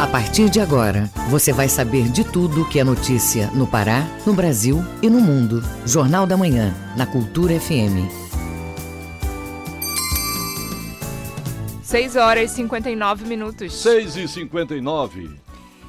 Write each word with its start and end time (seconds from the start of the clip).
A 0.00 0.06
partir 0.06 0.48
de 0.48 0.60
agora, 0.60 1.10
você 1.28 1.52
vai 1.52 1.68
saber 1.68 2.04
de 2.08 2.22
tudo 2.22 2.64
que 2.68 2.78
é 2.78 2.84
notícia 2.84 3.48
no 3.48 3.66
Pará, 3.66 4.06
no 4.24 4.32
Brasil 4.32 4.78
e 5.02 5.10
no 5.10 5.20
mundo. 5.20 5.60
Jornal 5.84 6.24
da 6.24 6.36
Manhã, 6.36 6.72
na 6.96 7.04
Cultura 7.04 7.58
FM. 7.58 8.06
6 11.82 12.14
horas 12.14 12.52
e 12.52 12.54
59 12.54 13.24
minutos. 13.26 13.74
6 13.74 14.16
e 14.18 14.28
59. 14.28 15.30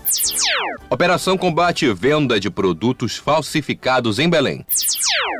Operação 0.88 1.36
combate 1.36 1.92
venda 1.92 2.40
de 2.40 2.48
produtos 2.50 3.18
falsificados 3.18 4.18
em 4.18 4.30
Belém. 4.30 4.64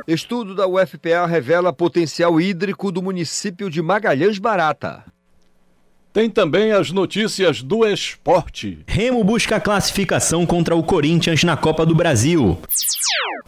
Estudo 0.07 0.53
da 0.53 0.67
UFPA 0.67 1.25
revela 1.25 1.73
potencial 1.73 2.39
hídrico 2.39 2.91
do 2.91 3.01
município 3.01 3.71
de 3.71 3.81
Magalhães 3.81 4.37
Barata. 4.37 5.03
Tem 6.15 6.29
também 6.29 6.71
as 6.71 6.91
notícias 6.91 7.61
do 7.61 7.85
esporte. 7.85 8.79
Remo 8.87 9.21
busca 9.21 9.57
a 9.57 9.59
classificação 9.59 10.45
contra 10.45 10.73
o 10.73 10.81
Corinthians 10.81 11.43
na 11.43 11.57
Copa 11.57 11.85
do 11.85 11.93
Brasil. 11.93 12.57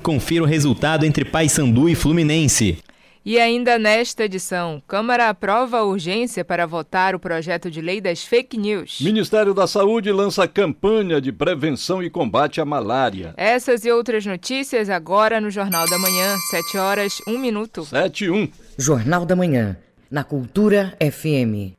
Confira 0.04 0.44
o 0.44 0.46
resultado 0.46 1.06
entre 1.06 1.24
Paysandu 1.24 1.88
e 1.88 1.96
Fluminense. 1.96 2.80
E 3.24 3.40
ainda 3.40 3.80
nesta 3.80 4.26
edição, 4.26 4.84
Câmara 4.86 5.30
aprova 5.30 5.78
a 5.78 5.86
urgência 5.86 6.44
para 6.44 6.66
votar 6.66 7.16
o 7.16 7.20
projeto 7.20 7.72
de 7.72 7.80
lei 7.80 8.02
das 8.02 8.26
fake 8.26 8.58
news. 8.58 9.00
Ministério 9.00 9.54
da 9.54 9.66
Saúde 9.66 10.12
lança 10.12 10.46
campanha 10.46 11.22
de 11.22 11.32
prevenção 11.32 12.04
e 12.04 12.10
combate 12.10 12.60
à 12.60 12.66
malária. 12.66 13.34
Essas 13.38 13.86
e 13.86 13.92
outras 13.94 14.26
notícias 14.26 14.90
agora 14.90 15.40
no 15.40 15.50
Jornal 15.50 15.90
da 15.90 15.98
Manhã, 15.98 16.36
7 16.52 16.78
horas, 16.78 17.22
1 17.26 17.38
minuto. 17.38 17.86
7 17.86 18.26
e 18.26 18.30
1. 18.30 18.50
Jornal 18.78 19.26
da 19.26 19.38
Manhã, 19.38 19.78
na 20.12 20.26
Cultura 20.26 20.98
FM. 21.00 21.77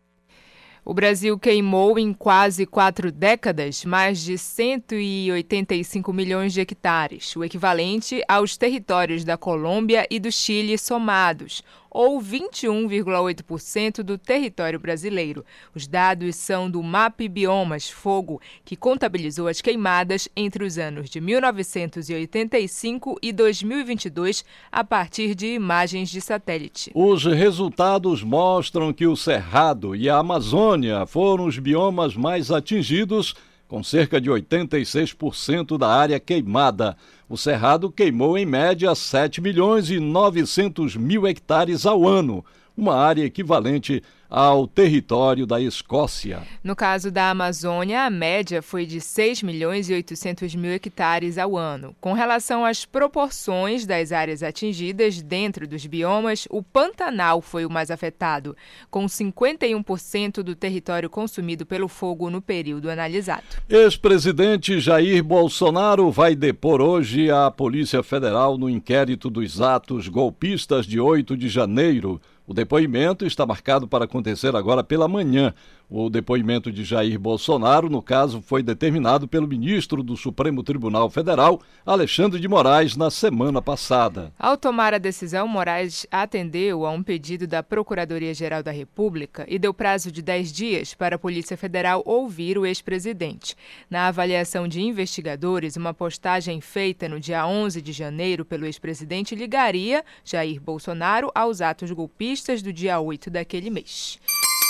O 0.88 0.94
Brasil 0.94 1.38
queimou 1.38 1.98
em 1.98 2.14
quase 2.14 2.64
quatro 2.64 3.12
décadas 3.12 3.84
mais 3.84 4.20
de 4.20 4.38
185 4.38 6.10
milhões 6.14 6.54
de 6.54 6.62
hectares, 6.62 7.36
o 7.36 7.44
equivalente 7.44 8.22
aos 8.26 8.56
territórios 8.56 9.22
da 9.22 9.36
Colômbia 9.36 10.06
e 10.10 10.18
do 10.18 10.32
Chile 10.32 10.78
somados, 10.78 11.62
ou 11.90 12.20
21,8% 12.20 14.02
do 14.02 14.18
território 14.18 14.78
brasileiro. 14.78 15.44
Os 15.74 15.86
dados 15.86 16.36
são 16.36 16.70
do 16.70 16.82
MAP 16.82 17.28
Biomas 17.28 17.88
Fogo, 17.90 18.40
que 18.64 18.76
contabilizou 18.76 19.48
as 19.48 19.60
queimadas 19.60 20.28
entre 20.36 20.64
os 20.64 20.78
anos 20.78 21.10
de 21.10 21.20
1985 21.20 23.18
e 23.22 23.32
2022 23.32 24.44
a 24.70 24.84
partir 24.84 25.34
de 25.34 25.54
imagens 25.54 26.10
de 26.10 26.20
satélite. 26.20 26.90
Os 26.94 27.24
resultados 27.24 28.22
mostram 28.22 28.92
que 28.92 29.06
o 29.06 29.16
Cerrado 29.16 29.94
e 29.94 30.08
a 30.08 30.18
Amazônia 30.18 31.06
foram 31.06 31.46
os 31.46 31.58
biomas 31.58 32.16
mais 32.16 32.50
atingidos 32.50 33.34
com 33.68 33.82
cerca 33.82 34.18
de 34.18 34.30
86% 34.30 35.76
da 35.76 35.88
área 35.88 36.18
queimada. 36.18 36.96
O 37.28 37.36
Cerrado 37.36 37.92
queimou 37.92 38.38
em 38.38 38.46
média 38.46 38.94
7 38.94 39.42
milhões 39.42 39.90
e 39.90 40.00
900 40.00 40.96
mil 40.96 41.26
hectares 41.26 41.84
ao 41.84 42.08
ano, 42.08 42.42
uma 42.78 42.94
área 42.94 43.24
equivalente 43.24 44.02
ao 44.30 44.66
território 44.66 45.46
da 45.46 45.60
Escócia. 45.60 46.42
No 46.62 46.76
caso 46.76 47.10
da 47.10 47.30
Amazônia, 47.30 48.02
a 48.02 48.10
média 48.10 48.60
foi 48.60 48.84
de 48.84 49.00
6 49.00 49.42
milhões 49.42 49.88
e 49.88 49.94
800 49.94 50.54
mil 50.54 50.70
hectares 50.70 51.38
ao 51.38 51.56
ano. 51.56 51.96
Com 52.00 52.12
relação 52.12 52.64
às 52.64 52.84
proporções 52.84 53.86
das 53.86 54.12
áreas 54.12 54.42
atingidas 54.42 55.22
dentro 55.22 55.66
dos 55.66 55.86
biomas, 55.86 56.46
o 56.50 56.62
Pantanal 56.62 57.40
foi 57.40 57.64
o 57.64 57.70
mais 57.70 57.90
afetado, 57.90 58.54
com 58.90 59.06
51% 59.06 60.42
do 60.42 60.54
território 60.54 61.08
consumido 61.08 61.64
pelo 61.64 61.88
fogo 61.88 62.28
no 62.28 62.42
período 62.42 62.90
analisado. 62.90 63.44
Ex-presidente 63.68 64.78
Jair 64.78 65.24
Bolsonaro 65.24 66.10
vai 66.10 66.36
depor 66.36 66.82
hoje 66.82 67.30
à 67.30 67.50
Polícia 67.50 68.02
Federal 68.02 68.58
no 68.58 68.68
inquérito 68.68 69.30
dos 69.30 69.60
atos 69.60 70.06
golpistas 70.06 70.86
de 70.86 71.00
8 71.00 71.34
de 71.34 71.48
janeiro. 71.48 72.20
O 72.48 72.54
depoimento 72.54 73.26
está 73.26 73.44
marcado 73.44 73.86
para 73.86 74.06
acontecer 74.06 74.56
agora 74.56 74.82
pela 74.82 75.06
manhã. 75.06 75.52
O 75.90 76.10
depoimento 76.10 76.70
de 76.70 76.84
Jair 76.84 77.18
Bolsonaro, 77.18 77.88
no 77.88 78.02
caso, 78.02 78.42
foi 78.42 78.62
determinado 78.62 79.26
pelo 79.26 79.48
ministro 79.48 80.02
do 80.02 80.18
Supremo 80.18 80.62
Tribunal 80.62 81.08
Federal, 81.08 81.62
Alexandre 81.84 82.38
de 82.38 82.46
Moraes, 82.46 82.94
na 82.94 83.10
semana 83.10 83.62
passada. 83.62 84.30
Ao 84.38 84.54
tomar 84.58 84.92
a 84.92 84.98
decisão, 84.98 85.48
Moraes 85.48 86.06
atendeu 86.10 86.84
a 86.84 86.90
um 86.90 87.02
pedido 87.02 87.46
da 87.46 87.62
Procuradoria-Geral 87.62 88.62
da 88.62 88.70
República 88.70 89.46
e 89.48 89.58
deu 89.58 89.72
prazo 89.72 90.12
de 90.12 90.20
10 90.20 90.52
dias 90.52 90.92
para 90.92 91.16
a 91.16 91.18
Polícia 91.18 91.56
Federal 91.56 92.02
ouvir 92.04 92.58
o 92.58 92.66
ex-presidente. 92.66 93.56
Na 93.88 94.08
avaliação 94.08 94.68
de 94.68 94.82
investigadores, 94.82 95.74
uma 95.74 95.94
postagem 95.94 96.60
feita 96.60 97.08
no 97.08 97.18
dia 97.18 97.46
11 97.46 97.80
de 97.80 97.92
janeiro 97.92 98.44
pelo 98.44 98.66
ex-presidente 98.66 99.34
ligaria 99.34 100.04
Jair 100.22 100.60
Bolsonaro 100.60 101.30
aos 101.34 101.62
atos 101.62 101.90
golpistas 101.92 102.60
do 102.60 102.74
dia 102.74 103.00
8 103.00 103.30
daquele 103.30 103.70
mês. 103.70 104.18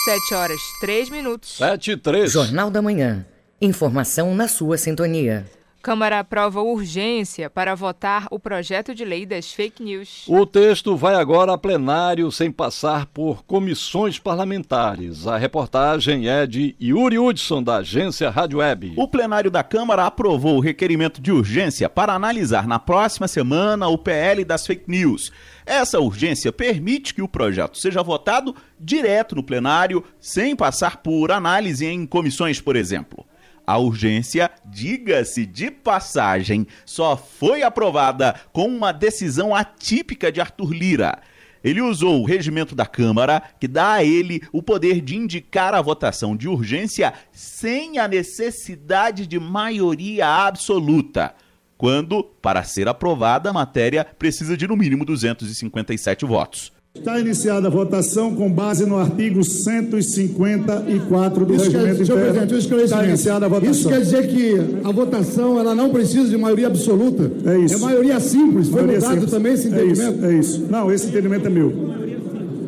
7 0.05 0.35
horas 0.35 0.61
3 0.81 1.11
minutos. 1.11 1.57
7 1.57 1.93
e 1.93 1.97
3. 1.97 2.31
Jornal 2.31 2.71
da 2.71 2.81
Manhã. 2.81 3.27
Informação 3.61 4.35
na 4.35 4.47
sua 4.47 4.79
sintonia. 4.79 5.45
Câmara 5.81 6.19
aprova 6.19 6.61
urgência 6.61 7.49
para 7.49 7.75
votar 7.77 8.27
o 8.33 8.39
projeto 8.39 8.93
de 8.93 9.05
lei 9.05 9.25
das 9.25 9.53
fake 9.53 9.81
news. 9.81 10.25
O 10.27 10.45
texto 10.45 10.97
vai 10.97 11.15
agora 11.15 11.53
a 11.53 11.59
plenário 11.59 12.31
sem 12.33 12.51
passar 12.51 13.07
por 13.07 13.45
comissões 13.45 14.19
parlamentares. 14.19 15.29
A 15.29 15.39
reportagem 15.39 16.29
é 16.29 16.47
de 16.49 16.75
Yuri 16.83 17.17
Hudson, 17.17 17.63
da 17.63 17.77
agência 17.77 18.29
Rádio 18.29 18.59
Web. 18.59 18.95
O 18.97 19.07
plenário 19.07 19.53
da 19.53 19.63
Câmara 19.63 20.05
aprovou 20.05 20.57
o 20.57 20.61
requerimento 20.61 21.21
de 21.21 21.31
urgência 21.31 21.89
para 21.89 22.13
analisar 22.13 22.67
na 22.67 22.81
próxima 22.81 23.29
semana 23.29 23.87
o 23.87 23.97
PL 23.97 24.45
das 24.45 24.67
fake 24.67 24.91
news. 24.91 25.31
Essa 25.65 26.01
urgência 26.01 26.53
permite 26.53 27.15
que 27.15 27.23
o 27.23 27.29
projeto 27.29 27.79
seja 27.79 28.03
votado 28.03 28.55
direto 28.81 29.37
no 29.37 29.45
plenário, 29.45 30.03
sem 30.19 30.57
passar 30.57 30.97
por 30.97 31.31
análise 31.31 31.87
em 31.87 32.05
comissões, 32.05 32.61
por 32.61 32.75
exemplo. 32.75 33.25
A 33.69 33.77
urgência, 33.77 34.51
diga-se 34.65 35.45
de 35.45 35.71
passagem, 35.71 36.67
só 36.87 37.19
foi 37.19 37.63
aprovada 37.63 38.35
com 38.51 38.67
uma 38.67 38.93
decisão 38.93 39.55
atípica 39.55 40.33
de 40.33 40.41
Arthur 40.41 40.73
Lira. 40.73 41.19
Ele 41.63 41.83
usou 41.83 42.23
o 42.23 42.25
regimento 42.25 42.75
da 42.75 42.87
Câmara, 42.87 43.43
que 43.61 43.69
dá 43.69 43.93
a 43.93 44.03
ele 44.03 44.41
o 44.55 44.63
poder 44.63 45.03
de 45.03 45.17
indicar 45.17 45.75
a 45.75 45.83
votação 45.83 46.35
de 46.35 46.49
urgência 46.49 47.13
sem 47.31 47.99
a 47.99 48.09
necessidade 48.09 49.27
de 49.27 49.39
maioria 49.39 50.27
absoluta. 50.27 51.35
Quando, 51.77 52.25
para 52.25 52.65
ser 52.65 52.89
aprovada 52.89 53.51
a 53.51 53.53
matéria, 53.53 54.03
precisa 54.03 54.57
de 54.57 54.67
no 54.67 54.79
mínimo 54.79 55.05
257 55.05 56.25
votos. 56.25 56.73
Está 56.95 57.19
iniciada 57.21 57.69
a 57.69 57.71
votação 57.71 58.35
com 58.35 58.51
base 58.51 58.85
no 58.85 58.99
artigo 58.99 59.45
154 59.45 61.47
do 61.47 61.55
isso 61.55 61.65
regimento 61.65 61.97
quer, 61.97 62.03
interno. 62.03 62.59
Isso 62.59 62.75
Está 62.75 63.07
iniciada 63.07 63.47
a 63.47 63.49
votação. 63.49 63.71
Isso 63.71 63.89
quer 63.89 64.01
dizer 64.01 64.29
que 64.29 64.57
a 64.83 64.91
votação 64.91 65.59
ela 65.59 65.75
não 65.75 65.91
precisa 65.91 66.29
de 66.29 66.37
maioria 66.37 66.67
absoluta. 66.67 67.31
É 67.45 67.59
isso. 67.59 67.75
É 67.75 67.79
maioria 67.79 68.19
simples. 68.19 68.69
Foi 68.69 68.83
maioria 68.83 68.97
mudado 68.97 69.15
simples. 69.15 69.31
também 69.31 69.53
esse 69.53 69.69
entendimento? 69.69 70.25
É 70.25 70.27
isso, 70.27 70.27
é 70.27 70.39
isso. 70.39 70.67
Não, 70.69 70.93
esse 70.93 71.07
entendimento 71.07 71.47
é 71.47 71.51
meu. 71.51 72.08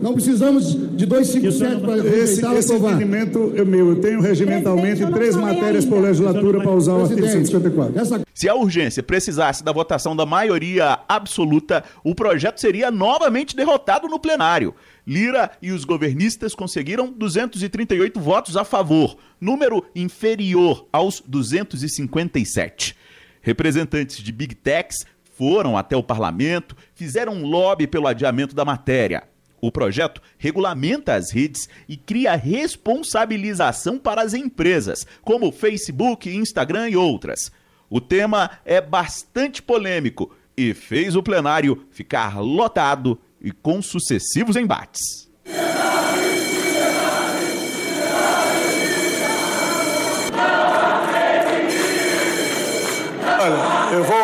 Não 0.03 0.15
precisamos 0.15 0.73
de 0.97 1.05
257 1.07 1.81
para 1.83 1.99
esse, 1.99 2.45
esse 2.45 2.75
entendimento 2.75 3.53
é 3.57 3.65
meu. 3.65 3.91
Eu 3.91 4.01
tenho 4.01 4.21
regimentalmente 4.21 5.05
três 5.13 5.37
matérias 5.37 5.85
por 5.85 6.01
legislatura 6.01 6.61
para 6.61 6.71
usar 6.71 6.95
o 6.95 7.03
artigo 7.03 7.27
154. 7.27 7.99
Essa... 7.99 8.21
Se 8.33 8.49
a 8.49 8.55
urgência 8.55 9.03
precisasse 9.03 9.63
da 9.63 9.73
votação 9.73 10.17
da 10.17 10.25
maioria 10.25 10.99
absoluta, 11.09 11.85
o 12.03 12.15
projeto 12.15 12.59
seria 12.59 12.91
novamente 12.91 13.55
derrotado 13.55 14.09
no 14.09 14.19
plenário. 14.19 14.75
Lira 15.07 15.51
e 15.61 15.73
os 15.73 15.85
governistas 15.85 16.55
conseguiram 16.55 17.13
238 17.13 18.19
votos 18.21 18.57
a 18.57 18.65
favor, 18.65 19.17
número 19.41 19.85
inferior 19.95 20.87
aos 20.93 21.23
257. 21.27 22.97
Representantes 23.43 24.23
de 24.23 24.33
Big 24.33 24.55
Techs 24.55 25.05
foram 25.37 25.77
até 25.77 25.97
o 25.97 26.03
parlamento, 26.03 26.77
fizeram 26.95 27.33
um 27.33 27.47
lobby 27.47 27.87
pelo 27.87 28.07
adiamento 28.07 28.55
da 28.55 28.65
matéria. 28.65 29.30
O 29.61 29.71
projeto 29.71 30.23
regulamenta 30.39 31.15
as 31.15 31.31
redes 31.31 31.69
e 31.89 31.97
cria 31.97 32.35
responsabilização 32.35 33.99
para 33.99 34.23
as 34.23 34.35
empresas, 34.35 35.07
como 35.23 35.53
Facebook, 35.53 36.29
Instagram 36.35 36.89
e 36.89 36.97
outras. 36.97 37.53
O 37.89 38.01
tema 38.01 38.51
é 38.65 38.81
bastante 38.81 39.63
polêmico 39.63 40.35
e 40.57 40.73
fez 40.75 41.17
o 41.17 41.23
plenário 41.23 41.87
ficar 41.91 42.41
lotado 42.41 43.19
e 43.41 43.51
com 43.51 43.81
sucessivos 43.81 44.57
embates. 44.57 45.30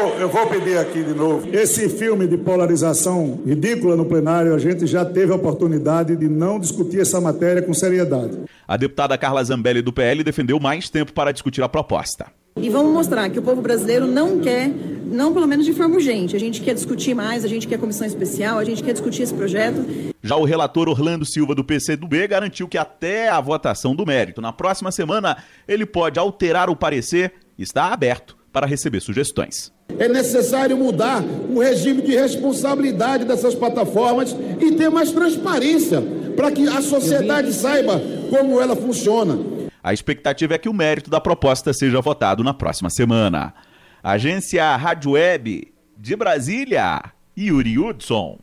Vou, 0.07 0.21
eu 0.21 0.29
vou 0.29 0.47
pedir 0.47 0.79
aqui 0.79 1.03
de 1.03 1.15
novo. 1.15 1.49
Esse 1.53 1.89
filme 1.89 2.27
de 2.27 2.37
polarização 2.37 3.41
ridícula 3.45 3.97
no 3.97 4.05
plenário, 4.05 4.55
a 4.55 4.59
gente 4.59 4.87
já 4.87 5.05
teve 5.05 5.33
a 5.33 5.37
oportunidade 5.37 6.15
de 6.17 6.29
não 6.29 6.61
discutir 6.61 7.01
essa 7.01 7.21
matéria 7.21 7.63
com 7.63 7.75
seriedade. 7.75 8.39
A 8.67 8.77
deputada 8.77 9.19
Carla 9.19 9.43
Zambelli 9.43 9.83
do 9.83 9.93
PL 9.93 10.23
defendeu 10.23 10.61
mais 10.61 10.89
tempo 10.89 11.13
para 11.13 11.33
discutir 11.33 11.63
a 11.63 11.69
proposta. 11.69 12.27
E 12.57 12.71
vamos 12.71 12.93
mostrar 12.93 13.29
que 13.29 13.39
o 13.39 13.43
povo 13.43 13.61
brasileiro 13.61 14.07
não 14.07 14.41
quer, 14.41 14.69
não 14.69 15.35
pelo 15.35 15.47
menos 15.47 15.67
de 15.67 15.75
forma 15.75 15.95
urgente. 15.95 16.35
A 16.35 16.41
gente 16.41 16.63
quer 16.63 16.75
discutir 16.75 17.15
mais, 17.15 17.45
a 17.45 17.49
gente 17.49 17.69
quer 17.69 17.79
comissão 17.79 18.07
especial, 18.07 18.59
a 18.59 18.65
gente 18.65 18.83
quer 18.83 18.93
discutir 18.93 19.23
esse 19.23 19.35
projeto. 19.35 19.85
Já 20.23 20.37
o 20.37 20.45
relator 20.45 20.89
Orlando 20.89 21.27
Silva 21.27 21.55
do 21.55 21.63
PCdoB 21.63 22.27
garantiu 22.27 22.67
que 22.67 22.79
até 22.79 23.29
a 23.29 23.41
votação 23.41 23.95
do 23.95 24.07
mérito 24.07 24.41
na 24.41 24.53
próxima 24.53 24.91
semana 24.91 25.37
ele 25.69 25.85
pode 25.85 26.19
alterar 26.19 26.71
o 26.71 26.77
parecer 26.77 27.35
e 27.59 27.63
está 27.63 27.93
aberto 27.93 28.37
para 28.51 28.67
receber 28.67 29.01
sugestões. 29.01 29.76
É 29.99 30.09
necessário 30.09 30.77
mudar 30.77 31.23
o 31.23 31.61
regime 31.61 32.03
de 32.03 32.15
responsabilidade 32.15 33.25
dessas 33.25 33.55
plataformas 33.55 34.37
e 34.61 34.73
ter 34.73 34.91
mais 34.91 35.11
transparência 35.11 36.03
para 36.37 36.51
que 36.53 36.69
a 36.69 36.83
sociedade 36.83 37.53
saiba 37.53 38.01
como 38.29 38.61
ela 38.61 38.77
funciona. 38.77 39.39
A 39.83 39.93
expectativa 39.93 40.55
é 40.55 40.59
que 40.59 40.69
o 40.69 40.75
mérito 40.75 41.09
da 41.09 41.21
proposta 41.21 41.73
seja 41.73 42.01
votado 42.01 42.43
na 42.43 42.53
próxima 42.53 42.91
semana. 42.91 43.55
Agência 44.03 44.77
Rádio 44.77 45.13
Web 45.13 45.73
de 45.97 46.17
Brasília, 46.17 47.03
Yuri 47.37 47.79
Hudson. 47.79 48.39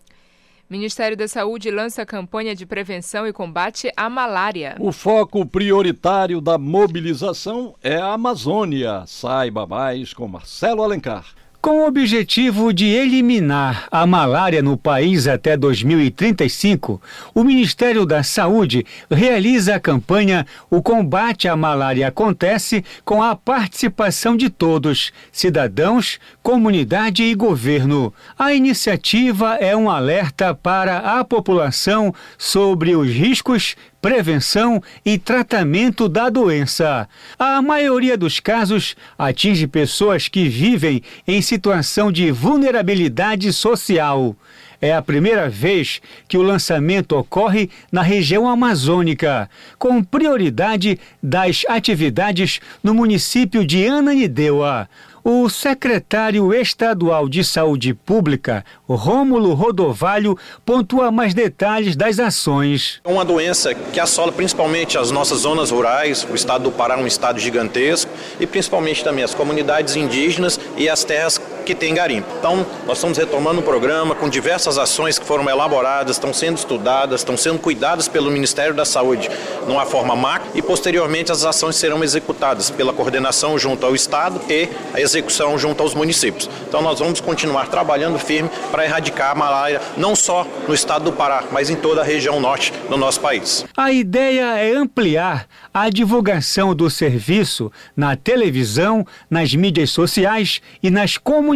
Ministério 0.69 1.15
da 1.15 1.27
Saúde 1.27 1.69
lança 1.69 2.05
campanha 2.05 2.55
de 2.55 2.65
prevenção 2.65 3.27
e 3.27 3.33
combate 3.33 3.91
à 3.95 4.09
malária. 4.09 4.75
O 4.79 4.91
foco 4.91 5.45
prioritário 5.45 6.39
da 6.39 6.57
mobilização 6.57 7.75
é 7.83 7.97
a 7.97 8.13
Amazônia. 8.13 9.03
Saiba 9.05 9.67
mais 9.67 10.13
com 10.13 10.27
Marcelo 10.27 10.81
Alencar. 10.81 11.42
Com 11.63 11.79
o 11.79 11.87
objetivo 11.87 12.73
de 12.73 12.87
eliminar 12.87 13.87
a 13.89 14.05
malária 14.05 14.61
no 14.61 14.75
país 14.75 15.29
até 15.29 15.55
2035, 15.55 17.01
o 17.33 17.41
Ministério 17.41 18.05
da 18.05 18.21
Saúde 18.21 18.85
realiza 19.09 19.75
a 19.75 19.79
campanha 19.79 20.45
O 20.69 20.81
Combate 20.81 21.47
à 21.47 21.55
Malária 21.55 22.09
Acontece 22.09 22.83
com 23.05 23.23
a 23.23 23.33
participação 23.33 24.35
de 24.35 24.49
todos, 24.49 25.13
cidadãos, 25.31 26.19
comunidade 26.41 27.23
e 27.23 27.33
governo. 27.33 28.13
A 28.37 28.53
iniciativa 28.53 29.55
é 29.55 29.73
um 29.73 29.89
alerta 29.89 30.53
para 30.53 31.17
a 31.17 31.23
população 31.23 32.13
sobre 32.37 32.93
os 32.93 33.07
riscos, 33.07 33.77
prevenção 34.03 34.83
e 35.05 35.17
tratamento 35.17 36.09
da 36.09 36.29
doença. 36.29 37.07
A 37.39 37.61
maioria 37.61 38.17
dos 38.17 38.37
casos 38.37 38.97
atinge 39.17 39.65
pessoas 39.65 40.27
que 40.27 40.49
vivem 40.49 41.01
em 41.25 41.41
situação 41.41 42.11
de 42.11 42.29
vulnerabilidade 42.29 43.53
social. 43.53 44.35
É 44.81 44.93
a 44.93 45.01
primeira 45.01 45.49
vez 45.49 46.01
que 46.27 46.37
o 46.37 46.41
lançamento 46.41 47.13
ocorre 47.13 47.69
na 47.89 48.01
região 48.01 48.45
amazônica, 48.45 49.49
com 49.79 50.03
prioridade 50.03 50.99
das 51.21 51.63
atividades 51.69 52.59
no 52.83 52.93
município 52.93 53.65
de 53.65 53.87
Ananindeua. 53.87 54.89
O 55.25 55.47
secretário 55.47 56.53
estadual 56.53 57.29
de 57.29 57.45
Saúde 57.45 57.93
Pública, 57.93 58.65
Rômulo 58.85 59.53
Rodovalho, 59.53 60.37
pontua 60.65 61.11
mais 61.11 61.33
detalhes 61.33 61.95
das 61.95 62.19
ações. 62.19 62.99
É 63.05 63.09
uma 63.09 63.23
doença 63.23 63.73
que 63.73 64.01
assola 64.01 64.33
principalmente 64.33 64.97
as 64.97 65.11
nossas 65.11 65.39
zonas 65.39 65.71
rurais, 65.71 66.27
o 66.29 66.35
estado 66.35 66.65
do 66.65 66.71
Pará 66.73 66.95
é 66.95 67.01
um 67.01 67.07
estado 67.07 67.39
gigantesco, 67.39 68.11
e 68.37 68.45
principalmente 68.45 69.01
também 69.01 69.23
as 69.23 69.33
comunidades 69.33 69.95
indígenas 69.95 70.59
e 70.75 70.89
as 70.89 71.05
terras 71.05 71.39
que 71.63 71.73
têm 71.73 71.93
garimpo. 71.93 72.27
Então, 72.37 72.65
nós 72.85 72.97
estamos 72.97 73.17
retomando 73.17 73.59
o 73.59 73.63
programa 73.63 74.13
com 74.15 74.29
diversas 74.29 74.77
ações 74.77 75.17
que 75.17 75.25
foram 75.25 75.49
elaboradas, 75.49 76.17
estão 76.17 76.33
sendo 76.33 76.57
estudadas, 76.57 77.21
estão 77.21 77.37
sendo 77.37 77.59
cuidadas 77.59 78.07
pelo 78.07 78.29
Ministério 78.29 78.73
da 78.73 78.85
Saúde 78.85 79.29
numa 79.67 79.85
forma 79.85 80.15
macro 80.15 80.49
e 80.53 80.61
posteriormente 80.61 81.31
as 81.31 81.43
ações 81.43 81.75
serão 81.75 82.03
executadas 82.03 82.69
pela 82.69 82.93
coordenação 82.93 83.57
junto 83.57 83.85
ao 83.85 83.95
Estado 83.95 84.41
e 84.49 84.69
a 84.93 84.99
execução 84.99 85.57
junto 85.57 85.81
aos 85.81 85.93
municípios. 85.93 86.49
Então, 86.67 86.81
nós 86.81 86.99
vamos 86.99 87.19
continuar 87.19 87.67
trabalhando 87.67 88.19
firme 88.19 88.49
para 88.71 88.85
erradicar 88.85 89.31
a 89.31 89.35
malária 89.35 89.81
não 89.97 90.15
só 90.15 90.45
no 90.67 90.73
estado 90.73 91.05
do 91.05 91.13
Pará, 91.13 91.43
mas 91.51 91.69
em 91.69 91.75
toda 91.75 92.01
a 92.01 92.03
região 92.03 92.39
norte 92.39 92.73
do 92.89 92.97
nosso 92.97 93.19
país. 93.19 93.65
A 93.75 93.91
ideia 93.91 94.57
é 94.57 94.75
ampliar 94.75 95.47
a 95.73 95.89
divulgação 95.89 96.75
do 96.75 96.89
serviço 96.89 97.71
na 97.95 98.15
televisão, 98.15 99.05
nas 99.29 99.53
mídias 99.55 99.89
sociais 99.89 100.61
e 100.81 100.89
nas 100.89 101.17
comunidades. 101.17 101.52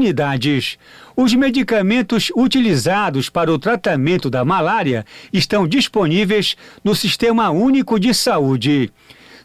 Os 1.15 1.33
medicamentos 1.33 2.31
utilizados 2.35 3.29
para 3.29 3.51
o 3.51 3.57
tratamento 3.57 4.29
da 4.29 4.45
malária 4.45 5.05
estão 5.33 5.67
disponíveis 5.67 6.55
no 6.83 6.95
Sistema 6.95 7.49
Único 7.49 7.99
de 7.99 8.13
Saúde. 8.13 8.91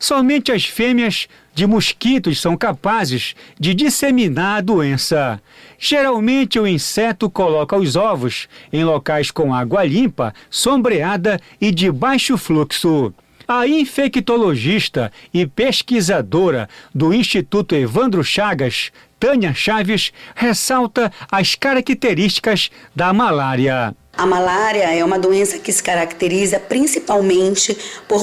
Somente 0.02 0.50
as 0.50 0.64
fêmeas 0.64 1.28
de 1.54 1.64
mosquitos 1.64 2.40
são 2.40 2.56
capazes 2.56 3.36
de 3.58 3.72
disseminar 3.72 4.58
a 4.58 4.60
doença. 4.60 5.40
Geralmente, 5.78 6.58
o 6.58 6.66
inseto 6.66 7.30
coloca 7.30 7.76
os 7.76 7.94
ovos 7.94 8.48
em 8.72 8.82
locais 8.84 9.30
com 9.30 9.54
água 9.54 9.84
limpa, 9.84 10.34
sombreada 10.50 11.40
e 11.60 11.70
de 11.70 11.88
baixo 11.90 12.36
fluxo. 12.36 13.14
A 13.46 13.66
infectologista 13.68 15.12
e 15.32 15.46
pesquisadora 15.46 16.68
do 16.92 17.14
Instituto 17.14 17.74
Evandro 17.74 18.24
Chagas, 18.24 18.90
Tânia 19.22 19.54
Chaves, 19.54 20.12
ressalta 20.34 21.12
as 21.30 21.54
características 21.54 22.72
da 22.92 23.12
malária. 23.12 23.94
A 24.14 24.26
malária 24.26 24.94
é 24.94 25.02
uma 25.02 25.18
doença 25.18 25.58
que 25.58 25.72
se 25.72 25.82
caracteriza 25.82 26.60
principalmente 26.60 27.74
por 28.06 28.20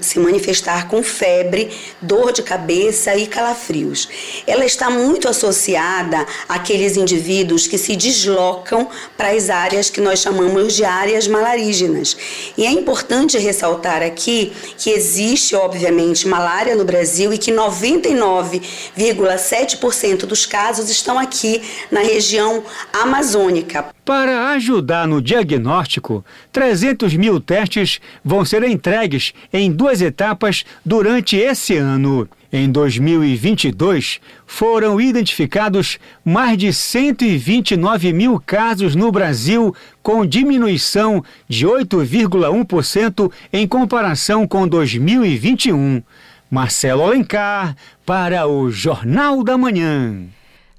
se 0.00 0.18
manifestar 0.18 0.88
com 0.88 1.04
febre, 1.04 1.70
dor 2.02 2.32
de 2.32 2.42
cabeça 2.42 3.14
e 3.14 3.28
calafrios. 3.28 4.08
Ela 4.44 4.64
está 4.64 4.90
muito 4.90 5.28
associada 5.28 6.26
àqueles 6.48 6.96
indivíduos 6.96 7.68
que 7.68 7.78
se 7.78 7.94
deslocam 7.94 8.88
para 9.16 9.30
as 9.30 9.50
áreas 9.50 9.88
que 9.88 10.00
nós 10.00 10.18
chamamos 10.18 10.74
de 10.74 10.84
áreas 10.84 11.28
malarígenas. 11.28 12.16
E 12.58 12.66
é 12.66 12.70
importante 12.72 13.38
ressaltar 13.38 14.02
aqui 14.02 14.52
que 14.76 14.90
existe, 14.90 15.54
obviamente, 15.54 16.26
malária 16.26 16.74
no 16.74 16.84
Brasil 16.84 17.32
e 17.32 17.38
que 17.38 17.52
99,7% 17.52 20.26
dos 20.26 20.44
casos 20.44 20.90
estão 20.90 21.20
aqui 21.20 21.62
na 21.88 22.00
região 22.00 22.64
amazônica. 22.92 23.94
Para 24.04 24.50
ajudar 24.50 25.03
no 25.06 25.20
diagnóstico, 25.20 26.24
300 26.52 27.14
mil 27.14 27.40
testes 27.40 28.00
vão 28.24 28.44
ser 28.44 28.62
entregues 28.64 29.32
em 29.52 29.70
duas 29.70 30.00
etapas 30.00 30.64
durante 30.84 31.36
esse 31.36 31.76
ano. 31.76 32.28
Em 32.52 32.70
2022, 32.70 34.20
foram 34.46 35.00
identificados 35.00 35.98
mais 36.24 36.56
de 36.56 36.72
129 36.72 38.12
mil 38.12 38.38
casos 38.38 38.94
no 38.94 39.10
Brasil, 39.10 39.74
com 40.00 40.24
diminuição 40.24 41.24
de 41.48 41.66
8,1% 41.66 43.32
em 43.52 43.66
comparação 43.66 44.46
com 44.46 44.68
2021. 44.68 46.00
Marcelo 46.48 47.02
Alencar, 47.02 47.74
para 48.06 48.46
o 48.46 48.70
Jornal 48.70 49.42
da 49.42 49.58
Manhã. 49.58 50.28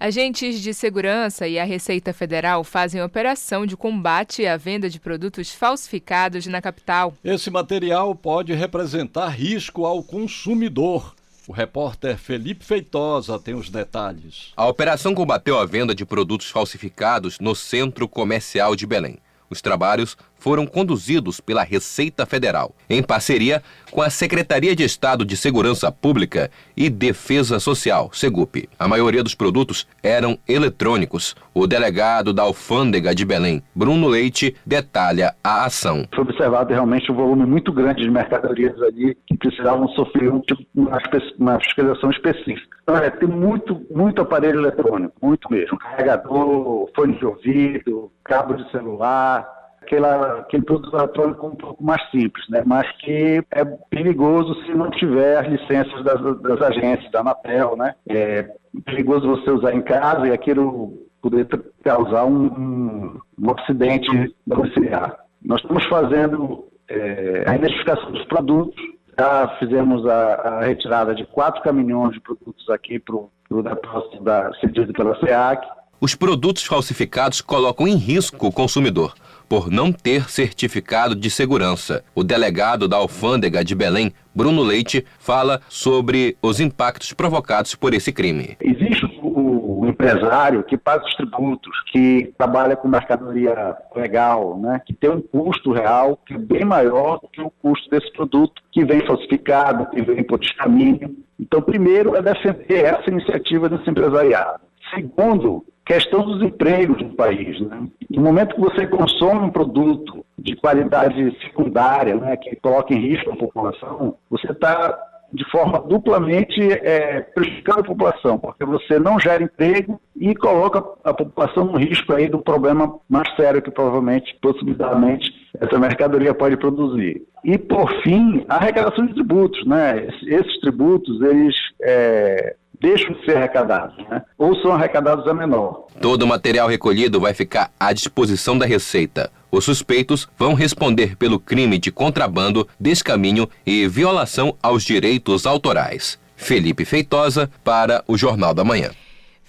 Agentes 0.06 0.62
de 0.62 0.72
segurança 0.72 1.48
e 1.48 1.58
a 1.58 1.64
Receita 1.64 2.14
Federal 2.14 2.64
fazem 2.64 3.02
operação 3.02 3.66
de 3.66 3.76
combate 3.76 4.46
à 4.46 4.56
venda 4.56 4.88
de 4.88 5.00
produtos 5.00 5.50
falsificados 5.52 6.46
na 6.46 6.62
capital. 6.62 7.16
Esse 7.24 7.50
material 7.50 8.14
pode 8.14 8.54
representar 8.54 9.30
risco 9.30 9.84
ao 9.84 10.04
consumidor. 10.04 11.16
O 11.48 11.52
repórter 11.52 12.20
Felipe 12.20 12.64
Feitosa 12.64 13.40
tem 13.40 13.56
os 13.56 13.72
detalhes. 13.72 14.54
A 14.56 14.68
operação 14.68 15.16
combateu 15.16 15.58
a 15.58 15.66
venda 15.66 15.96
de 15.96 16.06
produtos 16.06 16.52
falsificados 16.52 17.40
no 17.40 17.56
Centro 17.56 18.08
Comercial 18.08 18.76
de 18.76 18.86
Belém. 18.86 19.18
Os 19.50 19.60
trabalhos 19.60 20.16
foram 20.38 20.66
conduzidos 20.66 21.40
pela 21.40 21.64
Receita 21.64 22.26
Federal, 22.26 22.74
em 22.90 23.02
parceria 23.02 23.64
com 23.92 24.02
a 24.02 24.10
Secretaria 24.10 24.76
de 24.76 24.84
Estado 24.84 25.26
de 25.26 25.36
Segurança 25.36 25.92
Pública 25.92 26.52
e 26.76 26.90
Defesa 26.90 27.60
Social, 27.60 28.10
SEGUP. 28.14 28.70
A 28.78 28.88
maioria 28.88 29.24
dos 29.24 29.36
produtos 29.36 29.88
eram 30.04 30.38
eletrônicos. 30.48 31.36
O 31.54 31.66
delegado 31.66 32.34
da 32.34 32.44
Alfândega 32.44 33.16
de 33.16 33.26
Belém, 33.26 33.64
Bruno 33.74 34.08
Leite, 34.08 34.56
detalha 34.66 35.34
a 35.44 35.66
ação. 35.66 36.06
Foi 36.14 36.24
observado 36.24 36.74
realmente 36.74 37.12
um 37.12 37.16
volume 37.16 37.46
muito 37.46 37.72
grande 37.72 38.04
de 38.04 38.12
mercadorias 38.12 38.80
ali 38.82 39.18
que 39.28 39.38
precisavam 39.38 39.88
sofrer 39.90 40.32
um 40.32 40.42
tipo, 40.42 40.64
uma, 40.76 41.00
uma 41.40 41.60
fiscalização 41.60 42.12
específica. 42.12 42.76
Então, 42.84 42.98
é, 42.98 43.10
tem 43.10 43.28
muito, 43.28 43.82
muito 43.90 44.22
aparelho 44.22 44.60
eletrônico, 44.60 45.14
muito 45.22 45.52
mesmo. 45.52 45.78
Carregador, 45.80 46.90
fone 46.96 47.18
de 47.18 47.26
ouvido, 47.26 48.12
cabo 48.24 48.54
de 48.54 48.70
celular, 48.72 49.48
aquela, 49.86 50.40
aquele 50.40 50.64
produto 50.64 50.96
eletrônico 50.96 51.48
um 51.48 51.56
pouco 51.56 51.84
mais 51.84 52.02
simples, 52.10 52.44
né? 52.50 52.64
mas 52.66 52.90
que 52.98 53.44
é 53.52 53.64
perigoso 53.90 54.56
se 54.66 54.74
não 54.74 54.90
tiver 54.90 55.38
as 55.38 55.48
licenças 55.48 56.04
das, 56.04 56.42
das 56.42 56.62
agências, 56.62 57.12
da 57.12 57.20
Anatel, 57.20 57.78
né? 57.78 57.94
É 58.10 58.50
perigoso 58.86 59.28
você 59.28 59.52
usar 59.52 59.74
em 59.74 59.82
casa 59.82 60.28
e 60.28 60.32
aquilo 60.32 61.06
poder 61.22 61.48
causar 61.84 62.26
um, 62.26 62.46
um, 62.46 63.20
um 63.40 63.52
acidente 63.52 64.36
domiciliar. 64.46 65.16
Nós 65.44 65.62
estamos 65.62 65.86
fazendo 65.86 66.66
é, 66.90 67.44
a 67.48 67.56
identificação 67.56 68.12
dos 68.12 68.26
produtos, 68.26 68.76
já 69.18 69.48
fizemos 69.60 70.06
a, 70.06 70.34
a, 70.34 70.62
retirada 70.62 71.16
de 71.16 71.26
quatro 71.26 71.62
caminhões 71.62 72.14
de 72.14 72.20
produtos 72.20 72.70
aqui 72.70 73.00
para 73.00 73.16
o 73.16 73.64
depósito 73.64 74.22
da, 74.24 74.52
cedido 74.60 74.92
pela 74.94 75.18
SEAC. 75.20 75.66
Os 76.06 76.14
produtos 76.14 76.64
falsificados 76.64 77.42
colocam 77.42 77.88
em 77.88 77.96
risco 77.96 78.46
o 78.46 78.52
consumidor 78.52 79.16
por 79.50 79.72
não 79.72 79.92
ter 79.92 80.30
certificado 80.30 81.16
de 81.16 81.32
segurança. 81.32 82.06
O 82.14 82.24
delegado 82.24 82.88
da 82.88 82.98
Alfândega 82.98 83.66
de 83.66 83.74
Belém, 83.74 84.14
Bruno 84.32 84.62
Leite, 84.62 85.04
fala 85.18 85.62
sobre 85.68 86.38
os 86.44 86.60
impactos 86.60 87.12
provocados 87.12 87.74
por 87.74 87.92
esse 87.92 88.14
crime. 88.14 88.56
Existe 88.62 89.04
o 89.24 89.88
empresário 89.88 90.64
que 90.64 90.78
paga 90.78 91.04
os 91.04 91.16
tributos, 91.16 91.74
que 91.92 92.32
trabalha 92.38 92.76
com 92.76 92.88
mercadoria 92.88 93.76
legal, 93.96 94.60
né, 94.60 94.80
que 94.86 94.94
tem 94.94 95.10
um 95.10 95.22
custo 95.22 95.72
real 95.72 96.20
que 96.24 96.36
é 96.36 96.38
bem 96.38 96.64
maior 96.64 97.20
do 97.20 97.28
que 97.30 97.42
o 97.42 97.50
custo 97.50 97.90
desse 97.90 98.14
produto 98.14 98.62
que 98.72 98.86
vem 98.86 99.04
falsificado, 99.08 99.90
que 99.90 100.04
vem 100.04 100.24
por 100.24 100.38
descaminho. 100.38 101.18
Então, 101.40 101.64
primeiro 101.64 102.16
é 102.16 102.22
defender 102.22 102.86
essa 102.86 103.10
iniciativa 103.10 103.68
desse 103.68 103.90
empresariado. 103.90 104.66
Segundo, 104.94 105.66
questão 105.86 106.26
dos 106.26 106.42
empregos 106.42 107.02
no 107.02 107.14
país. 107.16 107.60
Né? 107.62 107.88
No 108.10 108.22
momento 108.24 108.56
que 108.56 108.62
você 108.62 108.88
consome 108.88 109.46
um 109.46 109.52
produto 109.52 110.26
de 110.38 110.56
qualidade 110.56 111.38
secundária, 111.42 112.16
né, 112.16 112.36
que 112.38 112.56
coloca 112.56 112.94
em 112.94 113.00
risco 113.00 113.32
a 113.32 113.36
população, 113.36 114.16
você 114.30 114.52
está 114.52 114.98
de 115.32 115.44
forma 115.52 115.80
duplamente 115.82 116.62
é, 116.62 117.22
prejudicando 117.22 117.80
a 117.80 117.84
população, 117.84 118.38
porque 118.38 118.64
você 118.64 119.00
não 119.00 119.20
gera 119.20 119.44
emprego 119.44 120.00
e 120.16 120.34
coloca 120.36 120.84
a 121.04 121.14
população 121.14 121.66
no 121.66 121.78
risco 121.78 122.14
aí 122.14 122.28
do 122.28 122.40
problema 122.40 123.00
mais 123.10 123.28
sério 123.36 123.62
que 123.62 123.72
provavelmente, 123.72 124.38
possivelmente, 124.42 125.32
essa 125.60 125.78
mercadoria 125.78 126.34
pode 126.34 126.58
produzir. 126.58 127.24
E, 127.44 127.58
por 127.58 127.90
fim, 128.02 128.46
a 128.48 128.56
arrecadação 128.56 129.06
de 129.06 129.14
tributos. 129.14 129.66
Né? 129.66 130.08
Esses 130.24 130.60
tributos, 130.62 131.22
eles 131.22 131.56
é, 131.82 132.56
deixam 132.86 133.14
de 133.14 133.26
ser 133.26 133.38
arrecadados, 133.38 133.98
né? 134.08 134.22
ou 134.38 134.56
são 134.62 134.72
arrecadados 134.72 135.28
a 135.28 135.34
menor. 135.34 135.88
Todo 136.00 136.22
o 136.22 136.28
material 136.28 136.68
recolhido 136.68 137.20
vai 137.20 137.34
ficar 137.34 137.72
à 137.80 137.92
disposição 137.92 138.56
da 138.56 138.66
Receita. 138.66 139.32
Os 139.52 139.66
suspeitos 139.66 140.30
vão 140.38 140.54
responder 140.54 141.16
pelo 141.16 141.40
crime 141.40 141.80
de 141.80 141.92
contrabando, 141.92 142.68
descaminho 142.80 143.50
e 143.66 143.88
violação 143.88 144.56
aos 144.62 144.84
direitos 144.84 145.48
autorais. 145.48 146.20
Felipe 146.36 146.86
Feitosa 146.86 147.50
para 147.64 148.04
o 148.08 148.16
Jornal 148.16 148.54
da 148.54 148.64
Manhã. 148.64 148.92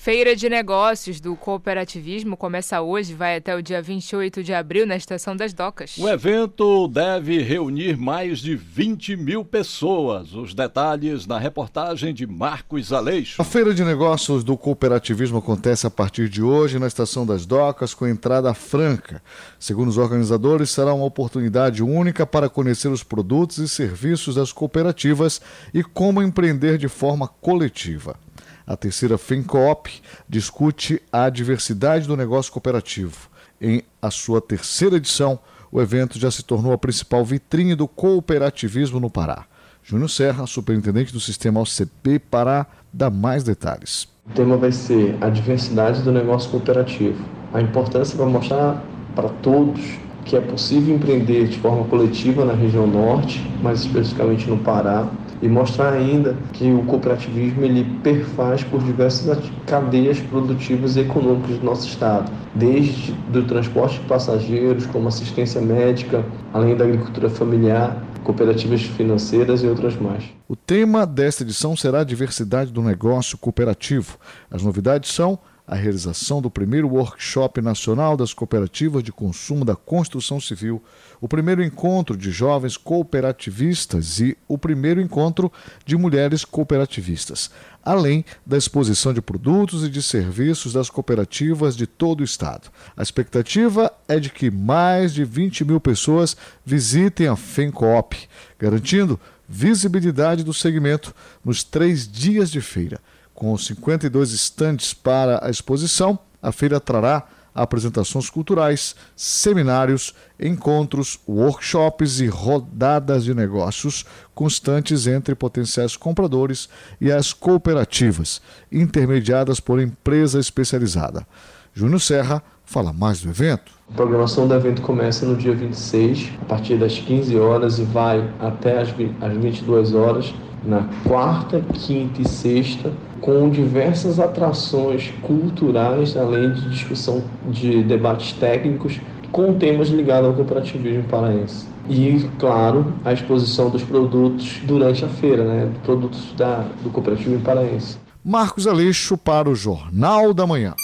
Feira 0.07 0.37
de 0.37 0.49
Negócios 0.49 1.21
do 1.21 1.35
Cooperativismo 1.35 2.37
começa 2.37 2.81
hoje, 2.81 3.13
vai 3.13 3.39
até 3.39 3.57
o 3.57 3.61
dia 3.61 3.83
28 3.83 4.41
de 4.41 4.55
abril 4.55 4.87
na 4.87 4.95
Estação 4.95 5.35
das 5.35 5.53
Docas. 5.53 5.99
O 5.99 6.09
evento 6.09 6.87
deve 6.87 7.43
reunir 7.43 7.97
mais 7.97 8.39
de 8.39 8.55
20 8.55 9.17
mil 9.17 9.45
pessoas. 9.45 10.33
Os 10.33 10.55
detalhes 10.55 11.27
na 11.27 11.41
reportagem 11.41 12.15
de 12.15 12.25
Marcos 12.25 12.93
Aleixo. 12.93 13.43
A 13.43 13.45
Feira 13.45 13.75
de 13.75 13.83
Negócios 13.83 14.45
do 14.45 14.57
Cooperativismo 14.57 15.39
acontece 15.39 15.89
a 15.89 15.91
partir 15.91 16.29
de 16.29 16.41
hoje 16.41 16.79
na 16.79 16.87
Estação 16.87 17.27
das 17.27 17.45
Docas 17.45 17.93
com 17.93 18.07
entrada 18.07 18.55
franca. 18.55 19.21
Segundo 19.59 19.89
os 19.89 19.99
organizadores, 19.99 20.71
será 20.71 20.95
uma 20.95 21.05
oportunidade 21.05 21.83
única 21.83 22.25
para 22.25 22.49
conhecer 22.49 22.93
os 22.93 23.03
produtos 23.03 23.59
e 23.59 23.69
serviços 23.69 24.37
das 24.37 24.53
cooperativas 24.53 25.41
e 25.75 25.83
como 25.83 26.23
empreender 26.23 26.79
de 26.79 26.87
forma 26.87 27.27
coletiva. 27.27 28.25
A 28.66 28.76
terceira 28.76 29.16
FENCOOP 29.16 30.02
discute 30.28 31.00
a 31.12 31.30
diversidade 31.30 32.08
do 32.08 32.16
negócio 32.16 32.50
cooperativo. 32.50 33.28
Em 33.61 33.82
a 34.02 34.11
sua 34.11 34.40
terceira 34.40 34.96
edição, 34.96 35.38
o 35.70 35.80
evento 35.80 36.18
já 36.18 36.30
se 36.32 36.42
tornou 36.42 36.73
a 36.73 36.78
principal 36.78 37.25
vitrine 37.25 37.76
do 37.76 37.87
cooperativismo 37.87 38.99
no 38.99 39.08
Pará. 39.08 39.46
Júnior 39.85 40.11
Serra, 40.11 40.46
superintendente 40.49 41.12
do 41.12 41.20
sistema 41.20 41.61
OCP 41.61 42.18
Pará, 42.18 42.66
dá 42.92 43.08
mais 43.08 43.44
detalhes. 43.44 44.08
O 44.28 44.32
tema 44.35 44.56
vai 44.56 44.73
ser 44.73 45.16
a 45.20 45.30
diversidade 45.30 46.02
do 46.02 46.11
negócio 46.11 46.50
cooperativo. 46.50 47.25
A 47.54 47.61
importância 47.61 48.16
para 48.16 48.26
mostrar 48.26 48.85
para 49.14 49.28
todos 49.28 49.80
que 50.25 50.37
é 50.37 50.40
possível 50.40 50.96
empreender 50.96 51.46
de 51.46 51.58
forma 51.61 51.85
coletiva 51.85 52.44
na 52.44 52.52
região 52.52 52.85
norte, 52.85 53.40
mais 53.62 53.82
especificamente 53.82 54.50
no 54.50 54.58
Pará, 54.58 55.08
e 55.43 55.49
mostrar 55.49 55.93
ainda 55.93 56.37
que 56.52 56.73
o 56.73 56.83
cooperativismo 56.85 57.64
ele 57.64 57.85
perfaz 58.02 58.62
por 58.64 58.83
diversas 58.83 59.38
cadeias 59.66 60.19
produtivas 60.21 60.97
e 60.97 61.00
econômicas 61.00 61.59
do 61.59 61.64
nosso 61.64 61.88
estado, 61.88 62.31
desde 62.55 63.12
do 63.31 63.45
transporte 63.45 64.00
de 64.00 64.07
passageiros, 64.07 64.87
como 64.87 65.09
assistência 65.09 65.61
médica, 65.61 66.25
além 66.52 66.76
da 66.76 66.85
agricultura 66.85 67.28
familiar, 67.28 68.02
cooperativas 68.25 68.83
financeiras 68.83 69.62
e 69.62 69.66
outras 69.66 69.97
mais. 69.97 70.25
O 70.49 70.57
tema 70.57 71.07
desta 71.07 71.45
edição 71.45 71.76
será 71.76 72.00
a 72.00 72.05
diversidade 72.05 72.73
do 72.73 72.83
negócio 72.83 73.38
cooperativo. 73.38 74.19
As 74.50 74.62
novidades 74.62 75.12
são 75.12 75.38
a 75.66 75.75
realização 75.75 76.40
do 76.40 76.49
primeiro 76.49 76.88
workshop 76.88 77.61
nacional 77.61 78.16
das 78.16 78.32
cooperativas 78.32 79.02
de 79.02 79.12
consumo 79.12 79.64
da 79.64 79.75
construção 79.75 80.40
civil, 80.40 80.82
o 81.20 81.26
primeiro 81.26 81.62
encontro 81.62 82.16
de 82.16 82.30
jovens 82.30 82.76
cooperativistas 82.76 84.20
e 84.20 84.37
o 84.46 84.56
primeiro 84.56 85.00
encontro 85.00 85.52
de 85.85 85.96
mulheres 85.96 86.44
cooperativistas, 86.44 87.50
além 87.85 88.25
da 88.44 88.56
exposição 88.56 89.12
de 89.12 89.20
produtos 89.20 89.85
e 89.85 89.88
de 89.88 90.02
serviços 90.02 90.73
das 90.73 90.88
cooperativas 90.88 91.76
de 91.76 91.87
todo 91.87 92.20
o 92.20 92.25
estado. 92.25 92.70
A 92.96 93.02
expectativa 93.02 93.92
é 94.06 94.20
de 94.20 94.30
que 94.30 94.50
mais 94.50 95.12
de 95.12 95.25
20 95.25 95.64
mil 95.64 95.80
pessoas 95.80 96.37
visitem 96.64 97.26
a 97.26 97.35
FENCOOP, 97.35 98.28
garantindo 98.58 99.18
visibilidade 99.49 100.44
do 100.44 100.52
segmento 100.52 101.14
nos 101.44 101.64
três 101.64 102.06
dias 102.08 102.50
de 102.50 102.61
feira. 102.61 103.00
Com 103.37 103.55
52 103.55 104.33
estantes 104.33 104.95
para 104.95 105.45
a 105.45 105.50
exposição, 105.50 106.19
a 106.43 106.50
feira 106.50 106.81
trará 106.81 107.23
apresentações 107.55 108.31
culturais, 108.31 108.97
seminários, 109.14 110.14
encontros, 110.40 111.21
workshops 111.28 112.19
e 112.21 112.28
rodadas 112.28 113.25
de 113.25 113.35
negócios 113.35 114.07
constantes 114.35 115.07
entre 115.07 115.35
potenciais 115.35 115.99
compradores 115.99 116.66
e 116.99 117.12
as 117.12 117.35
cooperativas, 117.35 118.40
intermediadas 118.73 119.61
por 119.61 119.83
empresa 119.83 120.40
especializada. 120.40 121.26
Júnior 121.75 122.00
Serra 122.00 122.43
fala 122.64 122.90
mais 122.90 123.21
do 123.21 123.28
evento. 123.28 123.71
A 123.90 123.97
programação 123.97 124.49
do 124.49 124.55
evento 124.55 124.81
começa 124.81 125.26
no 125.26 125.37
dia 125.37 125.55
26, 125.55 126.33
a 126.40 126.45
partir 126.47 126.78
das 126.78 126.99
15 126.99 127.37
horas 127.37 127.78
e 127.78 127.85
vai 127.85 128.33
até 128.40 128.81
as 128.81 128.88
22 128.88 129.93
horas, 129.93 130.35
na 130.64 130.88
quarta, 131.07 131.61
quinta 131.75 132.23
e 132.23 132.28
sexta, 132.28 132.93
com 133.20 133.49
diversas 133.50 134.20
atrações 134.20 135.12
culturais, 135.23 136.16
além 136.16 136.52
de 136.52 136.70
discussão 136.70 137.23
de 137.49 137.82
debates 137.82 138.32
técnicos 138.32 139.00
com 139.32 139.54
temas 139.58 139.88
ligados 139.88 140.28
ao 140.28 140.35
cooperativismo 140.35 141.04
paraense. 141.04 141.66
E, 141.88 142.28
claro, 142.38 142.94
a 143.04 143.12
exposição 143.12 143.70
dos 143.70 143.82
produtos 143.82 144.61
durante 144.64 145.04
a 145.04 145.08
feira, 145.08 145.44
né? 145.44 145.73
Produtos 145.85 146.32
da, 146.32 146.64
do 146.82 146.90
cooperativismo 146.90 147.42
paraense. 147.42 147.99
Marcos 148.25 148.66
Aleixo 148.66 149.16
para 149.16 149.49
o 149.49 149.54
Jornal 149.54 150.35
da 150.35 150.46
Manhã. 150.46 150.75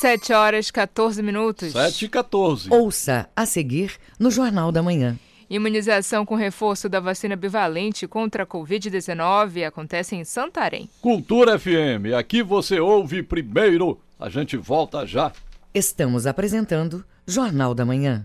7 0.00 0.32
horas 0.32 0.70
14 0.70 1.22
minutos. 1.22 1.72
7 1.72 2.06
e 2.06 2.08
14. 2.08 2.68
Ouça 2.70 3.28
a 3.36 3.46
seguir 3.46 3.92
no 4.18 4.30
Jornal 4.30 4.72
da 4.72 4.82
Manhã. 4.82 5.16
Imunização 5.50 6.24
com 6.24 6.36
reforço 6.36 6.88
da 6.88 7.00
vacina 7.00 7.34
bivalente 7.34 8.06
contra 8.06 8.44
a 8.44 8.46
Covid-19 8.46 9.66
acontece 9.66 10.14
em 10.14 10.22
Santarém. 10.22 10.88
Cultura 11.02 11.58
FM, 11.58 12.14
aqui 12.16 12.40
você 12.40 12.78
ouve 12.78 13.20
primeiro. 13.20 14.00
A 14.16 14.28
gente 14.28 14.56
volta 14.56 15.04
já. 15.04 15.32
Estamos 15.74 16.24
apresentando 16.24 17.04
Jornal 17.26 17.74
da 17.74 17.84
Manhã. 17.84 18.24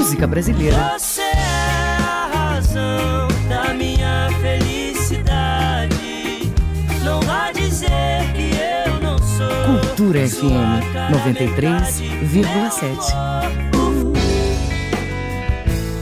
Música 0.08 0.24
brasileira. 0.26 0.96
Você 0.98 1.22
é 1.22 1.98
a 2.00 2.30
razão 2.32 3.28
da 3.50 3.74
minha 3.74 4.30
felicidade. 4.40 6.50
Não 7.04 7.20
vá 7.20 7.52
dizer 7.52 8.32
que 8.34 8.52
eu 8.88 9.02
não 9.02 9.18
sou. 9.18 9.82
Cultura 9.82 10.26
FM 10.26 10.82
93,7. 11.12 12.88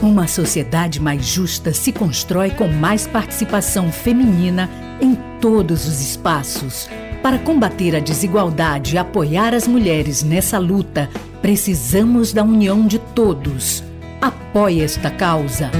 Uma 0.00 0.28
sociedade 0.28 1.00
mais 1.00 1.26
justa 1.26 1.74
se 1.74 1.90
constrói 1.90 2.50
com 2.50 2.68
mais 2.68 3.08
participação 3.08 3.90
feminina 3.90 4.70
em 5.00 5.16
todos 5.40 5.88
os 5.88 6.00
espaços. 6.00 6.88
Para 7.24 7.40
combater 7.40 7.96
a 7.96 7.98
desigualdade 7.98 8.94
e 8.94 8.98
apoiar 8.98 9.52
as 9.52 9.66
mulheres 9.66 10.22
nessa 10.22 10.60
luta, 10.60 11.10
precisamos 11.42 12.32
da 12.32 12.44
união 12.44 12.86
de 12.86 13.00
todos. 13.00 13.82
Apoie 14.20 14.82
esta 14.82 15.10
causa. 15.10 15.70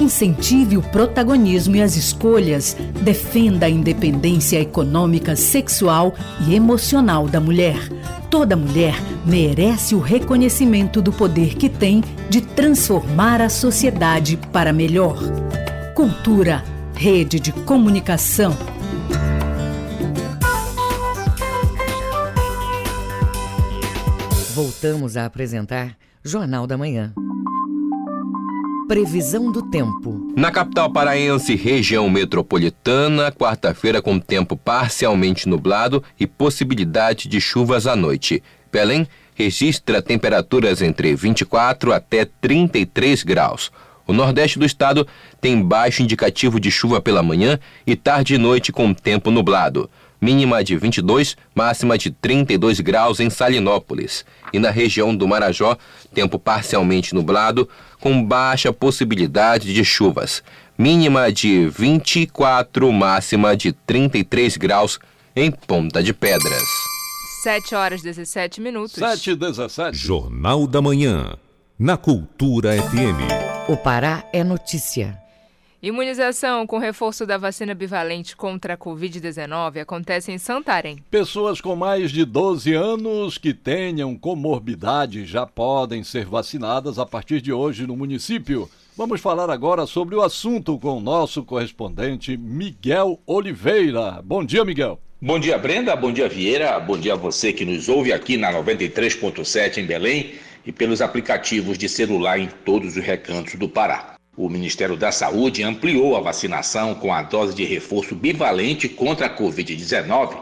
Incentive 0.00 0.76
o 0.76 0.82
protagonismo 0.82 1.76
e 1.76 1.82
as 1.82 1.96
escolhas. 1.96 2.76
Defenda 3.02 3.66
a 3.66 3.70
independência 3.70 4.60
econômica, 4.60 5.34
sexual 5.34 6.14
e 6.46 6.54
emocional 6.54 7.26
da 7.26 7.40
mulher. 7.40 7.76
Toda 8.30 8.56
mulher 8.56 8.94
merece 9.24 9.94
o 9.94 10.00
reconhecimento 10.00 11.02
do 11.02 11.12
poder 11.12 11.54
que 11.56 11.68
tem 11.68 12.02
de 12.28 12.40
transformar 12.40 13.40
a 13.40 13.48
sociedade 13.48 14.36
para 14.52 14.72
melhor. 14.72 15.18
Cultura, 15.94 16.62
rede 16.94 17.40
de 17.40 17.52
comunicação. 17.52 18.56
Voltamos 24.54 25.16
a 25.16 25.26
apresentar 25.26 25.96
Jornal 26.26 26.66
da 26.66 26.76
Manhã. 26.76 27.14
Previsão 28.88 29.52
do 29.52 29.62
tempo. 29.62 30.32
Na 30.36 30.50
capital 30.50 30.92
paraense, 30.92 31.54
região 31.54 32.10
metropolitana, 32.10 33.30
quarta-feira 33.30 34.02
com 34.02 34.18
tempo 34.18 34.56
parcialmente 34.56 35.48
nublado 35.48 36.02
e 36.18 36.26
possibilidade 36.26 37.28
de 37.28 37.40
chuvas 37.40 37.86
à 37.86 37.94
noite. 37.94 38.42
Belém 38.72 39.06
registra 39.36 40.02
temperaturas 40.02 40.82
entre 40.82 41.14
24 41.14 41.92
até 41.92 42.24
33 42.24 43.22
graus. 43.22 43.70
O 44.04 44.12
nordeste 44.12 44.58
do 44.58 44.66
estado 44.66 45.06
tem 45.40 45.62
baixo 45.62 46.02
indicativo 46.02 46.58
de 46.58 46.72
chuva 46.72 47.00
pela 47.00 47.22
manhã 47.22 47.56
e 47.86 47.94
tarde 47.94 48.34
e 48.34 48.38
noite 48.38 48.72
com 48.72 48.92
tempo 48.92 49.30
nublado. 49.30 49.88
Mínima 50.20 50.64
de 50.64 50.76
22, 50.76 51.36
máxima 51.54 51.98
de 51.98 52.10
32 52.10 52.80
graus 52.80 53.20
em 53.20 53.28
Salinópolis. 53.28 54.24
E 54.52 54.58
na 54.58 54.70
região 54.70 55.14
do 55.14 55.28
Marajó, 55.28 55.76
tempo 56.14 56.38
parcialmente 56.38 57.14
nublado, 57.14 57.68
com 58.00 58.24
baixa 58.24 58.72
possibilidade 58.72 59.72
de 59.72 59.84
chuvas. 59.84 60.42
Mínima 60.78 61.32
de 61.32 61.68
24, 61.68 62.92
máxima 62.92 63.56
de 63.56 63.72
33 63.72 64.56
graus 64.56 64.98
em 65.34 65.50
Ponta 65.50 66.02
de 66.02 66.12
Pedras. 66.12 66.62
7 67.42 67.74
horas 67.74 68.02
17 68.02 68.60
minutos. 68.60 68.98
7 68.98 69.30
e 69.30 69.36
17. 69.36 69.96
Jornal 69.96 70.66
da 70.66 70.82
Manhã. 70.82 71.36
Na 71.78 71.96
Cultura 71.96 72.72
FM. 72.72 73.68
O 73.68 73.76
Pará 73.76 74.24
é 74.32 74.42
notícia. 74.42 75.25
Imunização 75.82 76.66
com 76.66 76.78
reforço 76.78 77.26
da 77.26 77.36
vacina 77.36 77.74
bivalente 77.74 78.34
contra 78.34 78.74
a 78.74 78.78
Covid-19 78.78 79.80
acontece 79.80 80.32
em 80.32 80.38
Santarém. 80.38 80.98
Pessoas 81.10 81.60
com 81.60 81.76
mais 81.76 82.10
de 82.10 82.24
12 82.24 82.72
anos 82.72 83.36
que 83.36 83.52
tenham 83.52 84.16
comorbidade 84.16 85.26
já 85.26 85.46
podem 85.46 86.02
ser 86.02 86.24
vacinadas 86.24 86.98
a 86.98 87.04
partir 87.04 87.42
de 87.42 87.52
hoje 87.52 87.86
no 87.86 87.94
município. 87.94 88.68
Vamos 88.96 89.20
falar 89.20 89.50
agora 89.50 89.86
sobre 89.86 90.14
o 90.14 90.22
assunto 90.22 90.78
com 90.78 90.96
o 90.96 91.00
nosso 91.00 91.44
correspondente 91.44 92.34
Miguel 92.36 93.20
Oliveira. 93.26 94.22
Bom 94.24 94.42
dia, 94.42 94.64
Miguel. 94.64 94.98
Bom 95.20 95.38
dia, 95.38 95.58
Brenda. 95.58 95.94
Bom 95.94 96.10
dia, 96.10 96.28
Vieira. 96.28 96.80
Bom 96.80 96.96
dia 96.96 97.12
a 97.12 97.16
você 97.16 97.52
que 97.52 97.66
nos 97.66 97.90
ouve 97.90 98.14
aqui 98.14 98.38
na 98.38 98.50
93.7 98.50 99.78
em 99.78 99.86
Belém 99.86 100.34
e 100.64 100.72
pelos 100.72 101.02
aplicativos 101.02 101.76
de 101.76 101.88
celular 101.88 102.38
em 102.38 102.48
todos 102.64 102.96
os 102.96 103.04
recantos 103.04 103.54
do 103.54 103.68
Pará. 103.68 104.15
O 104.36 104.50
Ministério 104.50 104.98
da 104.98 105.10
Saúde 105.10 105.62
ampliou 105.62 106.14
a 106.14 106.20
vacinação 106.20 106.94
com 106.94 107.10
a 107.10 107.22
dose 107.22 107.54
de 107.54 107.64
reforço 107.64 108.14
bivalente 108.14 108.86
contra 108.86 109.28
a 109.28 109.34
Covid-19 109.34 110.36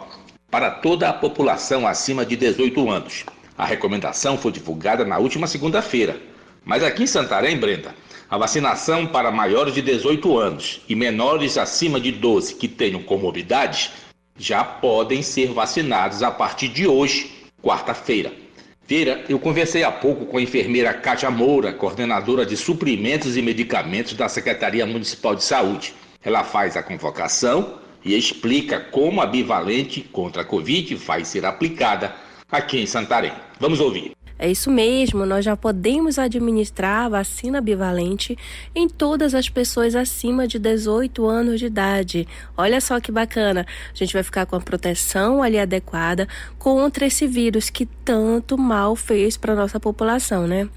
para 0.50 0.68
toda 0.68 1.08
a 1.08 1.12
população 1.12 1.86
acima 1.86 2.26
de 2.26 2.34
18 2.34 2.90
anos. 2.90 3.24
A 3.56 3.64
recomendação 3.64 4.36
foi 4.36 4.50
divulgada 4.50 5.04
na 5.04 5.18
última 5.18 5.46
segunda-feira. 5.46 6.20
Mas 6.64 6.82
aqui 6.82 7.04
em 7.04 7.06
Santarém, 7.06 7.56
Brenda, 7.56 7.94
a 8.28 8.36
vacinação 8.36 9.06
para 9.06 9.30
maiores 9.30 9.74
de 9.74 9.82
18 9.82 10.38
anos 10.38 10.80
e 10.88 10.96
menores 10.96 11.56
acima 11.56 12.00
de 12.00 12.10
12 12.10 12.56
que 12.56 12.66
tenham 12.66 13.00
comorbidades 13.00 13.92
já 14.36 14.64
podem 14.64 15.22
ser 15.22 15.52
vacinados 15.52 16.20
a 16.20 16.32
partir 16.32 16.66
de 16.66 16.88
hoje, 16.88 17.30
quarta-feira. 17.62 18.43
Vieira, 18.86 19.24
eu 19.30 19.38
conversei 19.38 19.82
há 19.82 19.90
pouco 19.90 20.26
com 20.26 20.36
a 20.36 20.42
enfermeira 20.42 20.92
Cátia 20.92 21.30
Moura, 21.30 21.72
coordenadora 21.72 22.44
de 22.44 22.54
suprimentos 22.54 23.34
e 23.34 23.40
medicamentos 23.40 24.12
da 24.12 24.28
Secretaria 24.28 24.84
Municipal 24.84 25.34
de 25.34 25.42
Saúde. 25.42 25.94
Ela 26.22 26.44
faz 26.44 26.76
a 26.76 26.82
convocação 26.82 27.78
e 28.04 28.14
explica 28.14 28.78
como 28.78 29.22
a 29.22 29.26
bivalente 29.26 30.02
contra 30.02 30.42
a 30.42 30.44
Covid 30.44 30.96
vai 30.96 31.24
ser 31.24 31.46
aplicada 31.46 32.14
aqui 32.52 32.78
em 32.78 32.86
Santarém. 32.86 33.32
Vamos 33.58 33.80
ouvir. 33.80 34.12
É 34.36 34.50
isso 34.50 34.68
mesmo, 34.68 35.24
nós 35.24 35.44
já 35.44 35.56
podemos 35.56 36.18
administrar 36.18 37.06
a 37.06 37.08
vacina 37.08 37.60
bivalente 37.60 38.36
em 38.74 38.88
todas 38.88 39.32
as 39.32 39.48
pessoas 39.48 39.94
acima 39.94 40.48
de 40.48 40.58
18 40.58 41.24
anos 41.24 41.60
de 41.60 41.66
idade. 41.66 42.26
Olha 42.56 42.80
só 42.80 42.98
que 42.98 43.12
bacana, 43.12 43.64
a 43.92 43.96
gente 43.96 44.12
vai 44.12 44.24
ficar 44.24 44.44
com 44.44 44.56
a 44.56 44.60
proteção 44.60 45.40
ali 45.40 45.56
adequada 45.56 46.26
contra 46.58 47.06
esse 47.06 47.28
vírus 47.28 47.70
que 47.70 47.86
tanto 47.86 48.58
mal 48.58 48.96
fez 48.96 49.36
para 49.36 49.54
nossa 49.54 49.78
população, 49.78 50.48
né? 50.48 50.68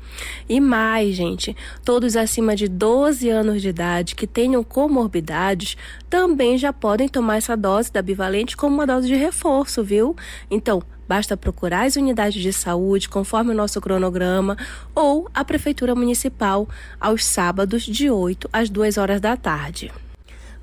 E 0.48 0.60
mais, 0.60 1.16
gente, 1.16 1.58
todos 1.84 2.16
acima 2.16 2.56
de 2.56 2.68
12 2.68 3.28
anos 3.28 3.62
de 3.62 3.70
idade 3.70 4.16
que 4.16 4.28
tenham 4.28 4.64
comorbidades 4.64 5.76
também 6.08 6.60
já 6.60 6.72
podem 6.72 7.10
tomar 7.10 7.38
essa 7.38 7.58
dose 7.58 7.92
da 7.92 8.04
bivalente 8.04 8.56
como 8.56 8.76
uma 8.76 8.86
dose 8.86 9.08
de 9.08 9.16
reforço, 9.16 9.84
viu? 9.84 10.16
Então, 10.50 10.84
Basta 11.08 11.38
procurar 11.38 11.86
as 11.86 11.96
unidades 11.96 12.42
de 12.42 12.52
saúde 12.52 13.10
conforme 13.10 13.52
o 13.52 13.56
nosso 13.56 13.80
cronograma 13.80 14.58
ou 14.94 15.30
a 15.34 15.46
Prefeitura 15.46 15.96
Municipal 15.96 16.68
aos 17.00 17.24
sábados 17.24 17.84
de 17.84 18.10
8 18.10 18.50
às 18.52 18.70
2 18.70 18.98
horas 18.98 19.22
da 19.22 19.38
tarde. 19.38 19.92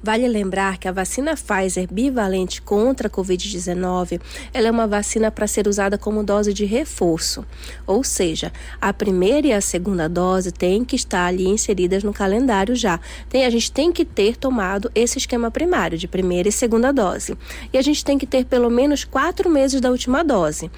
Vale 0.04 0.28
lembrar 0.28 0.76
que 0.76 0.86
a 0.86 0.92
vacina 0.92 1.34
Pfizer 1.34 1.88
bivalente 1.90 2.60
contra 2.60 3.08
a 3.08 3.10
Covid-19 3.10 4.20
ela 4.52 4.68
é 4.68 4.70
uma 4.70 4.86
vacina 4.86 5.30
para 5.30 5.46
ser 5.46 5.66
usada 5.66 5.96
como 5.96 6.22
dose 6.22 6.52
de 6.52 6.66
reforço, 6.66 7.42
ou 7.86 8.04
seja, 8.04 8.52
a 8.78 8.92
primeira 8.92 9.46
e 9.46 9.52
a 9.54 9.62
segunda 9.62 10.06
dose 10.06 10.52
têm 10.52 10.84
que 10.84 10.94
estar 10.94 11.24
ali 11.24 11.48
inseridas 11.48 12.04
no 12.04 12.12
calendário 12.12 12.76
já. 12.76 13.00
Tem, 13.30 13.46
a 13.46 13.50
gente 13.50 13.72
tem 13.72 13.90
que 13.90 14.04
ter 14.04 14.36
tomado 14.36 14.92
esse 14.94 15.16
esquema 15.16 15.50
primário 15.50 15.96
de 15.96 16.06
primeira 16.06 16.50
e 16.50 16.52
segunda 16.52 16.92
dose. 16.92 17.34
E 17.72 17.78
a 17.78 17.82
gente 17.82 18.04
tem 18.04 18.18
que 18.18 18.26
ter 18.26 18.44
pelo 18.44 18.68
menos 18.68 19.04
quatro 19.04 19.48
meses 19.48 19.80
da 19.80 19.88
última 19.88 20.22
dose, 20.22 20.70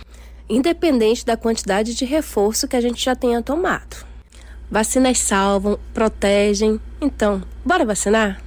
independente 0.49 1.27
da 1.27 1.37
quantidade 1.37 1.97
de 1.97 2.05
reforço 2.05 2.69
que 2.69 2.77
a 2.77 2.81
gente 2.81 3.05
já 3.05 3.17
tenha 3.17 3.43
tomado. 3.43 4.07
Vacinas 4.71 5.19
salvam, 5.19 5.81
protegem. 5.93 6.81
Então, 7.01 7.43
bora 7.65 7.85
vacinar? 7.85 8.46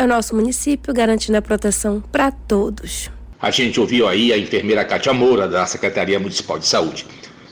É 0.00 0.04
o 0.04 0.08
nosso 0.08 0.34
município 0.34 0.94
garantindo 0.94 1.36
a 1.36 1.42
proteção 1.42 2.02
para 2.10 2.30
todos. 2.30 3.10
A 3.38 3.50
gente 3.50 3.78
ouviu 3.78 4.08
aí 4.08 4.32
a 4.32 4.38
enfermeira 4.38 4.82
Cátia 4.82 5.12
Moura, 5.12 5.46
da 5.46 5.66
Secretaria 5.66 6.18
Municipal 6.18 6.58
de 6.58 6.66
Saúde. 6.66 7.04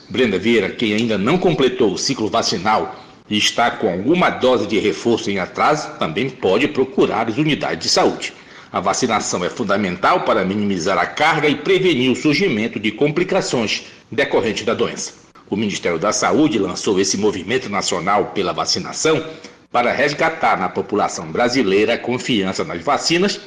Brenda 0.09 0.39
Vieira, 0.39 0.67
quem 0.71 0.95
ainda 0.95 1.15
não 1.15 1.37
completou 1.37 1.93
o 1.93 1.97
ciclo 1.99 2.27
vacinal 2.27 3.05
e 3.29 3.37
está 3.37 3.69
com 3.69 3.87
alguma 3.87 4.31
dose 4.31 4.65
de 4.65 4.79
reforço 4.79 5.29
em 5.29 5.37
atraso, 5.37 5.91
também 5.99 6.27
pode 6.27 6.67
procurar 6.69 7.29
as 7.29 7.37
unidades 7.37 7.83
de 7.83 7.89
saúde. 7.93 8.33
A 8.71 8.79
vacinação 8.79 9.45
é 9.45 9.49
fundamental 9.51 10.21
para 10.21 10.43
minimizar 10.43 10.97
a 10.97 11.05
carga 11.05 11.47
e 11.47 11.53
prevenir 11.53 12.11
o 12.11 12.15
surgimento 12.15 12.79
de 12.79 12.91
complicações 12.91 13.83
decorrentes 14.11 14.65
da 14.65 14.73
doença. 14.73 15.13
O 15.47 15.55
Ministério 15.55 15.99
da 15.99 16.11
Saúde 16.11 16.57
lançou 16.57 16.99
esse 16.99 17.15
movimento 17.15 17.69
nacional 17.69 18.31
pela 18.33 18.53
vacinação 18.53 19.23
para 19.71 19.91
resgatar 19.91 20.59
na 20.59 20.69
população 20.69 21.31
brasileira 21.31 21.93
a 21.93 21.97
confiança 21.97 22.63
nas 22.63 22.83
vacinas 22.83 23.39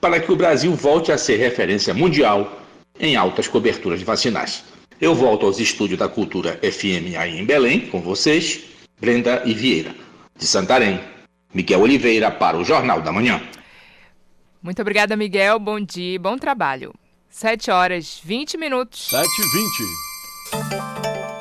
para 0.00 0.20
que 0.20 0.30
o 0.30 0.36
Brasil 0.36 0.74
volte 0.74 1.12
a 1.12 1.18
ser 1.18 1.36
referência 1.36 1.92
mundial 1.92 2.60
em 2.98 3.16
altas 3.16 3.48
coberturas 3.48 4.02
vacinais. 4.02 4.64
Eu 5.00 5.14
volto 5.14 5.44
aos 5.44 5.58
estúdios 5.58 5.98
da 5.98 6.08
Cultura 6.08 6.58
FM 6.62 7.16
aí 7.18 7.38
em 7.38 7.44
Belém, 7.44 7.80
com 7.80 8.00
vocês, 8.00 8.64
Brenda 8.98 9.42
e 9.44 9.52
Vieira. 9.52 9.94
De 10.36 10.46
Santarém, 10.46 11.00
Miguel 11.52 11.80
Oliveira 11.80 12.30
para 12.30 12.56
o 12.56 12.64
Jornal 12.64 13.02
da 13.02 13.12
Manhã. 13.12 13.40
Muito 14.62 14.80
obrigada, 14.80 15.16
Miguel. 15.16 15.58
Bom 15.58 15.80
dia 15.80 16.14
e 16.14 16.18
bom 16.18 16.36
trabalho. 16.36 16.94
7 17.28 17.70
horas 17.70 18.20
20 18.24 18.56
minutos. 18.56 19.08
7 19.08 19.26
e 19.26 19.42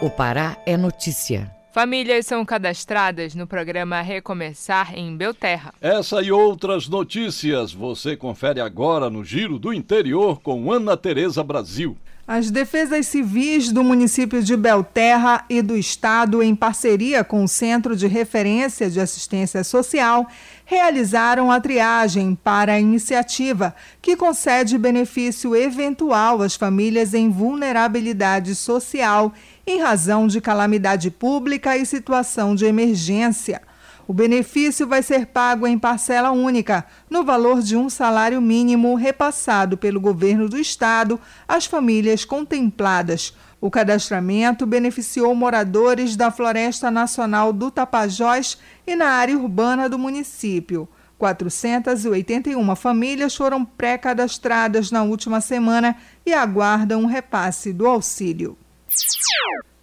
20. 0.02 0.06
O 0.06 0.10
Pará 0.10 0.58
é 0.65 0.76
notícia. 0.76 1.50
Famílias 1.75 2.25
são 2.25 2.45
cadastradas 2.45 3.35
no 3.35 3.45
programa 3.45 3.99
Recomeçar 3.99 4.97
em 4.97 5.13
Belterra. 5.17 5.73
Essa 5.81 6.21
e 6.21 6.31
outras 6.31 6.88
notícias 6.88 7.73
você 7.73 8.15
confere 8.15 8.61
agora 8.61 9.09
no 9.09 9.25
Giro 9.25 9.59
do 9.59 9.73
Interior 9.73 10.39
com 10.39 10.71
Ana 10.71 10.95
Tereza 10.95 11.43
Brasil. 11.43 11.97
As 12.25 12.49
defesas 12.49 13.07
civis 13.07 13.73
do 13.73 13.83
município 13.83 14.41
de 14.41 14.55
Belterra 14.55 15.43
e 15.49 15.61
do 15.61 15.77
estado, 15.77 16.41
em 16.41 16.55
parceria 16.55 17.25
com 17.25 17.43
o 17.43 17.47
Centro 17.47 17.93
de 17.93 18.07
Referência 18.07 18.89
de 18.89 19.01
Assistência 19.01 19.61
Social, 19.61 20.25
realizaram 20.65 21.51
a 21.51 21.62
triagem 21.62 22.36
para 22.43 22.73
a 22.73 22.80
iniciativa, 22.80 23.75
que 24.01 24.17
concede 24.17 24.78
benefício 24.78 25.56
eventual 25.56 26.41
às 26.41 26.56
famílias 26.56 27.13
em 27.13 27.30
vulnerabilidade 27.30 28.56
social 28.56 29.32
em 29.65 29.80
razão 29.80 30.28
de 30.28 30.41
calamidade 30.41 31.12
pública 31.12 31.78
e 31.78 31.86
situação 31.86 32.56
de 32.56 32.65
emergência. 32.65 33.62
O 34.08 34.13
benefício 34.13 34.88
vai 34.88 35.01
ser 35.01 35.28
pago 35.28 35.65
em 35.65 35.80
parcela 35.80 36.30
única, 36.30 36.86
no 37.10 37.23
valor 37.23 37.62
de 37.62 37.75
um 37.75 37.89
salário 37.89 38.39
mínimo 38.39 38.93
repassado 38.95 39.78
pelo 39.78 39.99
governo 39.99 40.47
do 40.47 40.60
estado 40.60 41.19
às 41.47 41.65
famílias 41.65 42.23
contempladas. 42.23 43.34
O 43.65 43.71
cadastramento 43.71 44.63
beneficiou 44.63 45.34
moradores 45.34 46.15
da 46.15 46.30
Floresta 46.30 46.91
Nacional 46.91 47.51
do 47.51 47.71
Tapajós 47.71 48.60
e 48.86 48.95
na 48.95 49.08
área 49.08 49.36
urbana 49.36 49.89
do 49.89 49.97
município. 49.97 50.88
481 51.17 52.75
famílias 52.75 53.36
foram 53.36 53.65
pré-cadastradas 53.65 54.91
na 54.91 55.01
última 55.01 55.41
semana 55.41 55.97
e 56.23 56.32
aguardam 56.32 57.01
um 57.01 57.06
repasse 57.08 57.73
do 57.73 57.88
auxílio. 57.88 58.56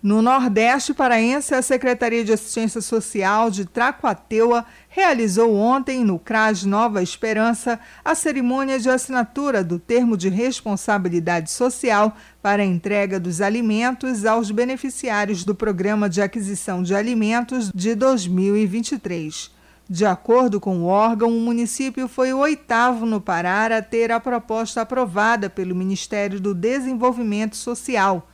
No 0.01 0.23
Nordeste 0.23 0.95
Paraense, 0.95 1.53
a 1.53 1.61
Secretaria 1.61 2.25
de 2.25 2.33
Assistência 2.33 2.81
Social 2.81 3.51
de 3.51 3.65
Tracuateua 3.65 4.65
realizou 4.95 5.57
ontem, 5.57 6.05
no 6.05 6.19
CRAS 6.19 6.65
Nova 6.65 7.03
Esperança, 7.03 7.81
a 8.05 8.15
cerimônia 8.15 8.79
de 8.79 8.91
assinatura 8.91 9.65
do 9.65 9.79
termo 9.79 10.19
de 10.19 10.29
responsabilidade 10.29 11.51
social 11.51 12.15
para 12.43 12.63
a 12.63 12.67
entrega 12.67 13.19
dos 13.19 13.41
alimentos 13.41 14.27
aos 14.27 14.51
beneficiários 14.51 15.45
do 15.45 15.55
Programa 15.55 16.11
de 16.11 16.21
Aquisição 16.21 16.83
de 16.83 16.95
Alimentos 16.95 17.73
de 17.75 17.95
2023. 17.95 19.51
De 19.89 20.05
acordo 20.05 20.61
com 20.61 20.81
o 20.81 20.85
órgão, 20.85 21.31
o 21.31 21.41
município 21.41 22.07
foi 22.07 22.35
o 22.35 22.39
oitavo 22.39 23.07
no 23.07 23.21
Pará 23.21 23.75
a 23.75 23.81
ter 23.81 24.13
a 24.13 24.21
proposta 24.21 24.83
aprovada 24.83 25.49
pelo 25.49 25.75
Ministério 25.75 26.39
do 26.39 26.55
Desenvolvimento 26.55 27.57
Social. 27.57 28.29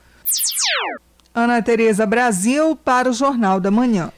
Ana 1.32 1.62
Tereza 1.62 2.04
Brasil 2.04 2.74
para 2.74 3.08
o 3.08 3.12
Jornal 3.12 3.60
da 3.60 3.70
Manhã. 3.70 4.12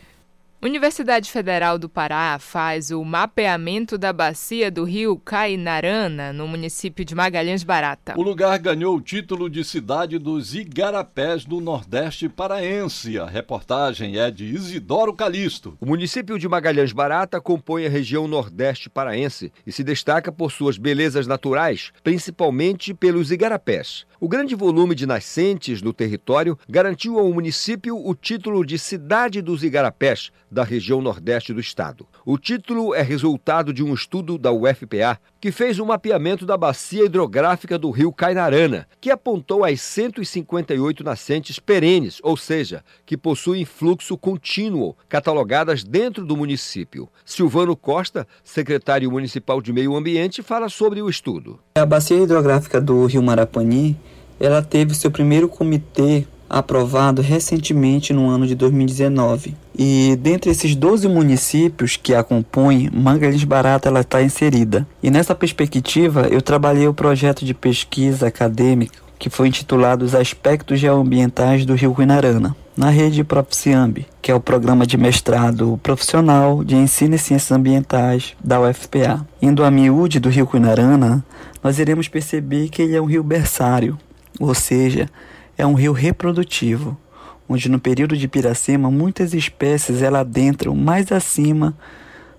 Universidade 0.63 1.31
Federal 1.31 1.79
do 1.79 1.89
Pará 1.89 2.39
faz 2.39 2.91
o 2.91 3.03
mapeamento 3.03 3.97
da 3.97 4.13
bacia 4.13 4.71
do 4.71 4.85
rio 4.85 5.17
Cainarana, 5.17 6.35
no 6.35 6.47
município 6.47 7.03
de 7.03 7.15
Magalhães 7.15 7.65
Barata. 7.65 8.13
O 8.15 8.23
lugar 8.23 8.59
ganhou 8.59 8.95
o 8.95 9.01
título 9.01 9.49
de 9.49 9.65
cidade 9.65 10.19
dos 10.19 10.55
Igarapés 10.55 11.47
do 11.47 11.63
Nordeste 11.63 12.29
Paraense. 12.29 13.19
A 13.19 13.25
reportagem 13.25 14.19
é 14.19 14.31
de 14.31 14.45
Isidoro 14.45 15.15
Calixto. 15.15 15.79
O 15.81 15.87
município 15.87 16.39
de 16.39 16.47
Magalhães 16.47 16.93
Barata 16.93 17.41
compõe 17.41 17.87
a 17.87 17.91
região 17.91 18.29
Nordeste 18.29 18.91
Paraense 18.91 19.51
e 19.67 19.73
se 19.73 19.83
destaca 19.83 20.31
por 20.31 20.53
suas 20.53 20.77
belezas 20.77 21.27
naturais, 21.27 21.91
principalmente 22.03 22.93
pelos 22.93 23.31
igarapés. 23.31 24.05
O 24.23 24.29
grande 24.29 24.55
volume 24.55 24.95
de 24.95 25.07
nascentes 25.07 25.81
no 25.81 25.95
território 25.95 26.59
garantiu 26.69 27.19
ao 27.19 27.33
município 27.33 27.97
o 27.97 28.15
título 28.15 28.67
de 28.67 28.79
Cidade 28.79 29.41
dos 29.41 29.65
Igarapés, 29.65 30.31
da 30.51 30.63
região 30.63 31.01
nordeste 31.01 31.55
do 31.55 31.61
estado. 31.61 32.07
O 32.27 32.37
título 32.37 32.95
é 32.95 33.01
resultado 33.01 33.73
de 33.73 33.83
um 33.83 33.95
estudo 33.95 34.37
da 34.37 34.53
UFPA 34.53 35.19
que 35.41 35.51
fez 35.51 35.79
um 35.79 35.87
mapeamento 35.87 36.45
da 36.45 36.55
bacia 36.55 37.07
hidrográfica 37.07 37.79
do 37.79 37.91
rio 37.91 38.13
Cainarana, 38.13 38.87
que 39.01 39.11
apontou 39.11 39.65
as 39.65 39.81
158 39.81 41.03
nascentes 41.03 41.59
perenes, 41.59 42.19
ou 42.23 42.37
seja, 42.37 42.85
que 43.07 43.17
possuem 43.17 43.65
fluxo 43.65 44.19
contínuo, 44.19 44.95
catalogadas 45.09 45.83
dentro 45.83 46.27
do 46.27 46.37
município. 46.37 47.09
Silvano 47.25 47.75
Costa, 47.75 48.27
secretário 48.45 49.11
municipal 49.11 49.63
de 49.63 49.73
Meio 49.73 49.97
Ambiente, 49.97 50.43
fala 50.43 50.69
sobre 50.69 51.01
o 51.01 51.09
estudo. 51.09 51.59
A 51.75 51.87
bacia 51.87 52.23
hidrográfica 52.23 52.81
do 52.81 53.07
rio 53.07 53.23
Marapani, 53.23 53.97
ela 54.41 54.63
teve 54.63 54.95
seu 54.95 55.11
primeiro 55.11 55.49
comitê 55.49 56.25
aprovado 56.49 57.23
recentemente 57.23 58.13
no 58.13 58.29
ano 58.29 58.45
de 58.45 58.57
2019. 58.57 59.55
E 59.79 60.19
dentre 60.21 60.51
esses 60.51 60.75
12 60.75 61.07
municípios 61.07 61.97
que 61.97 62.13
a 62.13 62.25
compõem, 62.25 62.91
Mangalhães 62.93 63.45
Barata 63.45 63.89
ela 63.89 64.01
está 64.01 64.21
inserida. 64.21 64.85
E 65.01 65.11
nessa 65.11 65.35
perspectiva, 65.35 66.27
eu 66.29 66.43
trabalhei 66.43 66.89
o 66.89 66.95
projeto 66.95 67.45
de 67.45 67.55
pesquisa 67.55 68.27
acadêmica 68.27 68.99
que 69.21 69.29
foi 69.29 69.49
intitulado 69.49 70.03
Os 70.03 70.15
Aspectos 70.15 70.81
Geoambientais 70.81 71.67
do 71.67 71.75
Rio 71.75 71.93
Guinarana, 71.93 72.57
na 72.75 72.89
rede 72.89 73.23
Proficiamb, 73.23 74.07
que 74.23 74.33
é 74.33 74.35
o 74.35 74.41
programa 74.41 74.87
de 74.87 74.97
mestrado 74.97 75.79
profissional 75.83 76.65
de 76.65 76.75
ensino 76.75 77.15
e 77.15 77.19
ciências 77.19 77.53
ambientais 77.53 78.35
da 78.43 78.59
UFPA. 78.59 79.27
Indo 79.43 79.63
a 79.63 79.71
miúde 79.71 80.19
do 80.19 80.31
Rio 80.31 80.49
Guinarana, 80.51 81.23
nós 81.63 81.79
iremos 81.79 82.09
perceber 82.09 82.71
que 82.71 82.81
ele 82.81 82.97
é 82.97 83.01
um 83.01 83.05
rio 83.05 83.23
berçário, 83.23 83.99
ou 84.41 84.55
seja, 84.55 85.09
é 85.57 85.67
um 85.67 85.75
rio 85.75 85.93
reprodutivo, 85.93 86.99
onde 87.47 87.69
no 87.69 87.79
período 87.79 88.17
de 88.17 88.27
Piracema 88.27 88.91
muitas 88.91 89.35
espécies 89.35 90.01
ela 90.01 90.21
adentram 90.21 90.75
mais 90.75 91.13
acima 91.13 91.77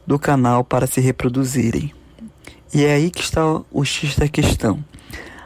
do 0.06 0.18
canal 0.18 0.64
para 0.64 0.88
se 0.88 1.00
reproduzirem. 1.00 1.94
E 2.74 2.84
é 2.84 2.96
aí 2.96 3.12
que 3.12 3.22
está 3.22 3.62
o 3.72 3.86
X 3.86 4.16
da 4.16 4.28
questão. 4.28 4.84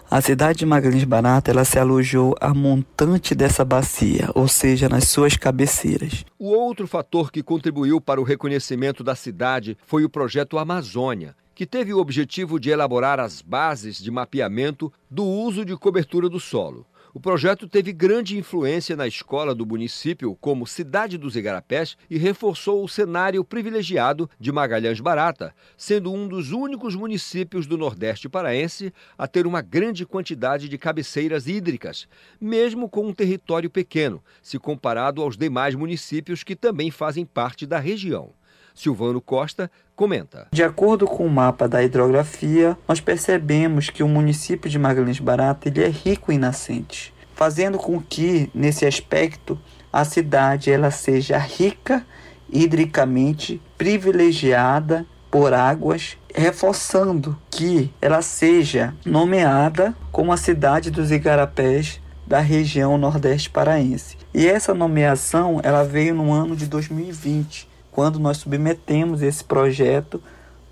A 0.09 0.21
cidade 0.21 0.59
de 0.59 0.65
Magalhães 0.65 1.03
Barata 1.03 1.51
ela 1.51 1.65
se 1.65 1.77
alojou 1.77 2.35
a 2.39 2.53
montante 2.53 3.33
dessa 3.33 3.65
bacia, 3.65 4.29
ou 4.35 4.47
seja, 4.47 4.87
nas 4.87 5.09
suas 5.09 5.35
cabeceiras. 5.35 6.23
O 6.37 6.51
outro 6.51 6.87
fator 6.87 7.31
que 7.31 7.43
contribuiu 7.43 7.99
para 7.99 8.21
o 8.21 8.23
reconhecimento 8.23 9.03
da 9.03 9.15
cidade 9.15 9.75
foi 9.85 10.05
o 10.05 10.09
projeto 10.09 10.59
Amazônia, 10.59 11.35
que 11.55 11.65
teve 11.65 11.93
o 11.93 11.99
objetivo 11.99 12.59
de 12.59 12.69
elaborar 12.69 13.17
as 13.17 13.41
bases 13.41 13.97
de 14.03 14.11
mapeamento 14.11 14.91
do 15.09 15.23
uso 15.23 15.63
de 15.63 15.75
cobertura 15.77 16.27
do 16.27 16.39
solo. 16.39 16.85
O 17.13 17.19
projeto 17.19 17.65
teve 17.65 17.93
grande 17.93 18.37
influência 18.37 18.93
na 18.93 19.07
escola 19.07 19.55
do 19.55 19.65
município 19.65 20.35
como 20.41 20.67
cidade 20.67 21.17
dos 21.17 21.37
igarapés 21.37 21.95
e 22.09 22.17
reforçou 22.17 22.83
o 22.83 22.89
cenário 22.89 23.41
privilegiado 23.41 24.29
de 24.37 24.51
Magalhães 24.51 24.99
Barata, 24.99 25.55
sendo 25.77 26.11
um 26.11 26.27
dos 26.27 26.51
únicos 26.51 26.93
municípios 26.93 27.65
do 27.65 27.77
Nordeste 27.77 28.27
paraense 28.27 28.93
a 29.17 29.29
ter 29.29 29.47
uma 29.47 29.61
grande 29.61 30.05
quantidade 30.05 30.67
de 30.67 30.77
cabeceiras 30.77 31.47
hídricas, 31.47 32.05
mesmo 32.39 32.89
com 32.89 33.07
um 33.07 33.13
território 33.13 33.69
pequeno, 33.69 34.21
se 34.41 34.59
comparado 34.59 35.21
aos 35.21 35.37
demais 35.37 35.73
municípios 35.73 36.43
que 36.43 36.53
também 36.53 36.91
fazem 36.91 37.25
parte 37.25 37.65
da 37.65 37.79
região. 37.79 38.33
Silvano 38.75 39.21
Costa 39.21 39.71
comenta. 39.95 40.47
De 40.51 40.61
acordo 40.61 41.07
com 41.07 41.25
o 41.25 41.29
mapa 41.29 41.67
da 41.67 41.81
hidrografia, 41.81 42.77
nós 42.88 42.99
percebemos 42.99 43.89
que 43.89 44.03
o 44.03 44.07
município 44.07 44.69
de 44.69 44.77
Magalhães 44.77 45.19
Barata 45.19 45.69
ele 45.69 45.83
é 45.83 45.88
rico 45.88 46.31
em 46.31 46.38
nascentes, 46.38 47.13
fazendo 47.33 47.77
com 47.77 47.99
que, 48.01 48.51
nesse 48.53 48.85
aspecto, 48.85 49.57
a 49.91 50.03
cidade 50.03 50.69
ela 50.69 50.91
seja 50.91 51.38
rica 51.38 52.05
hidricamente 52.51 53.61
privilegiada 53.77 55.05
por 55.31 55.53
águas, 55.53 56.17
reforçando 56.33 57.38
que 57.49 57.91
ela 58.01 58.21
seja 58.21 58.93
nomeada 59.05 59.95
como 60.11 60.31
a 60.31 60.38
cidade 60.38 60.91
dos 60.91 61.11
igarapés 61.11 61.99
da 62.25 62.39
região 62.39 62.97
nordeste 62.97 63.49
paraense. 63.49 64.17
E 64.33 64.47
essa 64.47 64.73
nomeação 64.73 65.59
ela 65.63 65.83
veio 65.83 66.15
no 66.15 66.31
ano 66.31 66.55
de 66.55 66.67
2020, 66.67 67.67
quando 67.95 68.19
nós 68.19 68.39
submetemos 68.39 69.21
esse 69.21 69.41
projeto 69.41 70.21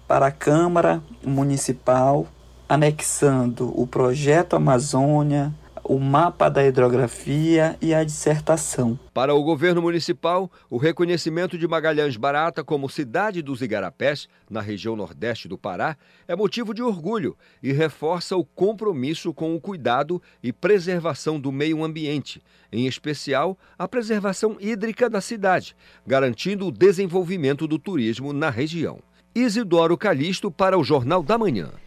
para 0.05 0.27
a 0.27 0.31
Câmara 0.31 1.01
Municipal, 1.25 2.27
anexando 2.67 3.71
o 3.79 3.87
projeto 3.87 4.57
Amazônia, 4.57 5.53
o 5.83 5.99
mapa 5.99 6.49
da 6.49 6.65
hidrografia 6.65 7.77
e 7.81 7.93
a 7.93 8.03
dissertação. 8.03 8.97
Para 9.13 9.35
o 9.35 9.43
governo 9.43 9.81
municipal, 9.81 10.49
o 10.69 10.77
reconhecimento 10.77 11.57
de 11.57 11.67
Magalhães 11.67 12.15
Barata 12.15 12.63
como 12.63 12.89
cidade 12.89 13.41
dos 13.41 13.61
igarapés, 13.61 14.27
na 14.49 14.61
região 14.61 14.95
nordeste 14.95 15.47
do 15.47 15.57
Pará, 15.57 15.97
é 16.27 16.35
motivo 16.35 16.73
de 16.73 16.81
orgulho 16.81 17.35
e 17.61 17.73
reforça 17.73 18.37
o 18.37 18.45
compromisso 18.45 19.33
com 19.33 19.53
o 19.55 19.59
cuidado 19.59 20.21
e 20.41 20.53
preservação 20.53 21.39
do 21.39 21.51
meio 21.51 21.83
ambiente, 21.83 22.41
em 22.71 22.87
especial 22.87 23.57
a 23.77 23.87
preservação 23.87 24.55
hídrica 24.59 25.09
da 25.09 25.19
cidade, 25.19 25.75
garantindo 26.07 26.67
o 26.67 26.71
desenvolvimento 26.71 27.67
do 27.67 27.77
turismo 27.77 28.31
na 28.31 28.49
região. 28.49 28.99
Isidoro 29.35 29.97
Calixto 29.97 30.49
para 30.49 30.77
o 30.77 30.83
Jornal 30.83 31.23
da 31.23 31.37
Manhã. 31.37 31.82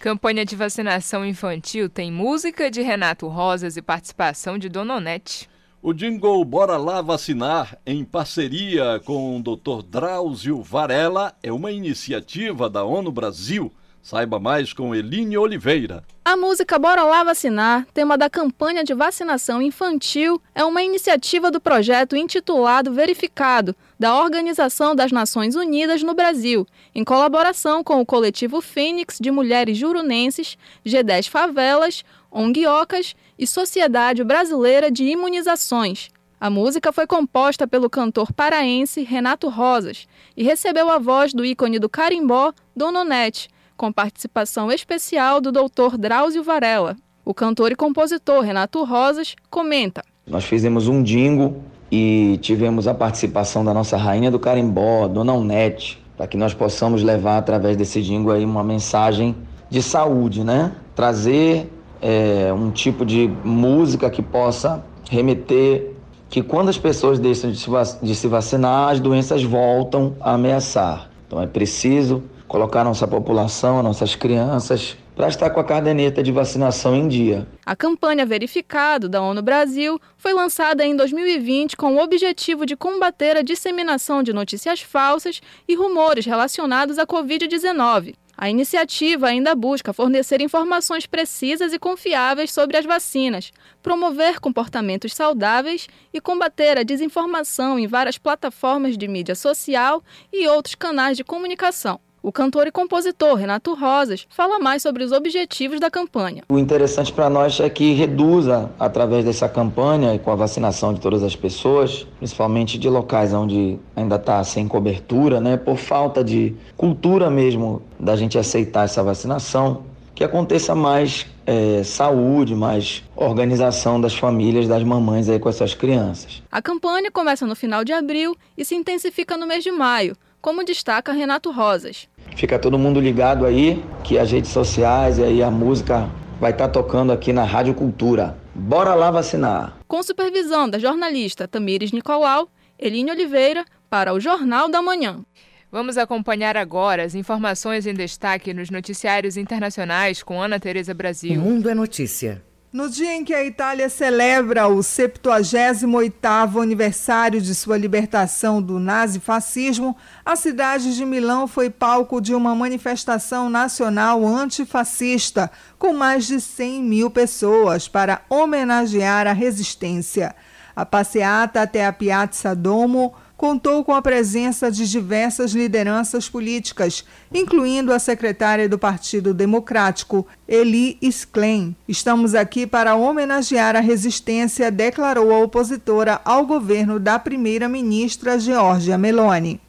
Campanha 0.00 0.44
de 0.44 0.54
vacinação 0.54 1.26
infantil 1.26 1.88
tem 1.88 2.12
música 2.12 2.70
de 2.70 2.80
Renato 2.82 3.26
Rosas 3.26 3.76
e 3.76 3.82
participação 3.82 4.56
de 4.56 4.68
Dona 4.68 4.94
Onete. 4.94 5.50
O 5.82 5.92
jingle 5.92 6.44
Bora 6.44 6.76
Lá 6.76 7.02
Vacinar, 7.02 7.76
em 7.84 8.04
parceria 8.04 9.00
com 9.04 9.36
o 9.36 9.42
Dr. 9.42 9.82
Drauzio 9.82 10.62
Varela, 10.62 11.34
é 11.42 11.52
uma 11.52 11.72
iniciativa 11.72 12.70
da 12.70 12.84
ONU 12.84 13.10
Brasil. 13.10 13.72
Saiba 14.00 14.38
mais 14.38 14.72
com 14.72 14.94
Eline 14.94 15.36
Oliveira. 15.36 16.04
A 16.24 16.36
música 16.36 16.78
Bora 16.78 17.02
Lá 17.02 17.24
Vacinar, 17.24 17.84
tema 17.92 18.16
da 18.16 18.30
campanha 18.30 18.84
de 18.84 18.94
vacinação 18.94 19.60
infantil, 19.60 20.40
é 20.54 20.64
uma 20.64 20.82
iniciativa 20.82 21.50
do 21.50 21.60
projeto 21.60 22.14
intitulado 22.14 22.92
Verificado, 22.92 23.74
da 23.98 24.16
Organização 24.20 24.94
das 24.94 25.10
Nações 25.10 25.56
Unidas 25.56 26.02
no 26.02 26.14
Brasil, 26.14 26.66
em 26.94 27.02
colaboração 27.02 27.82
com 27.82 28.00
o 28.00 28.06
coletivo 28.06 28.60
Fênix 28.60 29.18
de 29.20 29.30
Mulheres 29.30 29.76
Jurunenses, 29.76 30.56
G10 30.86 31.28
Favelas, 31.28 32.04
Onguiocas 32.30 33.16
e 33.38 33.46
Sociedade 33.46 34.22
Brasileira 34.22 34.90
de 34.90 35.04
Imunizações. 35.04 36.10
A 36.40 36.48
música 36.48 36.92
foi 36.92 37.06
composta 37.06 37.66
pelo 37.66 37.90
cantor 37.90 38.32
paraense 38.32 39.02
Renato 39.02 39.48
Rosas 39.48 40.06
e 40.36 40.44
recebeu 40.44 40.88
a 40.88 40.98
voz 40.98 41.34
do 41.34 41.44
ícone 41.44 41.80
do 41.80 41.88
carimbó, 41.88 42.52
Dona 42.76 43.00
Onete, 43.00 43.48
com 43.76 43.92
participação 43.92 44.70
especial 44.70 45.40
do 45.40 45.50
Dr. 45.50 45.96
Drauzio 45.98 46.44
Varela. 46.44 46.96
O 47.24 47.34
cantor 47.34 47.72
e 47.72 47.76
compositor 47.76 48.42
Renato 48.42 48.84
Rosas 48.84 49.34
comenta: 49.50 50.04
Nós 50.26 50.44
fizemos 50.44 50.86
um 50.86 51.02
jingle 51.02 51.60
e 51.90 52.38
tivemos 52.42 52.86
a 52.86 52.94
participação 52.94 53.64
da 53.64 53.72
nossa 53.72 53.96
rainha 53.96 54.30
do 54.30 54.38
carimbó, 54.38 55.08
Dona 55.08 55.32
Onete, 55.32 56.02
para 56.16 56.26
que 56.26 56.36
nós 56.36 56.52
possamos 56.52 57.02
levar 57.02 57.38
através 57.38 57.76
desse 57.76 58.02
jingle 58.02 58.32
aí 58.32 58.44
uma 58.44 58.64
mensagem 58.64 59.34
de 59.70 59.82
saúde, 59.82 60.44
né? 60.44 60.72
Trazer 60.94 61.70
é, 62.02 62.52
um 62.52 62.70
tipo 62.70 63.06
de 63.06 63.30
música 63.44 64.10
que 64.10 64.22
possa 64.22 64.84
remeter 65.10 65.92
que 66.28 66.42
quando 66.42 66.68
as 66.68 66.76
pessoas 66.76 67.18
deixam 67.18 67.50
de 67.50 68.14
se 68.14 68.28
vacinar, 68.28 68.90
as 68.90 69.00
doenças 69.00 69.42
voltam 69.42 70.14
a 70.20 70.34
ameaçar. 70.34 71.08
Então 71.26 71.40
é 71.40 71.46
preciso 71.46 72.22
colocar 72.46 72.84
nossa 72.84 73.06
população, 73.06 73.82
nossas 73.82 74.14
crianças, 74.14 74.96
para 75.18 75.26
estar 75.26 75.50
com 75.50 75.58
a 75.58 75.64
caderneta 75.64 76.22
de 76.22 76.30
vacinação 76.30 76.94
em 76.94 77.08
dia. 77.08 77.44
A 77.66 77.74
campanha 77.74 78.24
Verificado 78.24 79.08
da 79.08 79.20
ONU 79.20 79.42
Brasil 79.42 80.00
foi 80.16 80.32
lançada 80.32 80.86
em 80.86 80.94
2020 80.94 81.76
com 81.76 81.96
o 81.96 82.00
objetivo 82.00 82.64
de 82.64 82.76
combater 82.76 83.36
a 83.36 83.42
disseminação 83.42 84.22
de 84.22 84.32
notícias 84.32 84.80
falsas 84.80 85.40
e 85.66 85.74
rumores 85.74 86.24
relacionados 86.24 87.00
à 87.00 87.04
Covid-19. 87.04 88.14
A 88.36 88.48
iniciativa 88.48 89.26
ainda 89.26 89.56
busca 89.56 89.92
fornecer 89.92 90.40
informações 90.40 91.04
precisas 91.04 91.72
e 91.72 91.80
confiáveis 91.80 92.52
sobre 92.52 92.76
as 92.76 92.86
vacinas, 92.86 93.50
promover 93.82 94.38
comportamentos 94.38 95.12
saudáveis 95.12 95.88
e 96.14 96.20
combater 96.20 96.78
a 96.78 96.84
desinformação 96.84 97.76
em 97.76 97.88
várias 97.88 98.18
plataformas 98.18 98.96
de 98.96 99.08
mídia 99.08 99.34
social 99.34 100.00
e 100.32 100.46
outros 100.46 100.76
canais 100.76 101.16
de 101.16 101.24
comunicação. 101.24 101.98
O 102.20 102.32
cantor 102.32 102.66
e 102.66 102.72
compositor 102.72 103.34
Renato 103.34 103.74
Rosas 103.74 104.26
fala 104.28 104.58
mais 104.58 104.82
sobre 104.82 105.04
os 105.04 105.12
objetivos 105.12 105.78
da 105.78 105.88
campanha. 105.88 106.42
O 106.48 106.58
interessante 106.58 107.12
para 107.12 107.30
nós 107.30 107.60
é 107.60 107.70
que 107.70 107.92
reduza, 107.94 108.70
através 108.78 109.24
dessa 109.24 109.48
campanha 109.48 110.14
e 110.14 110.18
com 110.18 110.32
a 110.32 110.34
vacinação 110.34 110.92
de 110.92 111.00
todas 111.00 111.22
as 111.22 111.36
pessoas, 111.36 112.06
principalmente 112.18 112.76
de 112.76 112.88
locais 112.88 113.32
onde 113.32 113.78
ainda 113.94 114.16
está 114.16 114.42
sem 114.42 114.66
cobertura, 114.66 115.40
né, 115.40 115.56
por 115.56 115.76
falta 115.76 116.24
de 116.24 116.56
cultura 116.76 117.30
mesmo 117.30 117.82
da 118.00 118.16
gente 118.16 118.36
aceitar 118.36 118.84
essa 118.84 119.02
vacinação, 119.02 119.84
que 120.12 120.24
aconteça 120.24 120.74
mais 120.74 121.24
é, 121.46 121.84
saúde, 121.84 122.52
mais 122.52 123.04
organização 123.14 124.00
das 124.00 124.12
famílias, 124.12 124.66
das 124.66 124.82
mamães 124.82 125.28
aí 125.28 125.38
com 125.38 125.48
essas 125.48 125.72
crianças. 125.72 126.42
A 126.50 126.60
campanha 126.60 127.08
começa 127.12 127.46
no 127.46 127.54
final 127.54 127.84
de 127.84 127.92
abril 127.92 128.36
e 128.56 128.64
se 128.64 128.74
intensifica 128.74 129.36
no 129.36 129.46
mês 129.46 129.62
de 129.62 129.70
maio 129.70 130.16
como 130.40 130.64
destaca 130.64 131.12
Renato 131.12 131.50
Rosas. 131.50 132.08
Fica 132.36 132.58
todo 132.58 132.78
mundo 132.78 133.00
ligado 133.00 133.44
aí 133.44 133.82
que 134.04 134.18
as 134.18 134.30
redes 134.30 134.50
sociais 134.50 135.18
e 135.18 135.24
aí 135.24 135.42
a 135.42 135.50
música 135.50 136.08
vai 136.40 136.52
estar 136.52 136.68
tá 136.68 136.72
tocando 136.72 137.12
aqui 137.12 137.32
na 137.32 137.44
Rádio 137.44 137.74
Cultura. 137.74 138.36
Bora 138.54 138.94
lá 138.94 139.10
vacinar. 139.10 139.76
Com 139.86 140.02
supervisão 140.02 140.68
da 140.68 140.78
jornalista 140.78 141.48
Tamires 141.48 141.92
Nicolau, 141.92 142.48
Eline 142.78 143.10
Oliveira 143.10 143.64
para 143.90 144.12
o 144.12 144.20
Jornal 144.20 144.68
da 144.68 144.80
Manhã. 144.80 145.24
Vamos 145.70 145.98
acompanhar 145.98 146.56
agora 146.56 147.02
as 147.02 147.14
informações 147.14 147.86
em 147.86 147.92
destaque 147.92 148.54
nos 148.54 148.70
noticiários 148.70 149.36
internacionais 149.36 150.22
com 150.22 150.40
Ana 150.40 150.58
Tereza 150.58 150.94
Brasil. 150.94 151.38
O 151.38 151.44
mundo 151.44 151.68
é 151.68 151.74
notícia. 151.74 152.42
No 152.70 152.90
dia 152.90 153.14
em 153.14 153.24
que 153.24 153.32
a 153.32 153.42
Itália 153.42 153.88
celebra 153.88 154.68
o 154.68 154.80
78º 154.80 156.62
aniversário 156.62 157.40
de 157.40 157.54
sua 157.54 157.78
libertação 157.78 158.60
do 158.60 158.78
nazifascismo, 158.78 159.96
a 160.22 160.36
cidade 160.36 160.94
de 160.94 161.02
Milão 161.06 161.48
foi 161.48 161.70
palco 161.70 162.20
de 162.20 162.34
uma 162.34 162.54
manifestação 162.54 163.48
nacional 163.48 164.22
antifascista, 164.26 165.50
com 165.78 165.94
mais 165.94 166.26
de 166.26 166.42
100 166.42 166.82
mil 166.82 167.10
pessoas, 167.10 167.88
para 167.88 168.20
homenagear 168.28 169.26
a 169.26 169.32
resistência. 169.32 170.36
A 170.76 170.84
passeata 170.84 171.62
até 171.62 171.86
a 171.86 171.92
Piazza 171.92 172.54
Domo 172.54 173.14
contou 173.38 173.84
com 173.84 173.94
a 173.94 174.02
presença 174.02 174.68
de 174.68 174.90
diversas 174.90 175.52
lideranças 175.52 176.28
políticas, 176.28 177.04
incluindo 177.32 177.92
a 177.92 177.98
secretária 178.00 178.68
do 178.68 178.76
Partido 178.76 179.32
Democrático, 179.32 180.26
Eli 180.46 180.98
Sklen. 181.00 181.74
Estamos 181.86 182.34
aqui 182.34 182.66
para 182.66 182.96
homenagear 182.96 183.76
a 183.76 183.80
resistência, 183.80 184.72
declarou 184.72 185.32
a 185.32 185.38
opositora 185.38 186.20
ao 186.24 186.44
governo 186.44 186.98
da 186.98 187.16
primeira-ministra 187.16 188.40
Georgia 188.40 188.98
Meloni. 188.98 189.60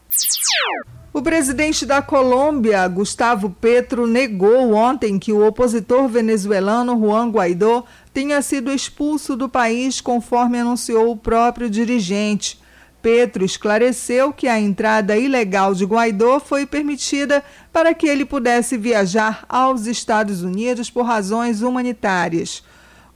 O 1.14 1.22
presidente 1.22 1.86
da 1.86 2.02
Colômbia, 2.02 2.88
Gustavo 2.88 3.52
Petro, 3.52 4.08
negou 4.08 4.74
ontem 4.74 5.20
que 5.20 5.32
o 5.32 5.46
opositor 5.46 6.08
venezuelano 6.08 7.00
Juan 7.00 7.30
Guaidó 7.30 7.84
tenha 8.12 8.42
sido 8.42 8.72
expulso 8.72 9.36
do 9.36 9.48
país, 9.48 10.02
conforme 10.02 10.58
anunciou 10.58 11.12
o 11.12 11.18
próprio 11.18 11.70
dirigente. 11.70 12.60
Petro 13.02 13.46
esclareceu 13.46 14.34
que 14.34 14.48
a 14.48 14.60
entrada 14.60 15.18
ilegal 15.18 15.74
de 15.74 15.86
Guaidó 15.86 16.40
foi 16.40 16.66
permitida 16.66 17.44
para 17.72 17.94
que 17.94 18.08
ele 18.08 18.26
pudesse 18.26 18.78
viajar 18.78 19.46
aos 19.48 19.86
Estados 19.86 20.44
Unidos 20.44 20.90
por 20.90 21.04
razões 21.04 21.62
humanitárias. 21.62 22.64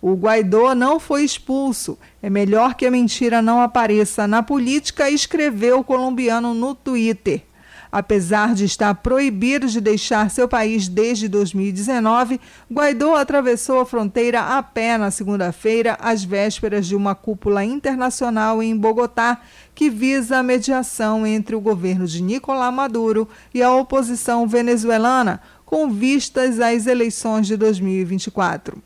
O 0.01 0.15
Guaidó 0.15 0.75
não 0.75 0.99
foi 0.99 1.23
expulso. 1.23 1.97
É 2.21 2.29
melhor 2.29 2.75
que 2.75 2.85
a 2.85 2.91
mentira 2.91 3.41
não 3.41 3.61
apareça 3.61 4.27
na 4.27 4.43
política, 4.43 5.09
escreveu 5.09 5.79
o 5.79 5.83
colombiano 5.83 6.53
no 6.53 6.75
Twitter. 6.75 7.43
Apesar 7.93 8.55
de 8.55 8.65
estar 8.65 8.95
proibido 8.95 9.67
de 9.67 9.79
deixar 9.79 10.31
seu 10.31 10.47
país 10.47 10.87
desde 10.87 11.27
2019, 11.27 12.41
Guaidó 12.71 13.15
atravessou 13.15 13.79
a 13.79 13.85
fronteira 13.85 14.57
a 14.57 14.63
pé 14.63 14.97
na 14.97 15.11
segunda-feira, 15.11 15.95
às 16.01 16.23
vésperas 16.23 16.87
de 16.87 16.95
uma 16.95 17.13
cúpula 17.13 17.63
internacional 17.63 18.63
em 18.63 18.75
Bogotá, 18.75 19.39
que 19.75 19.91
visa 19.91 20.37
a 20.37 20.43
mediação 20.43 21.23
entre 21.27 21.55
o 21.55 21.61
governo 21.61 22.07
de 22.07 22.23
Nicolás 22.23 22.73
Maduro 22.73 23.29
e 23.53 23.61
a 23.61 23.71
oposição 23.71 24.47
venezuelana, 24.47 25.39
com 25.63 25.87
vistas 25.91 26.59
às 26.59 26.87
eleições 26.87 27.45
de 27.45 27.55
2024. 27.55 28.81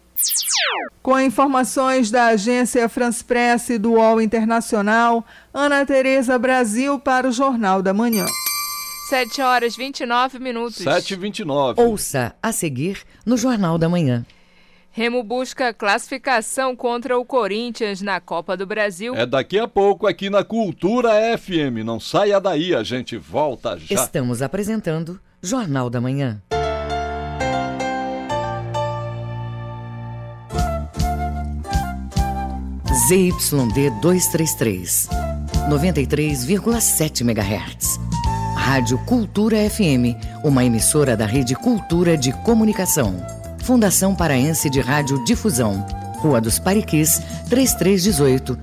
Com 1.01 1.17
informações 1.17 2.11
da 2.11 2.25
agência 2.25 2.89
France 2.89 3.23
Press 3.23 3.69
e 3.69 3.77
do 3.77 3.93
UOL 3.93 4.19
Internacional, 4.19 5.25
Ana 5.53 5.85
Tereza 5.85 6.37
Brasil 6.37 6.99
para 6.99 7.29
o 7.29 7.31
Jornal 7.31 7.81
da 7.81 7.93
Manhã. 7.93 8.25
7 9.07 9.41
horas 9.41 9.73
29 9.77 10.37
minutos. 10.37 10.83
7 10.83 11.13
e 11.13 11.15
29 11.15 11.81
Ouça 11.81 12.35
a 12.43 12.51
seguir 12.51 13.03
no 13.25 13.37
Jornal 13.37 13.77
da 13.77 13.87
Manhã. 13.87 14.25
Remo 14.91 15.23
busca 15.23 15.73
classificação 15.73 16.75
contra 16.75 17.17
o 17.17 17.23
Corinthians 17.23 18.01
na 18.01 18.19
Copa 18.19 18.57
do 18.57 18.65
Brasil. 18.65 19.15
É 19.15 19.25
daqui 19.25 19.57
a 19.57 19.65
pouco 19.67 20.07
aqui 20.07 20.29
na 20.29 20.43
Cultura 20.43 21.11
FM. 21.37 21.85
Não 21.85 22.01
saia 22.01 22.41
daí, 22.41 22.75
a 22.75 22.83
gente 22.83 23.15
volta 23.15 23.77
já. 23.77 23.95
Estamos 23.95 24.41
apresentando 24.41 25.17
Jornal 25.41 25.89
da 25.89 26.01
Manhã. 26.01 26.41
ZYD 33.07 33.89
233, 34.01 35.07
93,7 35.69 37.21
MHz. 37.21 38.07
Rádio 38.57 38.97
Cultura 39.05 39.57
FM, 39.69 40.17
uma 40.43 40.65
emissora 40.65 41.15
da 41.15 41.25
Rede 41.25 41.55
Cultura 41.55 42.17
de 42.17 42.33
Comunicação. 42.33 43.15
Fundação 43.59 44.13
Paraense 44.13 44.69
de 44.69 44.81
Rádio 44.81 45.23
Difusão. 45.23 45.85
Rua 46.17 46.41
dos 46.41 46.59
Pariquis, 46.59 47.21
3318. 47.49 48.57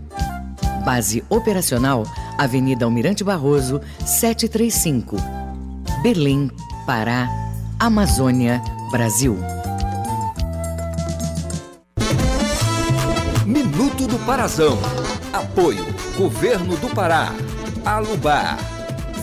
Base 0.85 1.25
operacional, 1.31 2.05
Avenida 2.37 2.85
Almirante 2.85 3.25
Barroso, 3.25 3.81
735. 4.05 5.17
Belém, 6.03 6.51
Pará, 6.85 7.31
Amazônia, 7.79 8.61
Brasil. 8.91 9.39
Minuto 13.47 14.07
do 14.07 14.19
Parazão. 14.27 14.77
Apoio 15.33 15.87
Governo 16.19 16.77
do 16.77 16.89
Pará. 16.95 17.33
Alubar. 17.87 18.74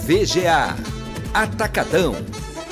VGA. 0.05 0.75
Atacadão 1.31 2.15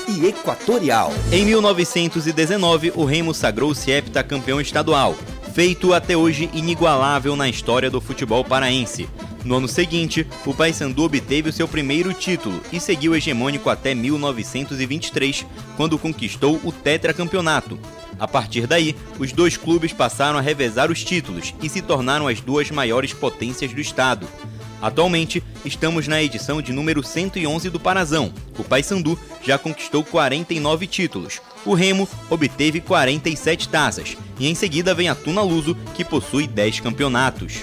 e 0.08 0.26
Equatorial. 0.26 1.14
Em 1.32 1.46
1919, 1.46 2.92
o 2.96 3.06
Remo 3.06 3.36
sagrou-se 3.36 3.92
heptacampeão 3.92 4.60
estadual, 4.60 5.16
feito 5.54 5.94
até 5.94 6.18
hoje 6.18 6.50
inigualável 6.54 7.36
na 7.36 7.48
história 7.48 7.90
do 7.90 8.02
futebol 8.02 8.44
paraense. 8.44 9.08
No 9.46 9.58
ano 9.58 9.68
seguinte, 9.68 10.26
o 10.44 10.56
Paysandu 10.56 11.04
obteve 11.04 11.50
o 11.50 11.54
seu 11.54 11.68
primeiro 11.68 12.14
título 12.14 12.60
e 12.74 12.80
seguiu 12.80 13.16
hegemônico 13.16 13.70
até 13.70 13.94
1923, 13.94 15.46
quando 15.78 16.00
conquistou 16.00 16.60
o 16.64 16.72
tetracampeonato. 16.72 17.80
A 18.20 18.28
partir 18.28 18.66
daí, 18.66 18.96
os 19.20 19.32
dois 19.32 19.56
clubes 19.56 19.94
passaram 19.94 20.40
a 20.40 20.42
revezar 20.42 20.92
os 20.92 21.04
títulos 21.04 21.54
e 21.62 21.70
se 21.70 21.82
tornaram 21.82 22.28
as 22.28 22.42
duas 22.42 22.72
maiores 22.72 23.14
potências 23.14 23.72
do 23.72 23.80
estado. 23.80 24.28
Atualmente, 24.82 25.44
estamos 25.66 26.08
na 26.08 26.22
edição 26.22 26.62
de 26.62 26.72
número 26.72 27.04
111 27.04 27.70
do 27.70 27.80
Parazão. 27.80 28.34
O 28.58 28.64
Paysandu 28.64 29.20
já 29.44 29.58
conquistou 29.58 30.04
49 30.04 30.88
títulos. 30.88 31.42
O 31.66 31.74
Remo 31.74 32.08
obteve 32.30 32.80
47 32.80 33.68
taças. 33.68 34.18
E 34.40 34.48
em 34.48 34.56
seguida 34.56 34.94
vem 34.94 35.10
a 35.10 35.16
Tuna 35.16 35.42
Luso, 35.42 35.76
que 35.96 36.06
possui 36.06 36.48
10 36.48 36.80
campeonatos. 36.80 37.60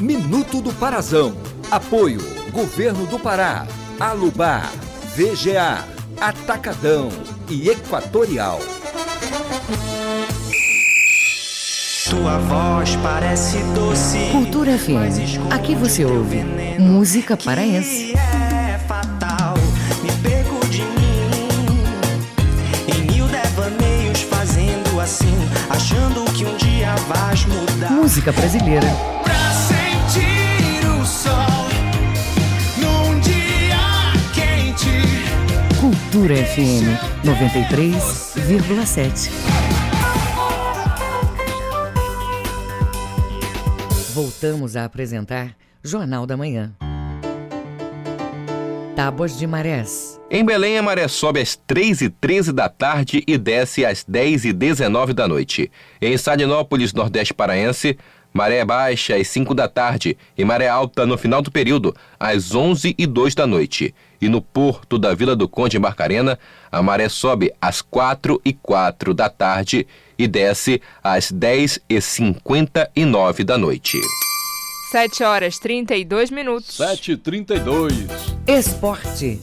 Minuto 0.00 0.60
do 0.60 0.72
Parazão. 0.72 1.36
Apoio 1.70 2.20
Governo 2.50 3.06
do 3.06 3.18
Pará. 3.18 3.66
Alubar. 3.98 4.70
VGA. 5.14 5.86
Atacadão 6.20 7.08
e 7.48 7.68
Equatorial. 7.68 8.60
Tua 12.10 12.36
voz 12.38 12.96
parece 12.96 13.58
doce. 13.72 14.18
Cultura 14.32 14.76
FM. 14.76 15.38
Aqui 15.48 15.76
você 15.76 16.04
ouve 16.04 16.42
música 16.76 17.36
paraense. 17.36 18.14
É 18.16 18.80
fatal, 18.88 19.54
me 20.02 20.10
perco 20.20 20.66
de 20.66 20.82
mim. 20.82 21.30
Em 22.88 23.02
mil 23.12 23.28
devaneios 23.28 24.22
fazendo 24.22 25.00
assim, 25.00 25.36
achando 25.70 26.24
que 26.32 26.44
um 26.44 26.56
dia 26.56 26.96
vais 27.08 27.44
mudar. 27.46 27.92
Música 27.92 28.32
brasileira. 28.32 28.88
Pra 29.22 29.52
sentir 29.52 30.84
o 31.00 31.06
sol 31.06 31.68
num 32.76 33.20
dia 33.20 33.78
quente. 34.34 34.90
Cultura 35.80 36.34
FM 36.34 36.88
93,7. 37.24 39.30
Voltamos 44.22 44.76
a 44.76 44.84
apresentar 44.84 45.56
Jornal 45.82 46.26
da 46.26 46.36
Manhã. 46.36 46.74
Tábuas 48.94 49.38
de 49.38 49.46
Marés. 49.46 50.20
Em 50.30 50.44
Belém, 50.44 50.76
a 50.76 50.82
maré 50.82 51.08
sobe 51.08 51.40
às 51.40 51.58
3h13 51.66 52.52
da 52.52 52.68
tarde 52.68 53.24
e 53.26 53.38
desce 53.38 53.82
às 53.82 54.04
10h19 54.04 55.14
da 55.14 55.26
noite. 55.26 55.72
Em 56.02 56.18
Salinópolis, 56.18 56.92
Nordeste 56.92 57.32
Paraense, 57.32 57.96
maré 58.32 58.64
baixa 58.64 59.16
às 59.16 59.28
5 59.28 59.54
da 59.54 59.68
tarde 59.68 60.16
e 60.36 60.44
maré 60.44 60.68
alta 60.68 61.06
no 61.06 61.16
final 61.18 61.42
do 61.42 61.50
período, 61.50 61.92
às 62.18 62.52
11h02 62.52 63.34
da 63.34 63.46
noite. 63.46 63.94
E 64.20 64.28
no 64.28 64.42
porto 64.42 64.98
da 64.98 65.14
Vila 65.14 65.34
do 65.34 65.48
Conde, 65.48 65.78
em 65.78 65.80
Barcarena, 65.80 66.38
a 66.70 66.82
maré 66.82 67.08
sobe 67.08 67.50
às 67.60 67.82
4h04 67.82 69.14
da 69.14 69.28
tarde 69.30 69.86
e 70.18 70.28
desce 70.28 70.82
às 71.02 71.32
10h59 71.32 73.44
da 73.44 73.56
noite. 73.56 73.98
7 74.90 75.22
horas 75.22 75.58
32 75.58 76.30
minutos. 76.30 76.76
7h32. 76.76 78.08
Esporte. 78.46 79.40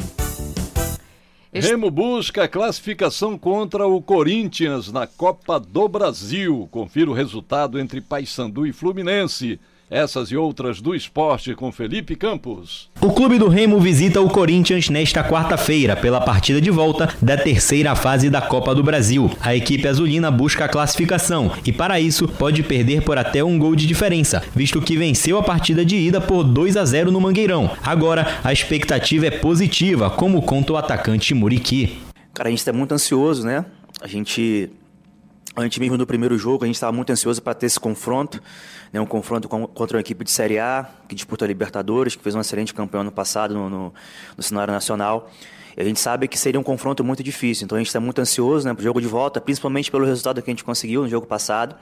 Remo 1.59 1.89
busca 1.89 2.47
classificação 2.47 3.37
contra 3.37 3.87
o 3.87 4.01
Corinthians 4.01 4.91
na 4.91 5.07
Copa 5.07 5.59
do 5.59 5.87
Brasil. 5.87 6.67
Confira 6.71 7.09
o 7.09 7.13
resultado 7.13 7.79
entre 7.79 8.01
Paysandu 8.01 8.65
e 8.65 8.73
Fluminense. 8.73 9.59
Essas 9.89 10.31
e 10.31 10.35
outras 10.35 10.81
do 10.81 10.93
esporte 10.93 11.55
com 11.55 11.71
Felipe 11.71 12.13
Campos. 12.13 12.89
O 12.99 13.09
clube 13.09 13.39
do 13.39 13.47
Remo 13.47 13.79
visita 13.79 14.19
o 14.19 14.29
Corinthians 14.29 14.89
nesta 14.89 15.23
quarta-feira 15.23 15.95
pela 15.95 16.19
partida 16.19 16.59
de 16.59 16.69
volta 16.69 17.07
da 17.21 17.37
terceira 17.37 17.95
fase 17.95 18.29
da 18.29 18.41
Copa 18.41 18.75
do 18.75 18.83
Brasil. 18.83 19.31
A 19.39 19.55
equipe 19.55 19.87
azulina 19.87 20.29
busca 20.29 20.65
a 20.65 20.67
classificação 20.67 21.53
e, 21.65 21.71
para 21.71 22.01
isso, 22.01 22.27
pode 22.27 22.63
perder 22.63 23.01
por 23.01 23.17
até 23.17 23.41
um 23.41 23.57
gol 23.57 23.77
de 23.77 23.87
diferença, 23.87 24.43
visto 24.53 24.81
que 24.81 24.97
venceu 24.97 25.37
a 25.37 25.43
partida 25.43 25.85
de 25.85 25.95
ida 25.95 26.19
por 26.19 26.43
2 26.43 26.75
a 26.75 26.83
0 26.83 27.09
no 27.09 27.21
Mangueirão. 27.21 27.71
Agora, 27.81 28.39
a 28.43 28.51
expectativa 28.51 29.27
é 29.27 29.31
positiva, 29.31 30.09
como 30.09 30.41
conta 30.41 30.73
o 30.73 30.77
atacante 30.77 31.33
Muriqui. 31.33 31.97
Cara, 32.33 32.49
a 32.49 32.51
gente 32.51 32.59
está 32.59 32.73
muito 32.73 32.91
ansioso, 32.91 33.45
né? 33.45 33.63
A 34.01 34.07
gente 34.07 34.69
Antes 35.59 35.79
mesmo 35.79 35.97
do 35.97 36.05
primeiro 36.05 36.37
jogo, 36.37 36.63
a 36.63 36.67
gente 36.67 36.75
estava 36.75 36.91
muito 36.91 37.11
ansioso 37.11 37.41
para 37.41 37.55
ter 37.55 37.65
esse 37.65 37.79
confronto, 37.79 38.39
né? 38.93 39.01
um 39.01 39.07
confronto 39.07 39.49
com, 39.49 39.65
contra 39.65 39.97
uma 39.97 40.01
equipe 40.01 40.23
de 40.23 40.29
Série 40.29 40.59
A, 40.59 40.87
que 41.09 41.15
disputa 41.15 41.45
a 41.45 41.47
Libertadores, 41.47 42.15
que 42.15 42.21
fez 42.21 42.35
um 42.35 42.39
excelente 42.39 42.75
campeão 42.75 43.01
ano 43.01 43.11
passado 43.11 43.55
no, 43.55 43.67
no, 43.67 43.93
no 44.37 44.43
cenário 44.43 44.71
nacional. 44.71 45.31
E 45.75 45.81
a 45.81 45.83
gente 45.83 45.99
sabe 45.99 46.27
que 46.27 46.37
seria 46.37 46.59
um 46.59 46.63
confronto 46.63 47.03
muito 47.03 47.23
difícil, 47.23 47.65
então 47.65 47.75
a 47.75 47.79
gente 47.79 47.87
está 47.87 47.99
muito 47.99 48.21
ansioso 48.21 48.67
né, 48.67 48.73
para 48.75 48.81
o 48.81 48.83
jogo 48.83 49.01
de 49.01 49.07
volta, 49.07 49.41
principalmente 49.41 49.89
pelo 49.89 50.05
resultado 50.05 50.43
que 50.43 50.49
a 50.51 50.53
gente 50.53 50.63
conseguiu 50.63 51.01
no 51.01 51.09
jogo 51.09 51.25
passado. 51.25 51.75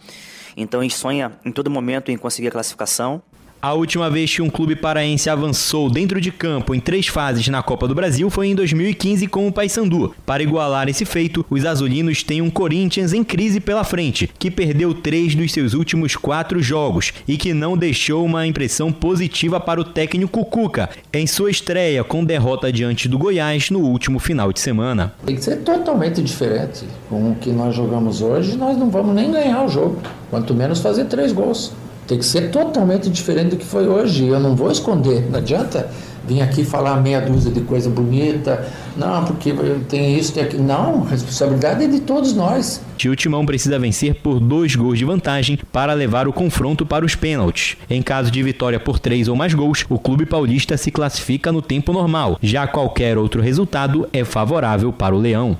Então 0.56 0.80
a 0.80 0.84
gente 0.84 0.96
sonha 0.96 1.34
em 1.44 1.52
todo 1.52 1.70
momento 1.70 2.10
em 2.12 2.18
conseguir 2.18 2.48
a 2.48 2.52
classificação. 2.52 3.22
A 3.62 3.74
última 3.74 4.12
vez 4.12 4.34
que 4.34 4.41
um 4.41 4.50
clube 4.50 4.76
paraense 4.76 5.30
avançou 5.30 5.89
dentro 5.89 6.22
de 6.22 6.32
campo 6.32 6.76
em 6.76 6.80
três 6.80 7.08
fases 7.08 7.48
na 7.48 7.63
Copa 7.63 7.88
do 7.88 7.96
Brasil 7.96 8.30
foi 8.30 8.48
em 8.48 8.56
2015 8.56 9.26
com 9.28 9.48
o 9.48 9.52
Paysandu. 9.52 10.13
Para 10.24 10.44
igualar 10.44 10.88
esse 10.88 11.04
feito, 11.04 11.44
os 11.50 11.65
azulinos 11.65 12.22
têm 12.22 12.41
um 12.41 12.50
Corinthians 12.52 13.12
em 13.12 13.24
crise 13.24 13.60
pela 13.60 13.84
frente, 13.84 14.30
que 14.38 14.52
perdeu 14.52 14.94
três 14.94 15.34
dos 15.34 15.52
seus 15.52 15.74
últimos 15.74 16.15
quatro 16.15 16.62
jogos 16.62 17.12
e 17.28 17.38
que 17.38 17.56
não 17.56 17.76
deixou 17.76 18.24
uma 18.24 18.46
impressão 18.46 18.91
positiva 18.91 19.60
para 19.60 19.82
o 19.82 19.86
técnico 19.86 20.46
Cuca 20.46 20.89
em 21.12 21.26
sua 21.26 21.49
estreia 21.49 22.03
com 22.03 22.24
derrota 22.24 22.72
diante 22.72 23.10
do 23.10 23.18
Goiás 23.18 23.72
no 23.72 23.80
último 23.80 24.20
final 24.20 24.53
de 24.53 24.60
semana. 24.60 25.14
Tem 25.26 25.36
que 25.36 25.43
ser 25.43 25.58
totalmente 25.58 26.22
diferente. 26.22 26.86
Com 27.10 27.32
o 27.32 27.36
que 27.36 27.51
nós 27.51 27.76
jogamos 27.76 28.22
hoje, 28.22 28.56
nós 28.56 28.78
não 28.78 28.91
vamos 28.91 29.16
nem 29.16 29.32
ganhar 29.32 29.66
o 29.66 29.70
jogo, 29.70 29.99
quanto 30.30 30.53
menos 30.53 30.82
fazer 30.82 31.06
três 31.06 31.32
gols. 31.32 31.74
Tem 32.08 32.20
que 32.20 32.26
ser 32.26 32.51
totalmente 32.51 33.10
diferente 33.10 33.51
do 33.51 33.58
que 33.58 33.66
foi 33.66 33.88
hoje. 33.88 34.28
Eu 34.28 34.39
não 34.39 34.56
vou 34.56 34.72
esconder. 34.72 35.30
Não 35.30 35.39
adianta 35.39 35.89
vir 36.28 36.41
aqui 36.41 36.63
falar 36.63 37.01
meia 37.01 37.21
dúzia 37.21 37.51
de 37.51 37.61
coisa 37.61 37.89
bonita, 37.89 38.65
Não, 38.95 39.26
porque 39.26 39.53
tem 39.89 40.17
isso, 40.17 40.34
tem 40.34 40.43
aquilo. 40.43 40.63
Não, 40.63 41.03
a 41.03 41.09
responsabilidade 41.09 41.84
é 41.84 41.88
de 41.88 41.99
todos 41.99 42.34
nós. 42.34 42.82
O 43.05 43.15
Timão 43.15 43.45
precisa 43.45 43.78
vencer 43.78 44.15
por 44.15 44.39
dois 44.39 44.73
gols 44.76 44.97
de 44.97 45.05
vantagem 45.05 45.59
para 45.71 45.93
levar 45.93 46.28
o 46.28 46.34
confronto 46.34 46.86
para 46.86 47.05
os 47.05 47.13
pênaltis. 47.13 47.78
Em 47.89 48.01
caso 48.01 48.32
de 48.32 48.41
vitória 48.41 48.80
por 48.80 48.97
três 48.97 49.28
ou 49.28 49.36
mais 49.36 49.53
gols, 49.53 49.86
o 49.89 49.99
clube 49.99 50.26
paulista 50.26 50.78
se 50.78 50.89
classifica 50.89 51.51
no 51.51 51.61
tempo 51.61 51.91
normal. 51.91 52.39
Já 52.41 52.65
qualquer 52.65 53.17
outro 53.17 53.41
resultado 53.41 54.07
é 54.13 54.23
favorável 54.23 54.91
para 54.93 55.13
o 55.13 55.19
Leão. 55.19 55.57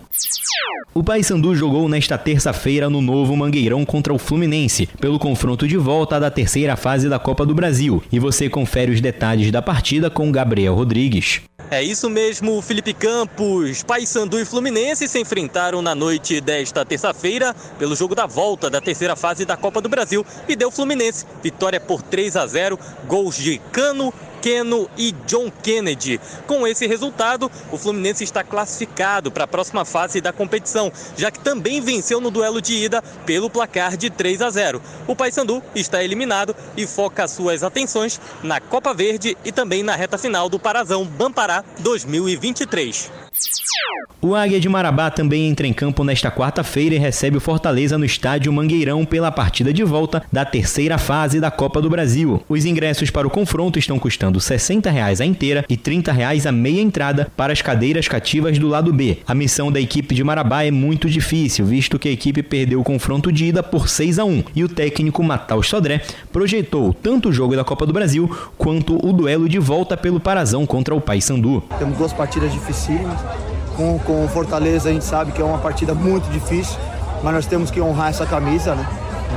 O 0.94 1.04
Paysandu 1.04 1.54
jogou 1.54 1.90
nesta 1.90 2.18
terça-feira 2.18 2.90
no 2.90 3.02
novo 3.02 3.36
Mangueirão 3.36 3.84
contra 3.84 4.14
o 4.14 4.18
Fluminense, 4.18 4.88
pelo 4.98 5.20
confronto 5.20 5.68
de 5.68 5.76
volta 5.76 6.18
da 6.22 6.32
terceira 6.32 6.78
fase 6.78 7.10
da 7.10 7.20
Copa 7.20 7.46
do 7.46 7.54
Brasil. 7.54 8.02
E 8.10 8.18
você 8.18 8.48
confere 8.48 8.94
os 8.94 9.02
detalhes 9.02 9.52
da 9.52 9.62
partida 9.62 10.10
com 10.10 10.32
Gabriel 10.32 10.55
Rodrigues. 10.74 11.42
É 11.70 11.82
isso 11.82 12.10
mesmo, 12.10 12.62
Felipe 12.62 12.94
Campos. 12.94 13.84
Paysandu 13.84 14.40
e 14.40 14.46
Fluminense 14.46 15.08
se 15.08 15.20
enfrentaram 15.20 15.82
na 15.82 15.96
noite 15.96 16.40
desta 16.40 16.86
terça-feira 16.86 17.56
pelo 17.80 17.96
jogo 17.96 18.14
da 18.14 18.28
volta 18.28 18.70
da 18.70 18.80
terceira 18.80 19.16
fase 19.16 19.46
da 19.46 19.58
Copa 19.58 19.82
do 19.82 19.90
Brasil 19.90 20.26
e 20.48 20.56
deu 20.56 20.70
Fluminense 20.70 21.26
vitória 21.42 21.80
por 21.80 22.02
3 22.02 22.38
a 22.38 22.46
0, 22.46 22.80
gols 23.08 23.36
de 23.36 23.58
Cano, 23.72 24.14
Keno 24.46 24.88
e 24.96 25.12
John 25.26 25.50
Kennedy. 25.50 26.22
Com 26.46 26.68
esse 26.68 26.86
resultado, 26.86 27.52
o 27.72 27.80
Fluminense 27.80 28.24
está 28.24 28.44
classificado 28.44 29.32
para 29.32 29.46
a 29.46 29.48
próxima 29.48 29.84
fase 29.84 30.22
da 30.22 30.32
competição, 30.32 30.92
já 31.18 31.32
que 31.32 31.40
também 31.40 31.82
venceu 31.82 32.22
no 32.22 32.30
duelo 32.30 32.62
de 32.62 32.76
ida 32.76 33.02
pelo 33.26 33.50
placar 33.50 33.98
de 33.98 34.12
3 34.12 34.44
a 34.44 34.52
0. 34.52 34.80
O 35.08 35.16
Paysandu 35.16 35.64
está 35.74 36.04
eliminado 36.04 36.56
e 36.78 36.86
foca 36.86 37.28
suas 37.28 37.64
atenções 37.64 38.22
na 38.44 38.60
Copa 38.60 38.94
Verde 38.94 39.36
e 39.44 39.52
também 39.52 39.82
na 39.82 39.96
reta 39.96 40.16
final 40.16 40.48
do 40.48 40.60
Parazão 40.60 41.04
Bampará 41.06 41.64
2023. 41.80 43.26
O 44.22 44.34
Águia 44.34 44.60
de 44.60 44.68
Marabá 44.68 45.12
também 45.12 45.48
entra 45.48 45.68
em 45.68 45.74
campo 45.74 46.04
nesta 46.04 46.32
quarta-feira 46.32 46.96
e 46.96 46.98
recebe 46.98 47.38
o 47.38 47.42
Fortaleza 47.42 47.98
no 47.98 48.06
estádio 48.06 48.52
Mangueirão 48.52 49.06
pela 49.06 49.32
partida 49.32 49.72
de 49.72 49.84
volta 49.84 50.24
da 50.32 50.44
terceira 50.44 50.98
fase 50.98 51.40
da 51.40 51.52
Copa 51.52 51.80
do 51.80 51.90
Brasil. 51.90 52.42
Os 52.50 52.66
ingressos 52.66 53.12
para 53.12 53.28
o 53.28 53.30
confronto 53.30 53.78
estão 53.78 54.00
custando 54.00 54.40
60 54.40 54.90
reais 54.90 55.22
a 55.22 55.26
inteira 55.26 55.64
e 55.70 55.78
30 55.78 56.12
reais 56.12 56.48
a 56.48 56.52
meia 56.52 56.82
entrada 56.82 57.32
para 57.38 57.54
as 57.54 57.62
cadeiras 57.62 58.08
cativas 58.08 58.58
do 58.58 58.68
lado 58.68 58.92
B. 58.92 59.20
A 59.28 59.36
missão 59.36 59.72
da 59.72 59.80
equipe 59.80 60.16
de 60.16 60.24
Marabá 60.24 60.64
é 60.64 60.72
muito 60.72 61.08
difícil, 61.08 61.66
visto 61.66 62.00
que 62.00 62.10
a 62.10 62.12
equipe 62.12 62.42
perdeu 62.42 62.80
o 62.80 62.84
confronto 62.84 63.32
de 63.32 63.46
ida 63.46 63.62
por 63.62 63.88
6 63.88 64.18
a 64.18 64.26
1 64.26 64.44
e 64.56 64.64
o 64.64 64.70
técnico 64.70 65.22
Matal 65.22 65.62
Sodré 65.62 66.02
projetou 66.32 66.94
tanto 66.94 67.30
o 67.30 67.34
jogo 67.34 67.56
da 67.56 67.64
Copa 67.64 67.86
do 67.86 67.94
Brasil 67.94 68.28
quanto 68.58 68.98
o 69.06 69.14
duelo 69.14 69.48
de 69.48 69.60
volta 69.60 69.96
pelo 69.96 70.20
Parazão 70.20 70.66
contra 70.66 70.96
o 70.96 71.02
Paysandu. 71.02 71.64
Temos 71.78 71.98
duas 71.98 72.14
partidas 72.14 72.52
dificílimas 72.52 73.25
com, 73.76 74.00
com 74.00 74.28
Fortaleza 74.30 74.90
a 74.90 74.94
gente 74.94 75.06
sabe 75.06 75.32
que 75.32 75.42
é 75.42 75.46
uma 75.46 75.58
partida 75.58 75.94
muito 75.94 76.30
difícil, 76.30 76.78
mas 77.24 77.34
nós 77.34 77.46
temos 77.46 77.70
que 77.70 77.82
honrar 77.82 78.10
essa 78.10 78.26
camisa, 78.26 78.76
né? 78.76 78.88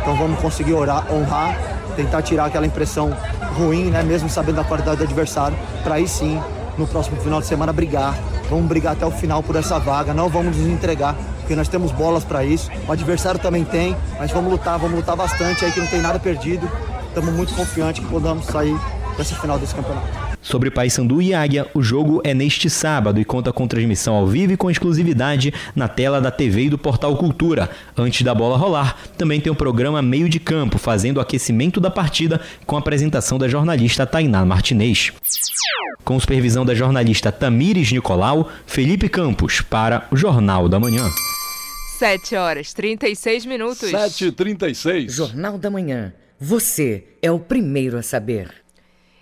Então 0.01 0.17
vamos 0.17 0.39
conseguir 0.41 0.75
orar, 0.75 1.07
honrar, 1.13 1.57
tentar 1.97 2.23
tirar 2.23 2.47
aquela 2.47 2.67
impressão 2.67 3.15
ruim, 3.57 3.87
né? 3.87 4.03
Mesmo 4.03 4.29
sabendo 4.29 4.57
da 4.57 4.65
qualidade 4.65 4.99
do 4.99 5.05
adversário, 5.05 5.57
para 5.83 5.97
aí 5.97 6.07
sim, 6.07 6.41
no 6.77 6.87
próximo 6.87 7.21
final 7.21 7.41
de 7.41 7.47
semana, 7.47 7.73
brigar. 7.73 8.15
Vamos 8.49 8.67
brigar 8.67 8.95
até 8.95 9.05
o 9.05 9.11
final 9.11 9.43
por 9.43 9.57
essa 9.57 9.79
vaga, 9.79 10.15
não 10.15 10.29
vamos 10.29 10.57
nos 10.57 10.67
entregar, 10.67 11.15
porque 11.41 11.55
nós 11.55 11.69
temos 11.69 11.93
bolas 11.93 12.25
para 12.25 12.45
isso. 12.45 12.71
O 12.87 12.93
adversário 12.93 13.39
também 13.39 13.65
tem, 13.65 13.95
mas 14.19 14.31
vamos 14.31 14.51
lutar, 14.51 14.79
vamos 14.79 14.97
lutar 14.97 15.17
bastante 15.17 15.65
aí 15.65 15.73
que 15.73 15.81
não 15.81 15.87
tem 15.87 16.01
nada 16.01 16.19
perdido. 16.19 16.71
Estamos 17.09 17.35
muito 17.35 17.55
confiantes 17.55 18.03
que 18.03 18.11
podamos 18.11 18.47
sair 18.47 18.79
dessa 19.17 19.35
final 19.35 19.59
desse 19.59 19.75
campeonato. 19.75 20.28
Sobre 20.41 20.71
Paysandu 20.71 21.21
e 21.21 21.35
Águia, 21.35 21.67
o 21.75 21.83
jogo 21.83 22.21
é 22.25 22.33
neste 22.33 22.71
sábado 22.71 23.21
e 23.21 23.25
conta 23.25 23.53
com 23.53 23.67
transmissão 23.67 24.15
ao 24.15 24.27
vivo 24.27 24.53
e 24.53 24.57
com 24.57 24.71
exclusividade 24.71 25.53
na 25.75 25.89
tela 25.89 26.21
da 26.21 26.31
TV 26.31 26.65
e 26.65 26.71
do 26.71 26.79
Portal 26.79 27.17
Cultura. 27.17 27.69
Antes 27.97 28.23
da 28.23 28.35
bola 28.35 28.57
rolar, 28.57 28.97
também 29.17 29.41
tem 29.41 29.53
o 29.53 29.57
programa 29.57 30.01
Meio 30.01 30.29
de 30.29 30.39
Campo, 30.39 30.79
fazendo 30.79 31.19
o 31.19 31.21
aquecimento 31.21 31.81
da 31.81 31.91
partida 31.91 32.41
com 32.67 32.77
a 32.77 32.79
apresentação 32.79 33.39
da 33.39 33.49
jornalista 33.49 34.07
Tainá 34.07 34.45
Martinez. 34.45 35.13
Com 36.05 36.19
supervisão 36.19 36.65
da 36.65 36.75
jornalista 36.75 37.31
Tamires 37.31 37.93
Nicolau, 37.93 38.49
Felipe 38.67 39.09
Campos, 39.09 39.61
para 39.61 40.07
o 40.11 40.17
Jornal 40.17 40.69
da 40.69 40.81
Manhã. 40.81 41.05
7 41.99 42.37
horas 42.37 42.73
36 42.73 43.45
minutos. 43.45 43.91
7h36. 43.91 45.11
Jornal 45.11 45.59
da 45.59 45.69
Manhã. 45.69 46.15
Você 46.41 47.05
é 47.21 47.31
o 47.31 47.41
primeiro 47.41 47.99
a 47.99 48.03
saber. 48.03 48.68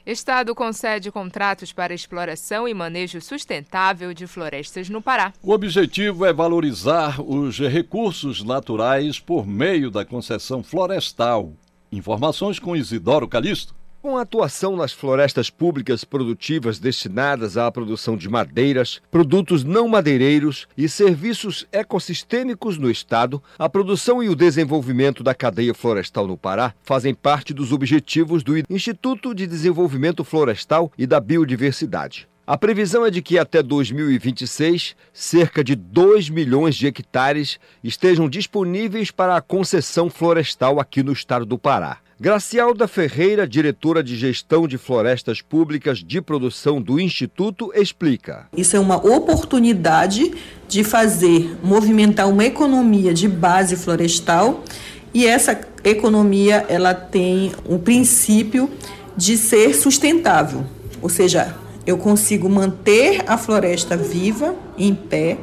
Estado 0.06 0.54
concede 0.54 1.10
contratos 1.10 1.72
para 1.72 1.92
exploração 1.92 2.68
e 2.68 2.72
manejo 2.72 3.20
sustentável 3.20 4.14
de 4.14 4.24
florestas 4.28 4.88
no 4.88 5.02
Pará. 5.02 5.32
O 5.42 5.50
objetivo 5.52 6.24
é 6.24 6.32
valorizar 6.32 7.20
os 7.20 7.58
recursos 7.58 8.44
naturais 8.44 9.18
por 9.18 9.44
meio 9.44 9.90
da 9.90 10.04
concessão 10.04 10.62
florestal. 10.62 11.52
Informações 11.90 12.60
com 12.60 12.76
Isidoro 12.76 13.26
Calixto. 13.26 13.74
Com 14.06 14.18
a 14.18 14.22
atuação 14.22 14.76
nas 14.76 14.92
florestas 14.92 15.50
públicas 15.50 16.04
produtivas 16.04 16.78
destinadas 16.78 17.56
à 17.56 17.68
produção 17.72 18.16
de 18.16 18.28
madeiras, 18.28 19.02
produtos 19.10 19.64
não 19.64 19.88
madeireiros 19.88 20.68
e 20.78 20.88
serviços 20.88 21.66
ecossistêmicos 21.72 22.78
no 22.78 22.88
Estado, 22.88 23.42
a 23.58 23.68
produção 23.68 24.22
e 24.22 24.28
o 24.28 24.36
desenvolvimento 24.36 25.24
da 25.24 25.34
cadeia 25.34 25.74
florestal 25.74 26.28
no 26.28 26.36
Pará 26.36 26.72
fazem 26.84 27.12
parte 27.12 27.52
dos 27.52 27.72
objetivos 27.72 28.44
do 28.44 28.52
Instituto 28.70 29.34
de 29.34 29.44
Desenvolvimento 29.44 30.22
Florestal 30.22 30.92
e 30.96 31.04
da 31.04 31.18
Biodiversidade. 31.18 32.28
A 32.46 32.56
previsão 32.56 33.04
é 33.04 33.10
de 33.10 33.20
que 33.20 33.40
até 33.40 33.60
2026, 33.60 34.94
cerca 35.12 35.64
de 35.64 35.74
2 35.74 36.30
milhões 36.30 36.76
de 36.76 36.86
hectares 36.86 37.58
estejam 37.82 38.28
disponíveis 38.28 39.10
para 39.10 39.36
a 39.36 39.40
concessão 39.40 40.08
florestal 40.08 40.78
aqui 40.78 41.02
no 41.02 41.12
estado 41.12 41.44
do 41.44 41.58
Pará. 41.58 41.98
Gracialda 42.18 42.88
Ferreira, 42.88 43.46
diretora 43.46 44.02
de 44.02 44.16
Gestão 44.16 44.66
de 44.66 44.78
Florestas 44.78 45.42
Públicas 45.42 45.98
de 45.98 46.22
Produção 46.22 46.80
do 46.80 46.98
Instituto, 46.98 47.70
explica. 47.74 48.48
Isso 48.56 48.74
é 48.74 48.80
uma 48.80 48.96
oportunidade 48.96 50.32
de 50.66 50.82
fazer 50.82 51.58
movimentar 51.62 52.26
uma 52.26 52.42
economia 52.42 53.12
de 53.12 53.28
base 53.28 53.76
florestal 53.76 54.64
e 55.12 55.26
essa 55.26 55.60
economia 55.84 56.64
ela 56.70 56.94
tem 56.94 57.52
um 57.68 57.76
princípio 57.76 58.70
de 59.14 59.36
ser 59.36 59.74
sustentável, 59.74 60.64
ou 61.02 61.10
seja, 61.10 61.54
eu 61.86 61.98
consigo 61.98 62.48
manter 62.48 63.24
a 63.26 63.36
floresta 63.36 63.94
viva, 63.94 64.56
em 64.78 64.94
pé, 64.94 65.36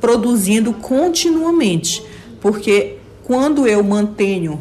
produzindo 0.00 0.72
continuamente, 0.72 2.02
porque 2.40 2.96
quando 3.22 3.68
eu 3.68 3.84
mantenho 3.84 4.60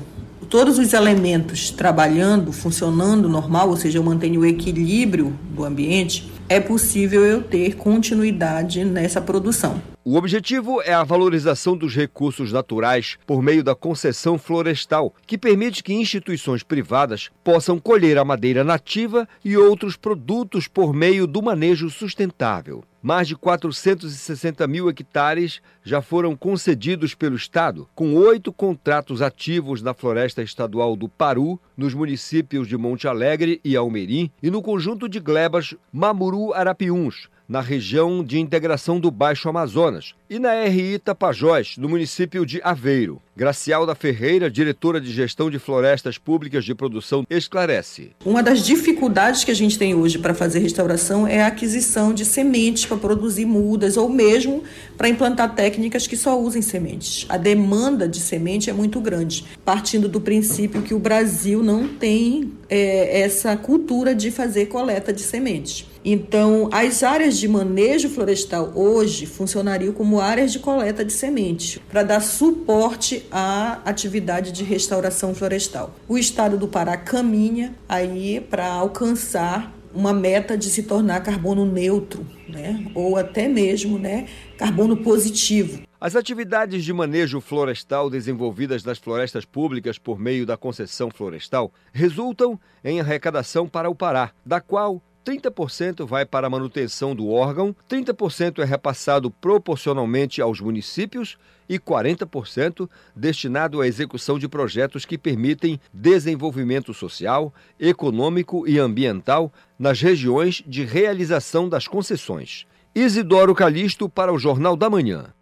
todos 0.49 0.79
os 0.79 0.93
elementos 0.93 1.69
trabalhando, 1.69 2.51
funcionando 2.51 3.29
normal, 3.29 3.69
ou 3.69 3.77
seja, 3.77 3.97
eu 3.97 4.03
mantenho 4.03 4.41
o 4.41 4.45
equilíbrio 4.45 5.37
do 5.53 5.63
ambiente, 5.63 6.31
é 6.49 6.59
possível 6.59 7.25
eu 7.25 7.41
ter 7.43 7.75
continuidade 7.75 8.83
nessa 8.85 9.21
produção. 9.21 9.81
O 10.09 10.15
objetivo 10.15 10.81
é 10.81 10.93
a 10.93 11.03
valorização 11.03 11.75
dos 11.75 11.93
recursos 11.93 12.53
naturais 12.53 13.17
por 13.27 13.41
meio 13.41 13.61
da 13.61 13.75
concessão 13.75 14.37
florestal, 14.39 15.13
que 15.25 15.37
permite 15.37 15.83
que 15.83 15.93
instituições 15.93 16.63
privadas 16.63 17.29
possam 17.43 17.77
colher 17.77 18.17
a 18.17 18.23
madeira 18.23 18.63
nativa 18.63 19.27
e 19.43 19.57
outros 19.57 19.97
produtos 19.97 20.65
por 20.65 20.93
meio 20.93 21.27
do 21.27 21.41
manejo 21.41 21.89
sustentável. 21.89 22.85
Mais 23.03 23.27
de 23.27 23.35
460 23.35 24.65
mil 24.65 24.89
hectares 24.89 25.61
já 25.83 26.01
foram 26.01 26.37
concedidos 26.37 27.13
pelo 27.13 27.35
Estado, 27.35 27.85
com 27.93 28.15
oito 28.15 28.53
contratos 28.53 29.21
ativos 29.21 29.81
na 29.81 29.93
Floresta 29.93 30.41
Estadual 30.41 30.95
do 30.95 31.09
Paru, 31.09 31.59
nos 31.75 31.93
municípios 31.93 32.65
de 32.65 32.77
Monte 32.77 33.09
Alegre 33.09 33.59
e 33.61 33.75
Almerim 33.75 34.31
e 34.41 34.49
no 34.49 34.61
conjunto 34.61 35.09
de 35.09 35.19
glebas 35.19 35.75
Mamuru-Arapiuns, 35.91 37.27
na 37.47 37.61
região 37.61 38.23
de 38.23 38.39
integração 38.39 38.99
do 38.99 39.09
Baixo 39.09 39.47
Amazonas, 39.47 40.13
e 40.29 40.37
na 40.39 40.65
RI 40.65 40.99
Tapajós, 40.99 41.77
no 41.77 41.87
município 41.87 42.45
de 42.45 42.59
Aveiro. 42.61 43.21
Gracialda 43.35 43.93
Ferreira, 43.95 44.49
diretora 44.49 44.99
de 44.99 45.11
gestão 45.13 45.49
de 45.49 45.59
florestas 45.59 46.17
públicas 46.17 46.65
de 46.65 46.73
produção, 46.73 47.25
esclarece. 47.29 48.11
Uma 48.25 48.41
das 48.41 48.65
dificuldades 48.65 49.43
que 49.43 49.51
a 49.51 49.53
gente 49.53 49.77
tem 49.77 49.93
hoje 49.93 50.17
para 50.17 50.33
fazer 50.33 50.59
restauração 50.59 51.27
é 51.27 51.43
a 51.43 51.47
aquisição 51.47 52.13
de 52.13 52.25
sementes 52.25 52.85
para 52.85 52.97
produzir 52.97 53.45
mudas 53.45 53.95
ou 53.95 54.09
mesmo 54.09 54.63
para 54.97 55.07
implantar 55.07 55.53
técnicas 55.53 56.07
que 56.07 56.17
só 56.17 56.37
usem 56.37 56.63
sementes. 56.63 57.25
A 57.29 57.37
demanda 57.37 58.07
de 58.07 58.19
semente 58.19 58.69
é 58.69 58.73
muito 58.73 58.99
grande, 58.99 59.45
partindo 59.63 60.09
do 60.09 60.19
princípio 60.19 60.81
que 60.81 60.95
o 60.95 60.99
Brasil 60.99 61.61
não 61.61 61.87
tem 61.87 62.51
é, 62.67 63.21
essa 63.21 63.55
cultura 63.55 64.15
de 64.15 64.31
fazer 64.31 64.65
coleta 64.65 65.13
de 65.13 65.21
sementes. 65.21 65.85
Então, 66.09 66.69
as 66.71 67.03
áreas 67.03 67.37
de 67.37 67.49
manejo 67.49 68.07
florestal 68.07 68.71
hoje 68.73 69.25
funcionariam 69.25 69.91
como 69.91 70.21
áreas 70.21 70.53
de 70.53 70.59
coleta 70.59 71.03
de 71.03 71.11
semente, 71.11 71.81
para 71.89 72.01
dar 72.01 72.21
suporte 72.21 73.25
à 73.29 73.81
atividade 73.83 74.53
de 74.53 74.63
restauração 74.63 75.35
florestal. 75.35 75.93
O 76.07 76.17
estado 76.17 76.57
do 76.57 76.65
Pará 76.65 76.95
caminha 76.95 77.75
aí 77.89 78.39
para 78.39 78.67
alcançar 78.67 79.75
uma 79.93 80.13
meta 80.13 80.57
de 80.57 80.69
se 80.69 80.83
tornar 80.83 81.19
carbono 81.19 81.65
neutro, 81.65 82.25
né? 82.47 82.89
ou 82.95 83.17
até 83.17 83.49
mesmo 83.49 83.99
né, 83.99 84.29
carbono 84.57 84.95
positivo. 84.95 85.81
As 85.99 86.15
atividades 86.15 86.85
de 86.85 86.93
manejo 86.93 87.41
florestal 87.41 88.09
desenvolvidas 88.09 88.81
nas 88.81 88.97
florestas 88.97 89.43
públicas 89.43 89.97
por 89.97 90.17
meio 90.17 90.45
da 90.45 90.55
concessão 90.55 91.09
florestal 91.09 91.69
resultam 91.91 92.57
em 92.81 93.01
arrecadação 93.01 93.67
para 93.67 93.89
o 93.89 93.95
Pará, 93.95 94.31
da 94.45 94.61
qual 94.61 95.01
30% 95.27 96.05
vai 96.05 96.25
para 96.25 96.47
a 96.47 96.49
manutenção 96.49 97.13
do 97.13 97.27
órgão, 97.29 97.75
30% 97.89 98.59
é 98.59 98.63
repassado 98.63 99.29
proporcionalmente 99.29 100.41
aos 100.41 100.61
municípios 100.61 101.37
e 101.67 101.77
40% 101.77 102.89
destinado 103.13 103.81
à 103.81 103.87
execução 103.87 104.39
de 104.39 104.47
projetos 104.47 105.05
que 105.05 105.17
permitem 105.17 105.81
desenvolvimento 105.93 106.93
social, 106.93 107.53
econômico 107.77 108.65
e 108.65 108.79
ambiental 108.79 109.51
nas 109.77 109.99
regiões 109.99 110.63
de 110.65 110.85
realização 110.85 111.67
das 111.67 111.89
concessões. 111.89 112.65
Isidoro 112.95 113.53
Calixto 113.53 114.07
para 114.07 114.31
o 114.31 114.39
Jornal 114.39 114.77
da 114.77 114.89
Manhã. 114.89 115.33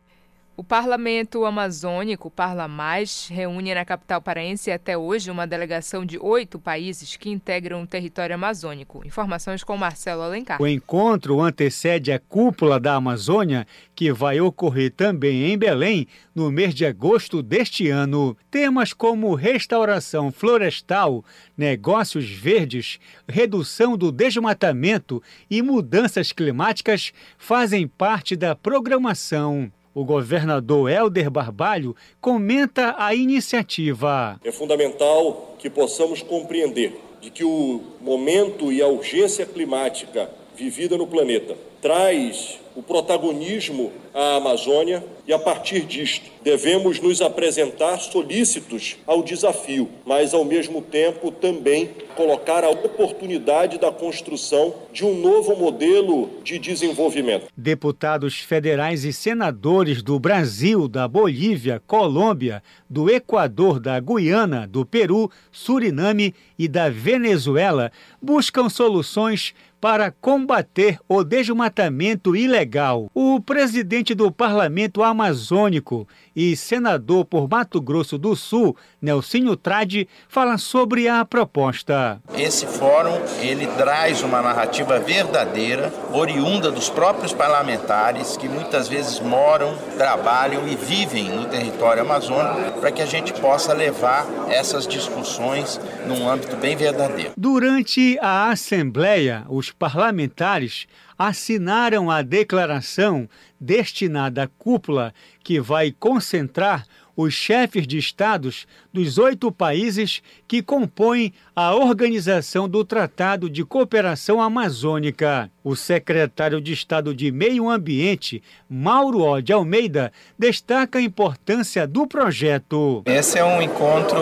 O 0.57 0.63
Parlamento 0.63 1.43
Amazônico, 1.43 2.31
Parla 2.31 2.65
Mais, 2.65 3.27
reúne 3.29 3.75
na 3.75 3.83
capital 3.83 4.21
paraense 4.21 4.71
até 4.71 4.97
hoje 4.97 5.29
uma 5.29 5.45
delegação 5.45 6.05
de 6.05 6.17
oito 6.17 6.57
países 6.57 7.17
que 7.17 7.29
integram 7.29 7.83
o 7.83 7.87
território 7.87 8.35
amazônico. 8.35 9.05
Informações 9.05 9.65
com 9.65 9.75
Marcelo 9.75 10.21
Alencar. 10.21 10.61
O 10.61 10.65
encontro 10.65 11.41
antecede 11.41 12.09
a 12.09 12.19
cúpula 12.19 12.79
da 12.79 12.95
Amazônia, 12.95 13.67
que 13.93 14.13
vai 14.13 14.39
ocorrer 14.39 14.93
também 14.93 15.51
em 15.51 15.57
Belém 15.57 16.07
no 16.33 16.49
mês 16.49 16.73
de 16.73 16.85
agosto 16.85 17.43
deste 17.43 17.89
ano. 17.89 18.37
Temas 18.49 18.93
como 18.93 19.35
restauração 19.35 20.31
florestal, 20.31 21.25
negócios 21.57 22.29
verdes, 22.29 22.97
redução 23.27 23.97
do 23.97 24.09
desmatamento 24.09 25.21
e 25.51 25.61
mudanças 25.61 26.31
climáticas 26.31 27.11
fazem 27.37 27.89
parte 27.89 28.37
da 28.37 28.55
programação. 28.55 29.69
O 29.95 30.03
governador 30.03 30.91
Helder 30.91 31.29
Barbalho 31.29 31.95
comenta 32.19 32.95
a 32.97 33.15
iniciativa. 33.15 34.37
É 34.43 34.51
fundamental 34.51 35.55
que 35.57 35.69
possamos 35.69 36.21
compreender 36.21 36.99
de 37.21 37.29
que 37.29 37.45
o 37.45 37.81
momento 38.01 38.73
e 38.73 38.81
a 38.81 38.87
urgência 38.89 39.45
climática 39.45 40.29
vivida 40.55 40.97
no 40.97 41.05
planeta 41.05 41.55
traz 41.85 42.59
o 42.75 42.81
protagonismo 42.81 43.93
à 44.11 44.37
Amazônia 44.37 45.03
e, 45.27 45.31
a 45.31 45.37
partir 45.37 45.81
disto, 45.81 46.31
devemos 46.43 46.99
nos 46.99 47.21
apresentar 47.21 47.99
solícitos 47.99 48.97
ao 49.05 49.21
desafio, 49.21 49.87
mas, 50.03 50.33
ao 50.33 50.43
mesmo 50.43 50.81
tempo, 50.81 51.31
também 51.31 51.91
colocar 52.15 52.63
a 52.63 52.69
oportunidade 52.69 53.77
da 53.77 53.91
construção 53.91 54.73
de 54.91 55.05
um 55.05 55.13
novo 55.13 55.55
modelo 55.55 56.31
de 56.43 56.57
desenvolvimento. 56.57 57.47
Deputados 57.55 58.39
federais 58.39 59.05
e 59.05 59.13
senadores 59.13 60.01
do 60.01 60.19
Brasil, 60.19 60.87
da 60.87 61.07
Bolívia, 61.07 61.81
Colômbia, 61.85 62.63
do 62.89 63.11
Equador, 63.11 63.79
da 63.79 63.99
Guiana, 63.99 64.67
do 64.67 64.85
Peru, 64.85 65.29
Suriname 65.51 66.33
e 66.57 66.67
da 66.67 66.89
Venezuela 66.89 67.91
buscam 68.19 68.69
soluções 68.69 69.53
para 69.85 70.09
combater 70.09 70.97
o 71.07 71.23
desmatamento 71.23 72.35
ilegal. 72.35 73.07
O 73.13 73.39
presidente 73.39 74.15
do 74.15 74.31
Parlamento 74.31 75.03
Amazônico 75.03 76.07
e 76.35 76.55
senador 76.55 77.25
por 77.25 77.47
Mato 77.49 77.79
Grosso 77.79 78.17
do 78.17 78.35
Sul, 78.35 78.75
Nelsinho 79.01 79.55
Trade, 79.55 80.07
fala 80.27 80.57
sobre 80.57 81.07
a 81.07 81.23
proposta. 81.23 82.21
Esse 82.35 82.65
fórum 82.65 83.17
ele 83.39 83.65
traz 83.67 84.21
uma 84.21 84.41
narrativa 84.41 84.99
verdadeira, 84.99 85.93
oriunda 86.11 86.69
dos 86.69 86.89
próprios 86.89 87.31
parlamentares 87.31 88.35
que 88.35 88.49
muitas 88.49 88.87
vezes 88.87 89.19
moram, 89.19 89.77
trabalham 89.97 90.67
e 90.67 90.75
vivem 90.75 91.29
no 91.29 91.45
território 91.45 92.01
amazônico, 92.01 92.79
para 92.79 92.91
que 92.91 93.01
a 93.01 93.05
gente 93.05 93.31
possa 93.33 93.73
levar 93.73 94.25
essas 94.49 94.87
discussões 94.87 95.79
num 96.05 96.27
âmbito 96.29 96.57
bem 96.57 96.75
verdadeiro. 96.75 97.31
Durante 97.37 98.17
a 98.21 98.49
assembleia, 98.49 99.45
os 99.47 99.71
parlamentares 99.71 100.87
assinaram 101.17 102.11
a 102.11 102.21
declaração 102.21 103.29
destinada 103.59 104.43
à 104.43 104.47
cúpula 104.47 105.13
que 105.43 105.59
vai 105.59 105.91
concentrar 105.91 106.85
os 107.15 107.33
chefes 107.33 107.87
de 107.87 107.97
estados 107.97 108.67
dos 108.91 109.17
oito 109.17 109.51
países 109.51 110.21
que 110.47 110.61
compõem 110.61 111.33
a 111.55 111.73
Organização 111.73 112.67
do 112.67 112.83
Tratado 112.83 113.49
de 113.49 113.63
Cooperação 113.63 114.41
Amazônica. 114.41 115.49
O 115.63 115.75
secretário 115.75 116.59
de 116.59 116.73
Estado 116.73 117.15
de 117.15 117.31
Meio 117.31 117.69
Ambiente, 117.69 118.43
Mauro 118.69 119.21
O. 119.21 119.41
de 119.41 119.53
Almeida, 119.53 120.11
destaca 120.37 120.99
a 120.99 121.01
importância 121.01 121.87
do 121.87 122.05
projeto. 122.05 123.01
Esse 123.05 123.39
é 123.39 123.45
um 123.45 123.61
encontro, 123.61 124.19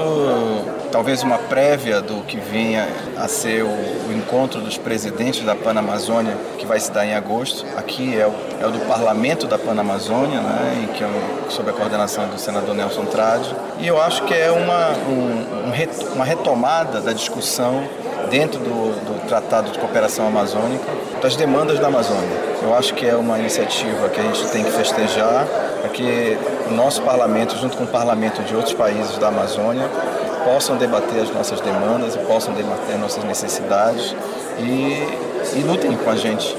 talvez 0.93 1.23
uma 1.23 1.39
prévia 1.39 1.99
do 2.01 2.23
que 2.23 2.37
venha 2.37 2.87
a 3.17 3.27
ser 3.27 3.63
o, 3.63 3.67
o 3.67 4.13
encontro 4.13 4.61
dos 4.61 4.77
presidentes 4.77 5.43
da 5.43 5.55
Panamazônia, 5.55 6.37
que 6.59 6.67
vai 6.67 6.79
se 6.79 6.91
dar 6.91 7.03
em 7.03 7.15
agosto. 7.15 7.65
Aqui 7.75 8.15
é 8.15 8.27
o, 8.27 8.33
é 8.61 8.67
o 8.67 8.69
do 8.69 8.77
Parlamento 8.81 9.47
da 9.47 9.57
Panamazônia, 9.57 10.39
né, 10.39 10.87
que 10.95 11.03
é 11.03 11.09
sob 11.49 11.67
a 11.71 11.73
coordenação 11.73 12.27
do 12.27 12.37
senador 12.37 12.75
Nelson 12.75 13.05
Trade. 13.05 13.55
E 13.79 13.87
eu 13.87 13.99
acho 13.99 14.23
que 14.25 14.35
é 14.35 14.51
uma, 14.51 14.91
um, 15.09 16.13
uma 16.13 16.23
retomada 16.23 17.01
da 17.01 17.11
discussão 17.11 17.83
dentro 18.29 18.59
do, 18.59 18.93
do 19.03 19.27
Tratado 19.27 19.71
de 19.71 19.79
Cooperação 19.79 20.27
Amazônica 20.27 20.85
das 21.23 21.35
demandas 21.35 21.79
da 21.79 21.87
Amazônia. 21.87 22.53
Eu 22.61 22.71
acho 22.75 22.93
que 22.93 23.07
é 23.07 23.15
uma 23.15 23.39
iniciativa 23.39 24.09
que 24.09 24.19
a 24.19 24.23
gente 24.23 24.47
tem 24.51 24.63
que 24.63 24.71
festejar, 24.71 25.47
para 25.81 25.89
que 25.89 26.37
o 26.69 26.73
nosso 26.73 27.01
parlamento, 27.01 27.57
junto 27.57 27.75
com 27.77 27.83
o 27.83 27.87
parlamento 27.87 28.43
de 28.43 28.55
outros 28.55 28.75
países 28.75 29.17
da 29.17 29.29
Amazônia, 29.29 29.89
possam 30.43 30.77
debater 30.77 31.21
as 31.21 31.33
nossas 31.33 31.61
demandas 31.61 32.15
e 32.15 32.19
possam 32.19 32.53
debater 32.53 32.97
nossas 32.97 33.23
necessidades 33.23 34.15
e, 34.59 35.57
e 35.57 35.63
lutem 35.63 35.95
com 35.97 36.09
a 36.09 36.15
gente 36.15 36.55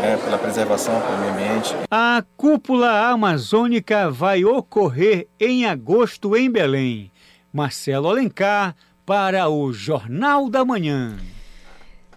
né, 0.00 0.18
pela 0.24 0.38
preservação, 0.38 1.00
pelo 1.00 1.18
meio 1.18 1.32
ambiente. 1.32 1.74
A 1.90 2.22
cúpula 2.36 3.08
amazônica 3.08 4.10
vai 4.10 4.44
ocorrer 4.44 5.28
em 5.38 5.66
agosto 5.66 6.36
em 6.36 6.50
Belém. 6.50 7.10
Marcelo 7.52 8.08
Alencar 8.08 8.74
para 9.06 9.48
o 9.48 9.72
Jornal 9.72 10.48
da 10.48 10.64
Manhã. 10.64 11.16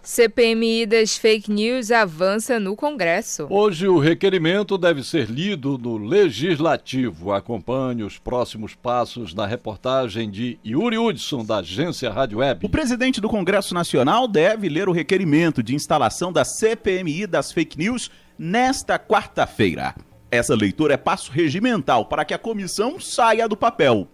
CPMI 0.06 0.86
das 0.86 1.16
fake 1.16 1.50
news 1.50 1.90
avança 1.90 2.60
no 2.60 2.76
Congresso. 2.76 3.48
Hoje 3.50 3.88
o 3.88 3.98
requerimento 3.98 4.78
deve 4.78 5.02
ser 5.02 5.28
lido 5.28 5.76
no 5.76 5.96
Legislativo. 5.96 7.32
Acompanhe 7.32 8.04
os 8.04 8.16
próximos 8.16 8.72
passos 8.72 9.34
na 9.34 9.44
reportagem 9.44 10.30
de 10.30 10.60
Yuri 10.64 10.96
Hudson, 10.96 11.44
da 11.44 11.56
agência 11.56 12.08
Rádio 12.08 12.38
Web. 12.38 12.64
O 12.64 12.68
presidente 12.68 13.20
do 13.20 13.28
Congresso 13.28 13.74
Nacional 13.74 14.28
deve 14.28 14.68
ler 14.68 14.88
o 14.88 14.92
requerimento 14.92 15.60
de 15.60 15.74
instalação 15.74 16.32
da 16.32 16.44
CPMI 16.44 17.26
das 17.26 17.50
fake 17.50 17.76
news 17.76 18.08
nesta 18.38 19.00
quarta-feira. 19.00 19.92
Essa 20.30 20.54
leitura 20.54 20.94
é 20.94 20.96
passo 20.96 21.32
regimental 21.32 22.04
para 22.04 22.24
que 22.24 22.32
a 22.32 22.38
comissão 22.38 23.00
saia 23.00 23.48
do 23.48 23.56
papel. 23.56 24.06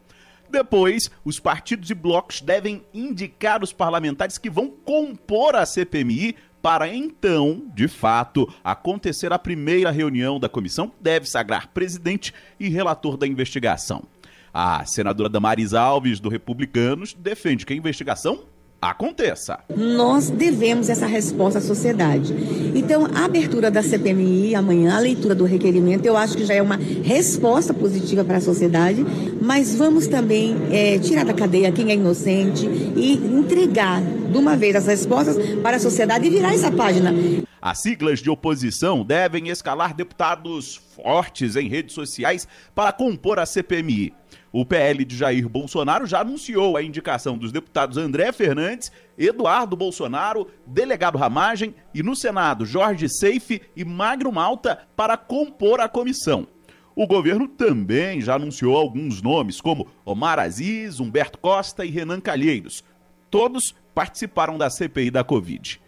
Depois, 0.52 1.10
os 1.24 1.40
partidos 1.40 1.88
e 1.88 1.94
blocos 1.94 2.42
devem 2.42 2.84
indicar 2.92 3.64
os 3.64 3.72
parlamentares 3.72 4.36
que 4.36 4.50
vão 4.50 4.68
compor 4.68 5.56
a 5.56 5.64
CPMI 5.64 6.36
para 6.60 6.94
então, 6.94 7.64
de 7.74 7.88
fato, 7.88 8.46
acontecer 8.62 9.32
a 9.32 9.38
primeira 9.38 9.90
reunião 9.90 10.38
da 10.38 10.50
comissão, 10.50 10.92
deve 11.00 11.26
sagrar 11.26 11.68
presidente 11.68 12.34
e 12.60 12.68
relator 12.68 13.16
da 13.16 13.26
investigação. 13.26 14.04
A 14.52 14.84
senadora 14.84 15.30
Damaris 15.30 15.72
Alves, 15.72 16.20
do 16.20 16.28
Republicanos, 16.28 17.14
defende 17.14 17.64
que 17.64 17.72
a 17.72 17.76
investigação 17.76 18.44
aconteça. 18.82 19.60
Nós 19.76 20.28
devemos 20.28 20.88
essa 20.88 21.06
resposta 21.06 21.60
à 21.60 21.62
sociedade. 21.62 22.34
Então, 22.74 23.08
a 23.14 23.24
abertura 23.24 23.70
da 23.70 23.80
CPMI 23.80 24.56
amanhã, 24.56 24.96
a 24.96 24.98
leitura 24.98 25.36
do 25.36 25.44
requerimento, 25.44 26.04
eu 26.04 26.16
acho 26.16 26.36
que 26.36 26.44
já 26.44 26.54
é 26.54 26.60
uma 26.60 26.76
resposta 26.76 27.72
positiva 27.72 28.24
para 28.24 28.38
a 28.38 28.40
sociedade, 28.40 29.06
mas 29.40 29.76
vamos 29.76 30.08
também 30.08 30.56
é, 30.72 30.98
tirar 30.98 31.24
da 31.24 31.32
cadeia 31.32 31.70
quem 31.70 31.90
é 31.90 31.94
inocente 31.94 32.66
e 32.66 33.12
entregar 33.12 34.02
de 34.02 34.36
uma 34.36 34.56
vez 34.56 34.74
as 34.74 34.86
respostas 34.86 35.36
para 35.62 35.76
a 35.76 35.80
sociedade 35.80 36.26
e 36.26 36.30
virar 36.30 36.52
essa 36.52 36.70
página. 36.72 37.14
As 37.60 37.78
siglas 37.78 38.18
de 38.18 38.28
oposição 38.28 39.04
devem 39.04 39.48
escalar 39.48 39.94
deputados 39.94 40.80
fortes 40.96 41.54
em 41.54 41.68
redes 41.68 41.94
sociais 41.94 42.48
para 42.74 42.90
compor 42.90 43.38
a 43.38 43.46
CPMI. 43.46 44.12
O 44.52 44.66
PL 44.66 45.02
de 45.06 45.16
Jair 45.16 45.48
Bolsonaro 45.48 46.06
já 46.06 46.20
anunciou 46.20 46.76
a 46.76 46.82
indicação 46.82 47.38
dos 47.38 47.50
deputados 47.50 47.96
André 47.96 48.30
Fernandes, 48.32 48.92
Eduardo 49.16 49.74
Bolsonaro, 49.74 50.46
delegado 50.66 51.16
Ramagem 51.16 51.74
e 51.94 52.02
no 52.02 52.14
Senado 52.14 52.66
Jorge 52.66 53.08
Seife 53.08 53.62
e 53.74 53.82
Magro 53.82 54.30
Malta 54.30 54.86
para 54.94 55.16
compor 55.16 55.80
a 55.80 55.88
comissão. 55.88 56.46
O 56.94 57.06
governo 57.06 57.48
também 57.48 58.20
já 58.20 58.34
anunciou 58.34 58.76
alguns 58.76 59.22
nomes, 59.22 59.58
como 59.58 59.88
Omar 60.04 60.38
Aziz, 60.38 61.00
Humberto 61.00 61.38
Costa 61.38 61.86
e 61.86 61.90
Renan 61.90 62.20
Calheiros. 62.20 62.84
Todos 63.30 63.74
participaram 63.94 64.58
da 64.58 64.68
CPI 64.68 65.10
da 65.10 65.24
Covid. 65.24 65.80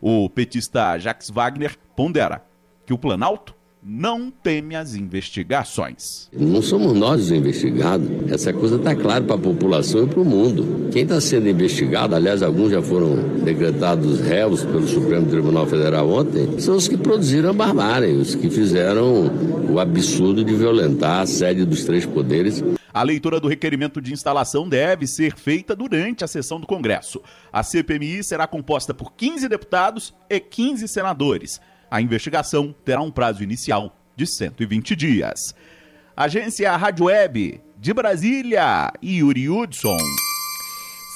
O 0.00 0.30
petista 0.30 0.96
Jacques 0.98 1.30
Wagner 1.30 1.76
pondera 1.96 2.44
que 2.86 2.92
o 2.92 2.98
Planalto 2.98 3.56
não 3.84 4.30
teme 4.30 4.76
as 4.76 4.94
investigações. 4.94 6.28
Não 6.32 6.62
somos 6.62 6.92
nós 6.92 7.22
os 7.22 7.32
investigados. 7.32 8.08
Essa 8.30 8.52
coisa 8.52 8.76
está 8.76 8.94
clara 8.94 9.24
para 9.24 9.34
a 9.34 9.38
população 9.38 10.04
e 10.04 10.06
para 10.06 10.20
o 10.20 10.24
mundo. 10.24 10.88
Quem 10.92 11.02
está 11.02 11.20
sendo 11.20 11.48
investigado, 11.48 12.14
aliás, 12.14 12.44
alguns 12.44 12.70
já 12.70 12.80
foram 12.80 13.16
decretados 13.40 14.20
réus 14.20 14.64
pelo 14.64 14.86
Supremo 14.86 15.26
Tribunal 15.26 15.66
Federal 15.66 16.08
ontem, 16.08 16.60
são 16.60 16.76
os 16.76 16.86
que 16.86 16.96
produziram 16.96 17.50
a 17.50 17.52
barbárie, 17.52 18.12
os 18.12 18.36
que 18.36 18.48
fizeram 18.48 19.28
o 19.68 19.80
absurdo 19.80 20.44
de 20.44 20.54
violentar 20.54 21.22
a 21.22 21.26
sede 21.26 21.64
dos 21.64 21.84
três 21.84 22.06
poderes. 22.06 22.62
A 22.94 23.02
leitura 23.02 23.40
do 23.40 23.48
requerimento 23.48 24.00
de 24.00 24.12
instalação 24.12 24.68
deve 24.68 25.08
ser 25.08 25.34
feita 25.34 25.74
durante 25.74 26.22
a 26.22 26.28
sessão 26.28 26.60
do 26.60 26.68
Congresso. 26.68 27.20
A 27.52 27.64
CPMI 27.64 28.22
será 28.22 28.46
composta 28.46 28.94
por 28.94 29.14
15 29.14 29.48
deputados 29.48 30.14
e 30.30 30.38
15 30.38 30.86
senadores. 30.86 31.60
A 31.92 32.00
investigação 32.00 32.74
terá 32.86 33.02
um 33.02 33.10
prazo 33.10 33.42
inicial 33.42 33.94
de 34.16 34.26
120 34.26 34.96
dias. 34.96 35.54
Agência 36.16 36.74
Rádio 36.74 37.04
Web 37.04 37.60
de 37.76 37.92
Brasília, 37.92 38.90
Yuri 39.04 39.50
Hudson. 39.50 39.98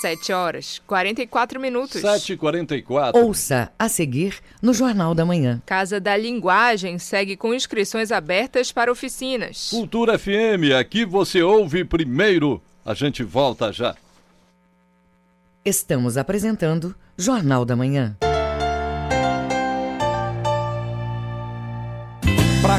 7 0.02 0.34
horas 0.34 0.82
44 0.86 1.58
minutos. 1.58 2.02
7h44. 2.02 3.14
Ouça 3.14 3.72
a 3.78 3.88
seguir 3.88 4.38
no 4.60 4.74
Jornal 4.74 5.14
da 5.14 5.24
Manhã. 5.24 5.62
Casa 5.64 5.98
da 5.98 6.14
Linguagem 6.14 6.98
segue 6.98 7.38
com 7.38 7.54
inscrições 7.54 8.12
abertas 8.12 8.70
para 8.70 8.92
oficinas. 8.92 9.70
Cultura 9.70 10.18
FM, 10.18 10.76
aqui 10.78 11.06
você 11.06 11.42
ouve 11.42 11.86
primeiro. 11.86 12.60
A 12.84 12.92
gente 12.92 13.22
volta 13.22 13.72
já. 13.72 13.96
Estamos 15.64 16.18
apresentando 16.18 16.94
Jornal 17.16 17.64
da 17.64 17.74
Manhã. 17.74 18.14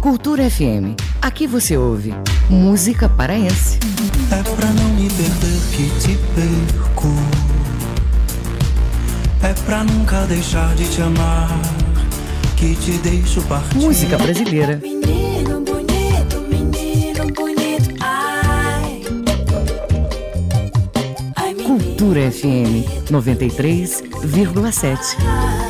Cultura 0.00 0.50
FM. 0.50 0.96
Aqui 1.20 1.46
você 1.46 1.76
ouve 1.76 2.14
música 2.48 3.06
paraense. 3.06 3.78
É 4.32 4.42
pra 4.42 4.66
não 4.70 4.88
me 4.94 5.10
perder 5.10 5.60
que 5.72 5.90
te 6.00 6.16
perco. 6.34 7.08
É 9.42 9.52
pra 9.66 9.84
nunca 9.84 10.24
deixar 10.24 10.74
de 10.74 10.88
te 10.88 11.02
amar 11.02 11.50
que 12.56 12.74
te 12.76 12.92
deixo 12.92 13.42
partir. 13.42 13.76
Música 13.76 14.16
brasileira. 14.16 14.80
Menino 14.82 15.60
bonito, 15.60 16.40
menino 16.48 17.26
bonito, 17.34 17.94
ai. 18.00 19.02
Cultura 21.62 22.32
FM 22.32 22.86
93,7. 23.10 25.69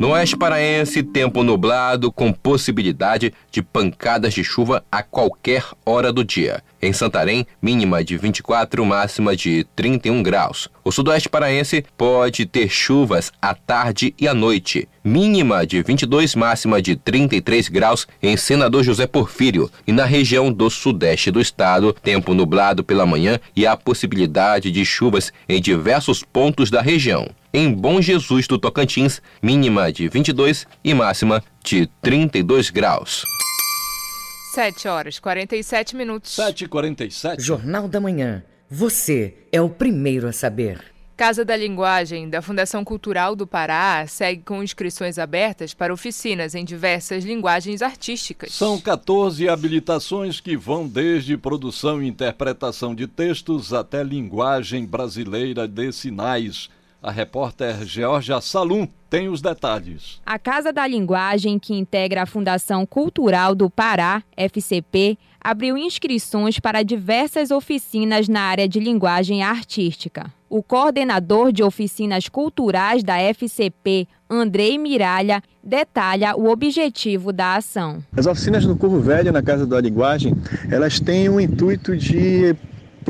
No 0.00 0.12
oeste 0.12 0.34
paraense, 0.34 1.02
tempo 1.02 1.42
nublado 1.42 2.10
com 2.10 2.32
possibilidade 2.32 3.34
de 3.50 3.60
pancadas 3.60 4.32
de 4.32 4.42
chuva 4.42 4.82
a 4.90 5.02
qualquer 5.02 5.62
hora 5.84 6.10
do 6.10 6.24
dia. 6.24 6.62
Em 6.80 6.90
Santarém, 6.90 7.46
mínima 7.60 8.02
de 8.02 8.16
24, 8.16 8.82
máxima 8.86 9.36
de 9.36 9.66
31 9.76 10.22
graus. 10.22 10.70
O 10.82 10.90
sudoeste 10.90 11.28
paraense 11.28 11.84
pode 11.98 12.46
ter 12.46 12.70
chuvas 12.70 13.30
à 13.42 13.52
tarde 13.52 14.14
e 14.18 14.26
à 14.26 14.32
noite. 14.32 14.88
Mínima 15.04 15.66
de 15.66 15.82
22, 15.82 16.34
máxima 16.34 16.80
de 16.80 16.96
33 16.96 17.68
graus 17.68 18.08
em 18.22 18.38
Senador 18.38 18.82
José 18.82 19.06
Porfírio. 19.06 19.70
E 19.86 19.92
na 19.92 20.06
região 20.06 20.50
do 20.50 20.70
sudeste 20.70 21.30
do 21.30 21.42
estado, 21.42 21.94
tempo 22.02 22.32
nublado 22.32 22.82
pela 22.82 23.04
manhã 23.04 23.38
e 23.54 23.66
a 23.66 23.76
possibilidade 23.76 24.70
de 24.70 24.82
chuvas 24.82 25.30
em 25.46 25.60
diversos 25.60 26.24
pontos 26.24 26.70
da 26.70 26.80
região. 26.80 27.28
Em 27.52 27.72
Bom 27.72 28.00
Jesus 28.00 28.46
do 28.46 28.56
Tocantins, 28.56 29.20
mínima 29.42 29.92
de 29.92 30.08
22 30.08 30.68
e 30.84 30.94
máxima 30.94 31.42
de 31.64 31.88
32 32.00 32.70
graus. 32.70 33.24
7 34.54 34.86
horas 34.86 35.18
47 35.18 35.96
minutos. 35.96 36.36
7h47. 36.36 37.40
Jornal 37.40 37.88
da 37.88 37.98
Manhã. 38.00 38.44
Você 38.70 39.34
é 39.50 39.60
o 39.60 39.68
primeiro 39.68 40.28
a 40.28 40.32
saber. 40.32 40.80
Casa 41.16 41.44
da 41.44 41.56
Linguagem 41.56 42.30
da 42.30 42.40
Fundação 42.40 42.84
Cultural 42.84 43.34
do 43.34 43.48
Pará 43.48 44.06
segue 44.06 44.42
com 44.44 44.62
inscrições 44.62 45.18
abertas 45.18 45.74
para 45.74 45.92
oficinas 45.92 46.54
em 46.54 46.64
diversas 46.64 47.24
linguagens 47.24 47.82
artísticas. 47.82 48.54
São 48.54 48.80
14 48.80 49.48
habilitações 49.48 50.40
que 50.40 50.56
vão 50.56 50.86
desde 50.86 51.36
produção 51.36 52.00
e 52.00 52.06
interpretação 52.06 52.94
de 52.94 53.08
textos 53.08 53.72
até 53.72 54.04
linguagem 54.04 54.86
brasileira 54.86 55.66
de 55.66 55.90
sinais. 55.90 56.70
A 57.02 57.10
repórter 57.10 57.82
Georgia 57.86 58.42
Salum 58.42 58.86
tem 59.08 59.26
os 59.26 59.40
detalhes. 59.40 60.20
A 60.26 60.38
Casa 60.38 60.70
da 60.70 60.86
Linguagem, 60.86 61.58
que 61.58 61.72
integra 61.72 62.22
a 62.22 62.26
Fundação 62.26 62.84
Cultural 62.84 63.54
do 63.54 63.70
Pará, 63.70 64.22
FCP, 64.36 65.16
abriu 65.42 65.78
inscrições 65.78 66.60
para 66.60 66.82
diversas 66.82 67.50
oficinas 67.50 68.28
na 68.28 68.42
área 68.42 68.68
de 68.68 68.78
linguagem 68.78 69.42
artística. 69.42 70.30
O 70.50 70.62
coordenador 70.62 71.52
de 71.52 71.62
oficinas 71.62 72.28
culturais 72.28 73.02
da 73.02 73.16
FCP, 73.16 74.06
Andrei 74.28 74.76
Miralha, 74.76 75.42
detalha 75.64 76.36
o 76.36 76.50
objetivo 76.50 77.32
da 77.32 77.56
ação. 77.56 78.04
As 78.14 78.26
oficinas 78.26 78.66
no 78.66 78.76
Curvo 78.76 79.00
Velho, 79.00 79.32
na 79.32 79.42
Casa 79.42 79.66
da 79.66 79.80
Linguagem, 79.80 80.34
elas 80.70 81.00
têm 81.00 81.30
o 81.30 81.40
intuito 81.40 81.96
de 81.96 82.54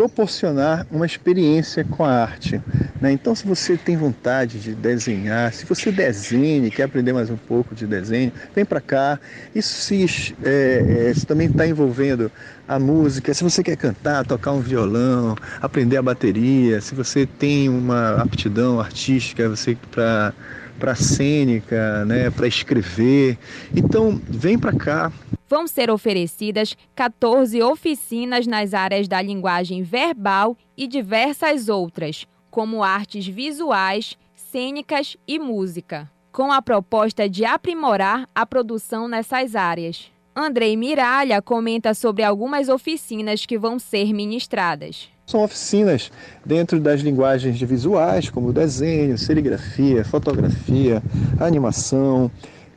proporcionar 0.00 0.86
uma 0.90 1.04
experiência 1.04 1.84
com 1.84 2.02
a 2.02 2.22
arte. 2.22 2.58
Né? 3.02 3.12
Então, 3.12 3.34
se 3.34 3.46
você 3.46 3.76
tem 3.76 3.98
vontade 3.98 4.58
de 4.58 4.74
desenhar, 4.74 5.52
se 5.52 5.66
você 5.66 5.92
desenha, 5.92 6.70
quer 6.70 6.84
aprender 6.84 7.12
mais 7.12 7.28
um 7.28 7.36
pouco 7.36 7.74
de 7.74 7.86
desenho, 7.86 8.32
vem 8.54 8.64
para 8.64 8.80
cá. 8.80 9.20
Isso, 9.54 9.74
se, 9.74 10.34
é, 10.42 11.04
é, 11.06 11.10
isso 11.10 11.26
também 11.26 11.48
está 11.48 11.66
envolvendo 11.66 12.32
a 12.66 12.78
música. 12.78 13.34
Se 13.34 13.44
você 13.44 13.62
quer 13.62 13.76
cantar, 13.76 14.24
tocar 14.24 14.52
um 14.52 14.60
violão, 14.60 15.36
aprender 15.60 15.98
a 15.98 16.02
bateria, 16.02 16.80
se 16.80 16.94
você 16.94 17.26
tem 17.26 17.68
uma 17.68 18.22
aptidão 18.22 18.80
artística, 18.80 19.50
você 19.50 19.76
para 19.90 20.32
para 20.78 20.94
cênica, 20.94 22.06
né, 22.06 22.30
para 22.30 22.48
escrever. 22.48 23.36
Então, 23.76 24.18
vem 24.30 24.58
para 24.58 24.72
cá. 24.72 25.12
Vão 25.50 25.66
ser 25.66 25.90
oferecidas 25.90 26.76
14 26.94 27.60
oficinas 27.60 28.46
nas 28.46 28.72
áreas 28.72 29.08
da 29.08 29.20
linguagem 29.20 29.82
verbal 29.82 30.56
e 30.76 30.86
diversas 30.86 31.68
outras, 31.68 32.24
como 32.48 32.84
artes 32.84 33.26
visuais, 33.26 34.16
cênicas 34.36 35.16
e 35.26 35.40
música, 35.40 36.08
com 36.30 36.52
a 36.52 36.62
proposta 36.62 37.28
de 37.28 37.44
aprimorar 37.44 38.28
a 38.32 38.46
produção 38.46 39.08
nessas 39.08 39.56
áreas. 39.56 40.08
Andrei 40.36 40.76
Miralha 40.76 41.42
comenta 41.42 41.92
sobre 41.94 42.22
algumas 42.22 42.68
oficinas 42.68 43.44
que 43.44 43.58
vão 43.58 43.80
ser 43.80 44.14
ministradas. 44.14 45.08
São 45.26 45.42
oficinas 45.42 46.12
dentro 46.46 46.78
das 46.80 47.00
linguagens 47.00 47.58
de 47.58 47.66
visuais, 47.66 48.30
como 48.30 48.52
desenho, 48.52 49.18
serigrafia, 49.18 50.04
fotografia, 50.04 51.02
animação, 51.40 52.30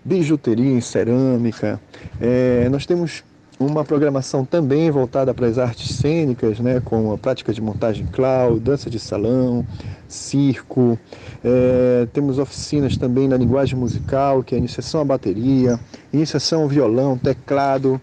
bijuteria 0.04 0.72
em 0.72 0.82
cerâmica. 0.82 1.80
É, 2.20 2.68
nós 2.70 2.86
temos 2.86 3.24
uma 3.60 3.84
programação 3.84 4.44
também 4.44 4.90
voltada 4.92 5.34
para 5.34 5.48
as 5.48 5.58
artes 5.58 5.96
cênicas, 5.96 6.60
né, 6.60 6.82
como 6.84 7.14
a 7.14 7.18
prática 7.18 7.54
de 7.54 7.62
montagem 7.62 8.06
cloud, 8.08 8.60
dança 8.60 8.90
de 8.90 9.00
salão, 9.00 9.66
circo. 10.08 10.98
É, 11.44 12.08
temos 12.12 12.40
oficinas 12.40 12.98
também 12.98 13.28
na 13.28 13.38
linguagem 13.38 13.78
musical, 13.78 14.44
que 14.44 14.56
é 14.56 14.58
iniciação 14.58 15.02
à 15.02 15.06
bateria, 15.06 15.80
iniciação 16.12 16.64
ao 16.64 16.68
violão, 16.68 17.18
teclado. 17.18 18.02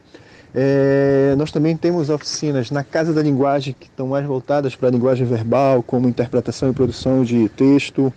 É, 0.55 1.35
nós 1.39 1.53
também 1.53 1.77
temos 1.77 2.11
oficinas 2.11 2.71
na 2.71 2.83
Casa 2.83 3.13
da 3.13 3.23
Linguagem 3.23 3.75
que 3.79 3.87
estão 3.87 4.09
mais 4.09 4.27
voltadas 4.27 4.75
para 4.75 4.89
a 4.89 4.91
linguagem 4.91 5.27
verbal, 5.27 5.83
como 5.83 6.09
interpretação 6.09 6.71
e 6.71 6.73
produção 6.73 7.23
de 7.23 7.49
texto, 7.51 8.13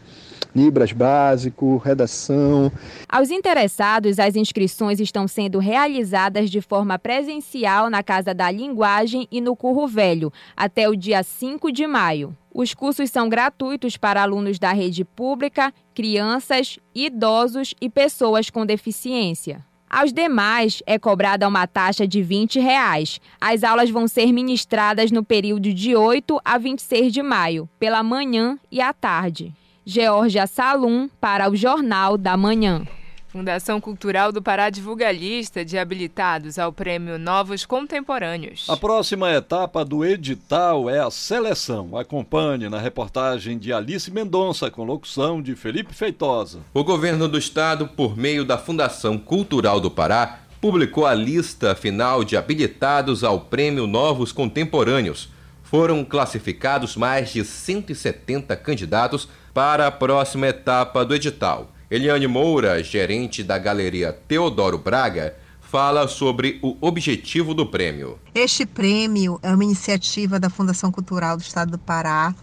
Libras 0.55 0.91
básico, 0.91 1.77
redação. 1.77 2.71
Aos 3.09 3.31
interessados, 3.31 4.19
as 4.19 4.35
inscrições 4.35 4.99
estão 4.99 5.27
sendo 5.27 5.57
realizadas 5.57 6.49
de 6.49 6.61
forma 6.61 6.99
presencial 6.99 7.89
na 7.89 8.03
Casa 8.03 8.35
da 8.35 8.51
Linguagem 8.51 9.27
e 9.31 9.41
no 9.41 9.55
Curro 9.55 9.87
Velho, 9.87 10.31
até 10.55 10.87
o 10.87 10.95
dia 10.95 11.23
5 11.23 11.71
de 11.71 11.87
maio. 11.87 12.37
Os 12.53 12.75
cursos 12.75 13.09
são 13.09 13.27
gratuitos 13.27 13.97
para 13.97 14.21
alunos 14.21 14.59
da 14.59 14.71
rede 14.71 15.03
pública, 15.03 15.73
crianças, 15.95 16.77
idosos 16.93 17.73
e 17.81 17.89
pessoas 17.89 18.51
com 18.51 18.63
deficiência. 18.63 19.65
Aos 19.89 20.13
demais, 20.13 20.81
é 20.85 20.99
cobrada 20.99 21.47
uma 21.47 21.65
taxa 21.67 22.07
de 22.07 22.21
20 22.21 22.59
reais. 22.59 23.19
As 23.39 23.63
aulas 23.63 23.89
vão 23.89 24.07
ser 24.07 24.31
ministradas 24.31 25.11
no 25.11 25.23
período 25.23 25.73
de 25.73 25.95
8 25.95 26.39
a 26.45 26.57
26 26.59 27.11
de 27.11 27.23
maio, 27.23 27.69
pela 27.79 28.03
manhã 28.03 28.57
e 28.71 28.81
à 28.81 28.91
tarde. 28.91 29.53
Georgia 29.85 30.47
Salum 30.47 31.09
para 31.19 31.49
o 31.49 31.55
Jornal 31.57 32.17
da 32.17 32.37
Manhã. 32.37 32.87
Fundação 33.27 33.81
Cultural 33.81 34.31
do 34.31 34.41
Pará 34.41 34.69
divulga 34.69 35.09
a 35.09 35.11
lista 35.11 35.65
de 35.65 35.77
habilitados 35.77 36.57
ao 36.57 36.71
Prêmio 36.71 37.17
Novos 37.17 37.65
Contemporâneos. 37.65 38.65
A 38.69 38.77
próxima 38.77 39.29
etapa 39.33 39.83
do 39.83 40.05
edital 40.05 40.89
é 40.89 40.99
a 40.99 41.11
seleção. 41.11 41.97
Acompanhe 41.97 42.69
na 42.69 42.79
reportagem 42.79 43.57
de 43.57 43.73
Alice 43.73 44.09
Mendonça, 44.09 44.71
com 44.71 44.85
locução 44.85 45.41
de 45.41 45.53
Felipe 45.53 45.93
Feitosa. 45.93 46.59
O 46.73 46.83
governo 46.83 47.27
do 47.27 47.37
estado, 47.37 47.87
por 47.87 48.15
meio 48.15 48.45
da 48.45 48.57
Fundação 48.57 49.17
Cultural 49.17 49.81
do 49.81 49.91
Pará, 49.91 50.39
publicou 50.61 51.05
a 51.05 51.13
lista 51.13 51.75
final 51.75 52.23
de 52.23 52.37
habilitados 52.37 53.21
ao 53.21 53.41
Prêmio 53.41 53.85
Novos 53.85 54.31
Contemporâneos. 54.31 55.32
Foram 55.73 56.05
classificados 56.05 56.95
mais 56.95 57.33
de 57.33 57.43
170 57.43 58.55
candidatos 58.57 59.27
para 59.55 59.87
a 59.87 59.91
próxima 59.91 60.45
etapa 60.45 61.03
do 61.03 61.15
edital. 61.15 61.71
Eliane 61.89 62.27
Moura, 62.27 62.83
gerente 62.83 63.41
da 63.41 63.57
Galeria 63.57 64.13
Teodoro 64.13 64.77
Braga, 64.77 65.35
fala 65.59 66.07
sobre 66.07 66.59
o 66.61 66.77
objetivo 66.79 67.55
do 67.55 67.65
prêmio. 67.65 68.19
Este 68.35 68.67
prêmio 68.67 69.39
é 69.41 69.51
uma 69.51 69.63
iniciativa 69.63 70.39
da 70.39 70.47
Fundação 70.47 70.91
Cultural 70.91 71.37
do 71.37 71.41
Estado 71.41 71.71
do 71.71 71.79
Pará 71.79 72.35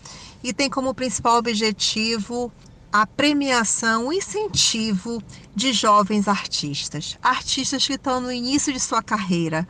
e 0.42 0.52
tem 0.52 0.68
como 0.68 0.92
principal 0.92 1.38
objetivo 1.38 2.52
a 2.92 3.06
premiação, 3.06 4.08
o 4.08 4.12
incentivo 4.12 5.22
de 5.54 5.72
jovens 5.72 6.26
artistas, 6.26 7.16
artistas 7.22 7.86
que 7.86 7.92
estão 7.92 8.20
no 8.20 8.32
início 8.32 8.72
de 8.72 8.80
sua 8.80 9.00
carreira, 9.00 9.68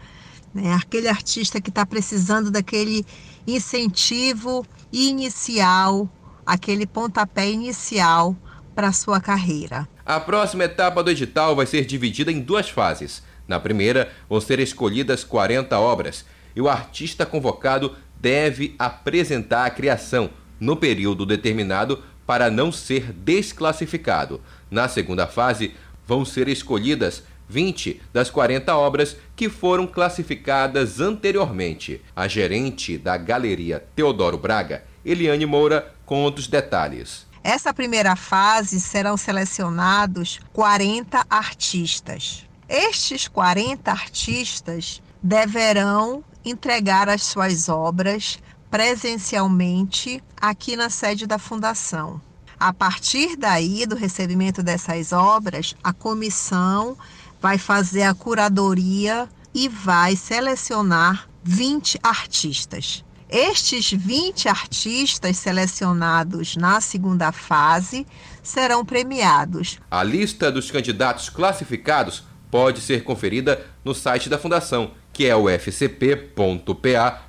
né? 0.55 0.73
aquele 0.73 1.09
artista 1.09 1.61
que 1.61 1.69
está 1.69 1.85
precisando 1.85 2.51
daquele 2.51 3.05
incentivo 3.47 4.67
inicial 4.93 6.09
aquele 6.45 6.87
pontapé 6.87 7.49
inicial 7.49 8.37
para 8.75 8.93
sua 8.93 9.21
carreira. 9.21 9.89
A 10.05 10.19
próxima 10.19 10.65
etapa 10.65 11.03
do 11.03 11.11
edital 11.11 11.55
vai 11.55 11.67
ser 11.67 11.85
dividida 11.85 12.33
em 12.33 12.41
duas 12.41 12.69
fases. 12.69 13.23
Na 13.47 13.61
primeira, 13.61 14.11
vão 14.29 14.41
ser 14.41 14.59
escolhidas 14.59 15.23
40 15.23 15.79
obras 15.79 16.25
e 16.55 16.61
o 16.61 16.69
artista 16.69 17.25
convocado 17.25 17.95
deve 18.21 18.75
apresentar 18.79 19.65
a 19.65 19.71
criação 19.71 20.31
no 20.59 20.77
período 20.77 21.25
determinado 21.25 22.03
para 22.27 22.51
não 22.51 22.71
ser 22.71 23.13
desclassificado. 23.13 24.41
Na 24.71 24.89
segunda 24.89 25.27
fase, 25.27 25.75
vão 26.07 26.25
ser 26.25 26.49
escolhidas 26.49 27.23
20 27.51 28.01
das 28.13 28.31
40 28.31 28.77
obras 28.77 29.17
que 29.35 29.49
foram 29.49 29.87
classificadas 29.87 31.01
anteriormente. 31.01 32.01
A 32.15 32.29
gerente 32.29 32.97
da 32.97 33.17
Galeria 33.17 33.85
Teodoro 33.97 34.39
Braga, 34.39 34.85
Eliane 35.05 35.45
Moura, 35.45 35.93
conta 36.07 36.39
os 36.39 36.47
detalhes. 36.47 37.27
Essa 37.43 37.75
primeira 37.75 38.15
fase 38.15 38.81
serão 38.81 39.17
selecionados 39.17 40.41
40 40.53 41.27
artistas. 41.29 42.47
Estes 42.69 43.27
40 43.27 43.91
artistas 43.91 45.03
deverão 45.23 46.23
entregar 46.45 47.09
as 47.09 47.25
suas 47.25 47.69
obras 47.69 48.39
presencialmente 48.71 50.23
aqui 50.41 50.77
na 50.77 50.89
sede 50.89 51.27
da 51.27 51.39
Fundação. 51.39 52.21
A 52.61 52.75
partir 52.75 53.37
daí, 53.37 53.87
do 53.87 53.97
recebimento 53.97 54.63
dessas 54.63 55.13
obras, 55.13 55.75
a 55.83 55.95
comissão 55.95 56.95
vai 57.41 57.59
fazer 57.59 58.03
a 58.03 58.15
curadoria 58.15 59.29
e 59.55 59.69
vai 59.69 60.15
selecionar 60.15 61.29
20 61.43 61.99
artistas. 62.03 63.05
Estes 63.29 63.93
20 63.93 64.49
artistas 64.49 65.37
selecionados 65.37 66.57
na 66.57 66.81
segunda 66.81 67.31
fase 67.31 68.07
serão 68.43 68.85
premiados. 68.85 69.79
A 69.91 70.03
lista 70.03 70.51
dos 70.51 70.71
candidatos 70.71 71.29
classificados 71.29 72.25
pode 72.51 72.81
ser 72.81 73.05
conferida 73.05 73.65
no 73.85 73.95
site 73.95 74.29
da 74.29 74.37
Fundação, 74.37 74.91
que 75.13 75.27
é 75.27 75.37
o 75.37 75.49
fcp.pa.gov.br. 75.49 77.21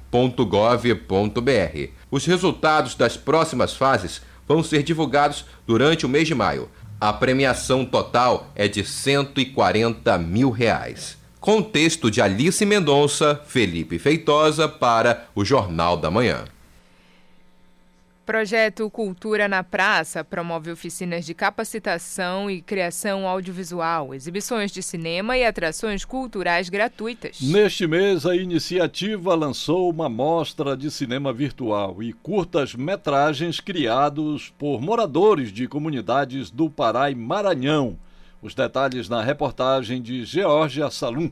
Os 2.10 2.26
resultados 2.26 2.96
das 2.96 3.16
próximas 3.16 3.76
fases 3.76 4.22
vão 4.48 4.64
ser 4.64 4.82
divulgados 4.82 5.46
durante 5.68 6.06
o 6.06 6.10
mês 6.10 6.28
de 6.28 6.34
maio. 6.34 6.70
A 7.02 7.12
premiação 7.12 7.84
total 7.84 8.52
é 8.54 8.68
de 8.68 8.86
140 8.86 10.20
mil 10.20 10.52
reais. 10.52 11.18
Com 11.40 11.60
texto 11.60 12.12
de 12.12 12.22
Alice 12.22 12.64
Mendonça, 12.64 13.42
Felipe 13.48 13.98
Feitosa 13.98 14.70
para 14.70 15.26
o 15.34 15.44
Jornal 15.44 15.98
da 15.98 16.12
Manhã. 16.12 16.46
Projeto 18.32 18.90
Cultura 18.90 19.46
na 19.50 19.62
Praça 19.62 20.24
promove 20.24 20.72
oficinas 20.72 21.26
de 21.26 21.34
capacitação 21.34 22.50
e 22.50 22.62
criação 22.62 23.28
audiovisual, 23.28 24.16
exibições 24.16 24.72
de 24.72 24.82
cinema 24.82 25.38
e 25.38 25.44
atrações 25.44 26.06
culturais 26.06 26.70
gratuitas. 26.70 27.42
Neste 27.42 27.86
mês, 27.86 28.26
a 28.26 28.34
iniciativa 28.34 29.36
lançou 29.36 29.90
uma 29.90 30.08
mostra 30.08 30.78
de 30.78 30.90
cinema 30.90 31.34
virtual 31.34 32.02
e 32.02 32.14
curtas-metragens 32.14 33.60
criados 33.60 34.54
por 34.58 34.80
moradores 34.80 35.52
de 35.52 35.68
comunidades 35.68 36.50
do 36.50 36.70
Pará 36.70 37.12
e 37.12 37.16
Maranhão. 37.16 37.98
Os 38.42 38.56
detalhes 38.56 39.10
na 39.10 39.22
reportagem 39.22 40.02
de 40.02 40.24
Georgia 40.24 40.90
Salum. 40.90 41.30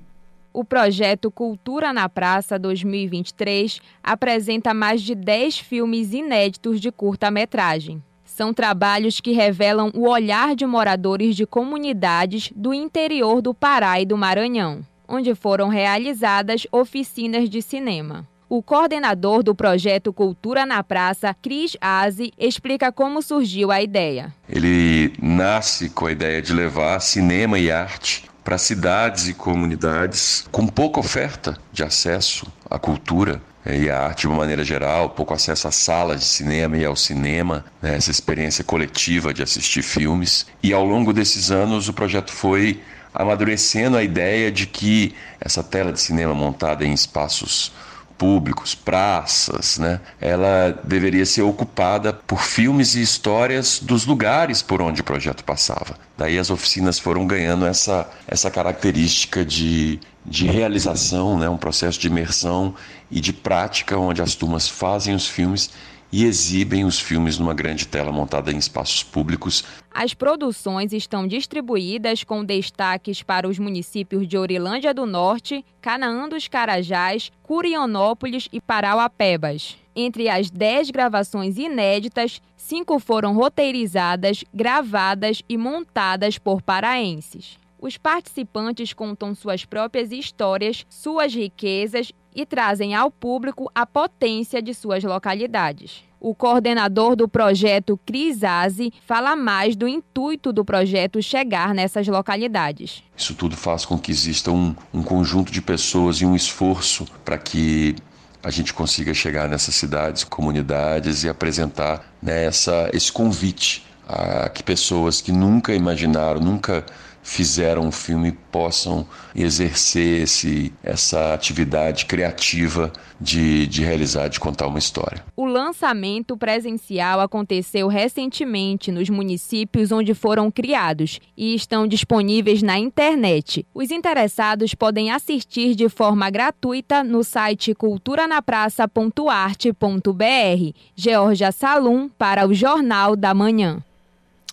O 0.51 0.63
projeto 0.63 1.29
Cultura 1.29 1.93
na 1.93 2.09
Praça 2.09 2.57
2023 2.57 3.79
apresenta 4.03 4.73
mais 4.73 5.01
de 5.01 5.13
10 5.13 5.59
filmes 5.59 6.11
inéditos 6.11 6.81
de 6.81 6.91
curta-metragem. 6.91 8.03
São 8.25 8.53
trabalhos 8.53 9.19
que 9.19 9.31
revelam 9.31 9.91
o 9.93 10.07
olhar 10.07 10.55
de 10.55 10.65
moradores 10.65 11.35
de 11.35 11.45
comunidades 11.45 12.51
do 12.55 12.73
interior 12.73 13.41
do 13.41 13.53
Pará 13.53 14.01
e 14.01 14.05
do 14.05 14.17
Maranhão, 14.17 14.81
onde 15.07 15.35
foram 15.35 15.67
realizadas 15.67 16.65
oficinas 16.71 17.47
de 17.47 17.61
cinema. 17.61 18.27
O 18.47 18.63
coordenador 18.63 19.43
do 19.43 19.53
projeto 19.53 20.11
Cultura 20.11 20.65
na 20.65 20.83
Praça, 20.83 21.35
Cris 21.39 21.77
Aze, 21.79 22.33
explica 22.39 22.91
como 22.91 23.21
surgiu 23.21 23.69
a 23.71 23.83
ideia. 23.83 24.33
Ele 24.47 25.13
nasce 25.21 25.91
com 25.91 26.07
a 26.07 26.11
ideia 26.11 26.41
de 26.41 26.51
levar 26.51 26.99
cinema 26.99 27.59
e 27.59 27.69
arte 27.69 28.28
para 28.49 28.57
cidades 28.57 29.27
e 29.27 29.33
comunidades 29.35 30.43
com 30.51 30.65
pouca 30.65 30.99
oferta 30.99 31.55
de 31.71 31.83
acesso 31.83 32.51
à 32.67 32.79
cultura 32.79 33.39
e 33.63 33.91
à 33.91 33.99
arte 34.05 34.21
de 34.21 34.27
uma 34.27 34.37
maneira 34.37 34.63
geral, 34.63 35.11
pouco 35.11 35.35
acesso 35.35 35.67
às 35.67 35.75
salas 35.75 36.21
de 36.21 36.25
cinema 36.25 36.75
e 36.75 36.83
ao 36.83 36.95
cinema, 36.95 37.63
né, 37.79 37.95
essa 37.95 38.09
experiência 38.09 38.63
coletiva 38.63 39.31
de 39.31 39.43
assistir 39.43 39.83
filmes. 39.83 40.47
E 40.63 40.73
ao 40.73 40.83
longo 40.83 41.13
desses 41.13 41.51
anos 41.51 41.89
o 41.89 41.93
projeto 41.93 42.31
foi 42.31 42.81
amadurecendo 43.13 43.95
a 43.95 44.01
ideia 44.01 44.51
de 44.51 44.65
que 44.65 45.13
essa 45.39 45.61
tela 45.61 45.93
de 45.93 46.01
cinema 46.01 46.33
montada 46.33 46.83
em 46.83 46.91
espaços 46.91 47.71
públicos, 48.19 48.75
praças, 48.75 49.79
né? 49.79 50.01
Ela 50.19 50.77
deveria 50.83 51.25
ser 51.25 51.41
ocupada 51.41 52.11
por 52.11 52.43
filmes 52.43 52.93
e 52.93 53.01
histórias 53.01 53.79
dos 53.81 54.05
lugares 54.05 54.61
por 54.61 54.81
onde 54.81 54.99
o 54.99 55.03
projeto 55.05 55.41
passava. 55.43 55.95
Daí 56.17 56.37
as 56.37 56.49
oficinas 56.49 56.99
foram 56.99 57.25
ganhando 57.25 57.65
essa, 57.65 58.07
essa 58.27 58.51
característica 58.51 59.45
de, 59.45 60.01
de 60.25 60.45
realização, 60.47 61.39
né? 61.39 61.49
um 61.49 61.57
processo 61.57 61.97
de 61.97 62.07
imersão 62.07 62.75
e 63.09 63.21
de 63.21 63.31
prática 63.31 63.97
onde 63.97 64.21
as 64.21 64.35
turmas 64.35 64.67
fazem 64.67 65.15
os 65.15 65.25
filmes 65.25 65.71
e 66.11 66.25
exibem 66.25 66.85
os 66.85 66.99
filmes 66.99 67.37
numa 67.37 67.53
grande 67.53 67.87
tela 67.87 68.11
montada 68.11 68.51
em 68.51 68.57
espaços 68.57 69.03
públicos. 69.03 69.63
As 69.91 70.13
produções 70.13 70.93
estão 70.93 71.27
distribuídas 71.27 72.23
com 72.23 72.43
destaques 72.43 73.21
para 73.21 73.47
os 73.47 73.59
municípios 73.59 74.27
de 74.27 74.37
Orilândia 74.37 74.93
do 74.93 75.05
Norte, 75.05 75.63
Canaã 75.81 76.27
dos 76.27 76.47
Carajás, 76.47 77.31
Curionópolis 77.43 78.47
e 78.51 78.61
Parauapebas. 78.61 79.77
Entre 79.95 80.29
as 80.29 80.49
dez 80.49 80.89
gravações 80.89 81.57
inéditas, 81.57 82.41
cinco 82.55 82.99
foram 82.99 83.33
roteirizadas, 83.35 84.43
gravadas 84.53 85.41
e 85.49 85.57
montadas 85.57 86.37
por 86.37 86.61
paraenses. 86.61 87.57
Os 87.81 87.97
participantes 87.97 88.93
contam 88.93 89.33
suas 89.33 89.65
próprias 89.65 90.11
histórias, 90.11 90.85
suas 90.89 91.33
riquezas 91.33 92.11
e 92.41 92.45
trazem 92.45 92.95
ao 92.95 93.11
público 93.11 93.69
a 93.75 93.85
potência 93.85 94.61
de 94.61 94.73
suas 94.73 95.03
localidades. 95.03 96.03
O 96.21 96.35
coordenador 96.35 97.15
do 97.15 97.27
projeto 97.27 97.97
Crisaze 98.05 98.91
fala 99.05 99.35
mais 99.35 99.75
do 99.75 99.87
intuito 99.87 100.51
do 100.51 100.65
projeto 100.65 101.21
chegar 101.21 101.73
nessas 101.73 102.07
localidades. 102.07 103.03
Isso 103.15 103.33
tudo 103.33 103.55
faz 103.55 103.85
com 103.85 103.97
que 103.97 104.11
exista 104.11 104.51
um, 104.51 104.75
um 104.93 105.01
conjunto 105.01 105.51
de 105.51 105.61
pessoas 105.61 106.17
e 106.17 106.25
um 106.25 106.35
esforço 106.35 107.05
para 107.23 107.37
que 107.37 107.95
a 108.43 108.49
gente 108.49 108.73
consiga 108.73 109.13
chegar 109.13 109.47
nessas 109.47 109.75
cidades, 109.75 110.23
comunidades 110.23 111.23
e 111.23 111.29
apresentar 111.29 112.05
né, 112.21 112.45
essa, 112.45 112.89
esse 112.93 113.11
convite 113.11 113.85
a 114.07 114.49
que 114.49 114.63
pessoas 114.63 115.21
que 115.21 115.31
nunca 115.31 115.73
imaginaram, 115.73 116.41
nunca 116.41 116.85
fizeram 117.21 117.83
um 117.83 117.91
filme 117.91 118.31
possam 118.51 119.05
exercer 119.35 120.23
esse, 120.23 120.73
essa 120.83 121.33
atividade 121.33 122.05
criativa 122.05 122.91
de, 123.19 123.67
de 123.67 123.83
realizar, 123.83 124.27
de 124.27 124.39
contar 124.39 124.67
uma 124.67 124.79
história. 124.79 125.23
O 125.35 125.45
lançamento 125.45 126.37
presencial 126.37 127.19
aconteceu 127.19 127.87
recentemente 127.87 128.91
nos 128.91 129.09
municípios 129.09 129.91
onde 129.91 130.13
foram 130.13 130.49
criados 130.49 131.19
e 131.35 131.53
estão 131.53 131.87
disponíveis 131.87 132.61
na 132.61 132.79
internet. 132.79 133.65
Os 133.73 133.91
interessados 133.91 134.73
podem 134.73 135.11
assistir 135.11 135.75
de 135.75 135.89
forma 135.89 136.29
gratuita 136.29 137.03
no 137.03 137.23
site 137.23 137.73
culturanapraça.arte.br. 137.73 140.73
Georgia 140.95 141.51
Salum 141.51 142.09
para 142.09 142.47
o 142.47 142.53
Jornal 142.53 143.15
da 143.15 143.33
Manhã. 143.33 143.83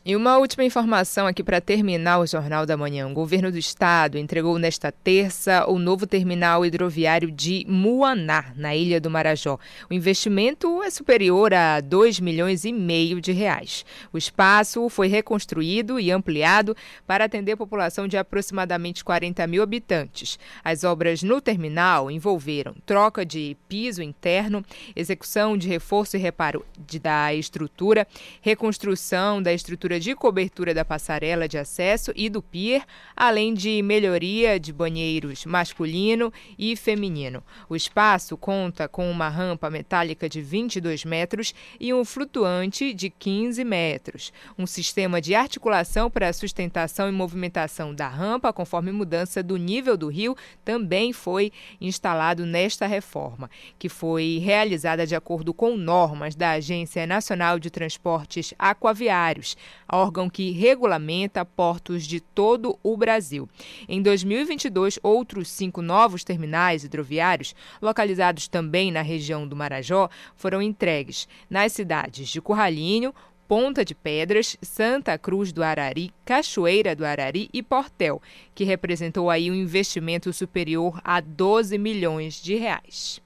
E 0.08 0.14
uma 0.14 0.38
última 0.38 0.62
informação 0.62 1.26
aqui 1.26 1.42
para 1.42 1.60
terminar 1.60 2.20
o 2.20 2.26
Jornal 2.28 2.64
da 2.64 2.76
Manhã. 2.76 3.08
O 3.08 3.12
governo 3.12 3.50
do 3.50 3.58
estado 3.58 4.16
entregou 4.16 4.56
nesta 4.56 4.92
terça 4.92 5.66
o 5.66 5.80
novo 5.80 6.06
terminal 6.06 6.64
hidroviário 6.64 7.28
de 7.28 7.66
Muaná, 7.68 8.52
na 8.54 8.76
Ilha 8.76 9.00
do 9.00 9.10
Marajó. 9.10 9.58
O 9.90 9.92
investimento 9.92 10.80
é 10.80 10.90
superior 10.90 11.52
a 11.52 11.80
2 11.80 12.20
milhões 12.20 12.64
e 12.64 12.72
meio 12.72 13.20
de 13.20 13.32
reais. 13.32 13.84
O 14.12 14.16
espaço 14.16 14.88
foi 14.88 15.08
reconstruído 15.08 15.98
e 15.98 16.12
ampliado 16.12 16.76
para 17.04 17.24
atender 17.24 17.50
a 17.50 17.56
população 17.56 18.06
de 18.06 18.16
aproximadamente 18.16 19.04
40 19.04 19.44
mil 19.48 19.60
habitantes. 19.60 20.38
As 20.62 20.84
obras 20.84 21.24
no 21.24 21.40
terminal 21.40 22.12
envolveram 22.12 22.76
troca 22.86 23.26
de 23.26 23.56
piso 23.68 24.04
interno, 24.04 24.64
execução 24.94 25.58
de 25.58 25.66
reforço 25.66 26.16
e 26.16 26.20
reparo 26.20 26.64
de, 26.86 27.00
da 27.00 27.34
estrutura, 27.34 28.06
reconstrução 28.40 29.42
da 29.42 29.52
estrutura 29.52 29.95
de 29.98 30.14
cobertura 30.14 30.72
da 30.72 30.84
passarela 30.84 31.48
de 31.48 31.58
acesso 31.58 32.12
e 32.14 32.28
do 32.28 32.42
pier, 32.42 32.84
além 33.16 33.54
de 33.54 33.82
melhoria 33.82 34.58
de 34.58 34.72
banheiros 34.72 35.44
masculino 35.44 36.32
e 36.58 36.76
feminino. 36.76 37.42
O 37.68 37.76
espaço 37.76 38.36
conta 38.36 38.88
com 38.88 39.10
uma 39.10 39.28
rampa 39.28 39.70
metálica 39.70 40.28
de 40.28 40.40
22 40.40 41.04
metros 41.04 41.54
e 41.80 41.92
um 41.92 42.04
flutuante 42.04 42.92
de 42.92 43.10
15 43.10 43.64
metros. 43.64 44.32
Um 44.58 44.66
sistema 44.66 45.20
de 45.20 45.34
articulação 45.34 46.10
para 46.10 46.32
sustentação 46.32 47.08
e 47.08 47.12
movimentação 47.12 47.94
da 47.94 48.08
rampa, 48.08 48.52
conforme 48.52 48.92
mudança 48.92 49.42
do 49.42 49.56
nível 49.56 49.96
do 49.96 50.08
rio, 50.08 50.36
também 50.64 51.12
foi 51.12 51.52
instalado 51.80 52.44
nesta 52.44 52.86
reforma, 52.86 53.50
que 53.78 53.88
foi 53.88 54.40
realizada 54.42 55.06
de 55.06 55.14
acordo 55.14 55.52
com 55.52 55.76
normas 55.76 56.34
da 56.34 56.52
Agência 56.52 57.06
Nacional 57.06 57.58
de 57.58 57.70
Transportes 57.70 58.54
Aquaviários, 58.58 59.56
órgão 59.90 60.28
que 60.28 60.50
regulamenta 60.50 61.44
portos 61.44 62.06
de 62.06 62.20
todo 62.20 62.78
o 62.82 62.96
Brasil. 62.96 63.48
Em 63.88 64.02
2022, 64.02 64.98
outros 65.02 65.48
cinco 65.48 65.82
novos 65.82 66.24
terminais 66.24 66.84
hidroviários, 66.84 67.54
localizados 67.80 68.48
também 68.48 68.90
na 68.90 69.02
região 69.02 69.46
do 69.46 69.56
Marajó, 69.56 70.08
foram 70.34 70.60
entregues 70.60 71.28
nas 71.48 71.72
cidades 71.72 72.28
de 72.28 72.40
Curralinho, 72.40 73.14
Ponta 73.48 73.84
de 73.84 73.94
Pedras, 73.94 74.56
Santa 74.60 75.16
Cruz 75.16 75.52
do 75.52 75.62
Arari, 75.62 76.10
Cachoeira 76.24 76.96
do 76.96 77.06
Arari 77.06 77.48
e 77.52 77.62
Portel, 77.62 78.20
que 78.52 78.64
representou 78.64 79.30
aí 79.30 79.50
um 79.50 79.54
investimento 79.54 80.32
superior 80.32 81.00
a 81.04 81.20
12 81.20 81.78
milhões 81.78 82.42
de 82.42 82.56
reais. 82.56 83.24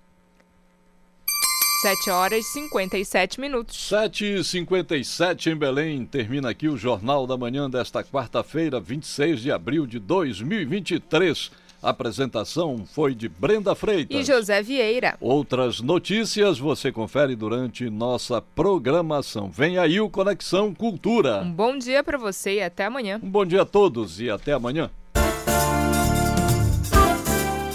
7 1.81 2.11
horas 2.11 2.45
e 2.45 2.53
57 2.53 3.41
minutos. 3.41 3.89
7 3.89 4.24
e 4.24 4.45
57 4.45 5.49
em 5.49 5.57
Belém. 5.57 6.05
Termina 6.05 6.51
aqui 6.51 6.68
o 6.68 6.76
Jornal 6.76 7.26
da 7.26 7.39
Manhã 7.39 7.70
desta 7.70 8.05
quarta-feira, 8.05 8.78
26 8.78 9.41
de 9.41 9.51
abril 9.51 9.87
de 9.87 9.99
2023. 9.99 11.51
A 11.83 11.89
apresentação 11.89 12.85
foi 12.85 13.14
de 13.14 13.31
Brenda 13.31 13.74
Freitas 13.74 14.14
e 14.14 14.22
José 14.22 14.61
Vieira. 14.62 15.16
Outras 15.18 15.81
notícias 15.81 16.59
você 16.59 16.93
confere 16.93 17.35
durante 17.35 17.89
nossa 17.89 18.43
programação. 18.43 19.49
Vem 19.51 19.78
aí 19.78 20.03
o 20.03 20.11
Conexão 20.11 20.74
Cultura. 20.74 21.41
Um 21.41 21.51
bom 21.51 21.78
dia 21.78 22.05
para 22.05 22.18
você 22.18 22.57
e 22.57 22.62
até 22.62 22.85
amanhã. 22.85 23.18
Um 23.22 23.31
bom 23.31 23.47
dia 23.47 23.62
a 23.62 23.66
todos 23.66 24.20
e 24.20 24.28
até 24.28 24.53
amanhã. 24.53 24.91